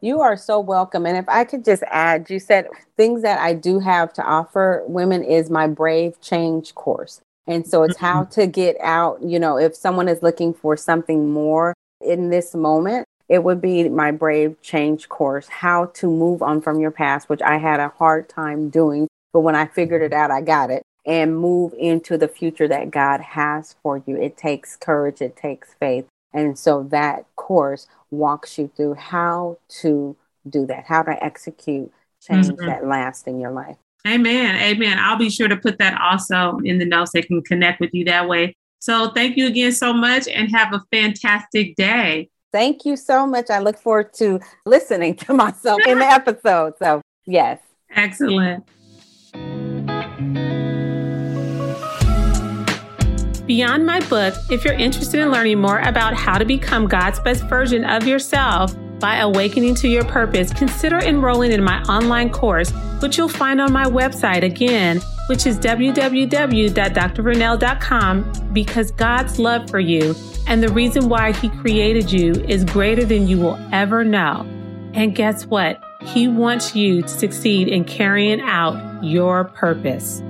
You 0.00 0.20
are 0.20 0.36
so 0.36 0.60
welcome. 0.60 1.06
And 1.06 1.16
if 1.16 1.28
I 1.28 1.44
could 1.44 1.64
just 1.64 1.82
add, 1.84 2.28
you 2.28 2.38
said 2.38 2.66
things 2.96 3.22
that 3.22 3.38
I 3.38 3.54
do 3.54 3.78
have 3.78 4.12
to 4.14 4.22
offer 4.22 4.82
women 4.86 5.22
is 5.22 5.48
my 5.48 5.66
Brave 5.66 6.20
Change 6.20 6.74
course. 6.74 7.20
And 7.46 7.66
so 7.66 7.84
it's 7.84 7.96
how 7.96 8.22
mm-hmm. 8.22 8.40
to 8.40 8.46
get 8.46 8.76
out, 8.82 9.22
you 9.22 9.38
know, 9.38 9.56
if 9.56 9.74
someone 9.74 10.08
is 10.08 10.22
looking 10.22 10.52
for 10.52 10.76
something 10.76 11.30
more 11.30 11.72
in 12.00 12.30
this 12.30 12.54
moment, 12.54 13.06
it 13.28 13.42
would 13.42 13.60
be 13.60 13.88
my 13.88 14.10
Brave 14.10 14.60
Change 14.62 15.08
course, 15.08 15.48
how 15.48 15.86
to 15.86 16.06
move 16.06 16.42
on 16.42 16.60
from 16.60 16.80
your 16.80 16.90
past, 16.90 17.28
which 17.28 17.42
I 17.42 17.58
had 17.58 17.80
a 17.80 17.88
hard 17.88 18.28
time 18.28 18.70
doing. 18.70 19.08
But 19.32 19.40
when 19.40 19.54
I 19.54 19.66
figured 19.66 20.02
it 20.02 20.12
out, 20.12 20.30
I 20.30 20.40
got 20.40 20.70
it 20.70 20.82
and 21.04 21.38
move 21.38 21.72
into 21.78 22.18
the 22.18 22.28
future 22.28 22.66
that 22.68 22.90
God 22.90 23.20
has 23.20 23.76
for 23.82 24.02
you. 24.06 24.16
It 24.16 24.36
takes 24.36 24.76
courage, 24.76 25.20
it 25.20 25.36
takes 25.36 25.74
faith. 25.78 26.06
And 26.32 26.58
so 26.58 26.82
that 26.90 27.24
course 27.36 27.86
walks 28.10 28.58
you 28.58 28.70
through 28.76 28.94
how 28.94 29.58
to 29.80 30.16
do 30.48 30.66
that, 30.66 30.84
how 30.84 31.02
to 31.02 31.24
execute 31.24 31.92
change 32.20 32.48
mm-hmm. 32.48 32.66
that 32.66 32.86
lasts 32.86 33.26
in 33.26 33.40
your 33.40 33.52
life. 33.52 33.76
Amen. 34.06 34.56
Amen. 34.56 34.98
I'll 35.00 35.18
be 35.18 35.30
sure 35.30 35.48
to 35.48 35.56
put 35.56 35.78
that 35.78 36.00
also 36.00 36.58
in 36.64 36.78
the 36.78 36.84
notes. 36.84 37.12
They 37.12 37.22
can 37.22 37.42
connect 37.42 37.80
with 37.80 37.92
you 37.92 38.04
that 38.04 38.28
way. 38.28 38.54
So 38.78 39.10
thank 39.10 39.36
you 39.36 39.46
again 39.46 39.72
so 39.72 39.92
much 39.92 40.28
and 40.28 40.50
have 40.54 40.72
a 40.72 40.84
fantastic 40.92 41.74
day. 41.76 42.28
Thank 42.56 42.86
you 42.86 42.96
so 42.96 43.26
much. 43.26 43.50
I 43.50 43.58
look 43.58 43.76
forward 43.76 44.14
to 44.14 44.40
listening 44.64 45.14
to 45.16 45.34
myself 45.34 45.78
in 45.86 45.98
the 45.98 46.06
episode. 46.06 46.72
So, 46.78 47.02
yes. 47.26 47.60
Excellent. 47.90 48.64
Beyond 53.46 53.84
my 53.84 54.00
book, 54.08 54.32
if 54.50 54.64
you're 54.64 54.72
interested 54.72 55.20
in 55.20 55.30
learning 55.30 55.60
more 55.60 55.80
about 55.80 56.14
how 56.14 56.38
to 56.38 56.46
become 56.46 56.88
God's 56.88 57.20
best 57.20 57.44
version 57.44 57.84
of 57.84 58.06
yourself 58.06 58.74
by 59.00 59.18
awakening 59.18 59.74
to 59.74 59.88
your 59.88 60.06
purpose, 60.06 60.50
consider 60.50 60.98
enrolling 61.00 61.52
in 61.52 61.62
my 61.62 61.82
online 61.82 62.30
course, 62.30 62.70
which 63.00 63.18
you'll 63.18 63.28
find 63.28 63.60
on 63.60 63.70
my 63.70 63.84
website 63.84 64.42
again, 64.42 65.02
which 65.26 65.46
is 65.46 65.58
www.drvernell.com 65.58 68.52
because 68.52 68.90
God's 68.92 69.38
love 69.38 69.70
for 69.70 69.80
you 69.80 70.14
and 70.46 70.62
the 70.62 70.68
reason 70.68 71.08
why 71.08 71.32
He 71.32 71.48
created 71.48 72.12
you 72.12 72.32
is 72.32 72.64
greater 72.64 73.04
than 73.04 73.26
you 73.26 73.38
will 73.38 73.58
ever 73.72 74.04
know. 74.04 74.46
And 74.94 75.14
guess 75.14 75.46
what? 75.46 75.82
He 76.02 76.28
wants 76.28 76.76
you 76.76 77.02
to 77.02 77.08
succeed 77.08 77.68
in 77.68 77.84
carrying 77.84 78.40
out 78.40 79.04
your 79.04 79.44
purpose. 79.44 80.22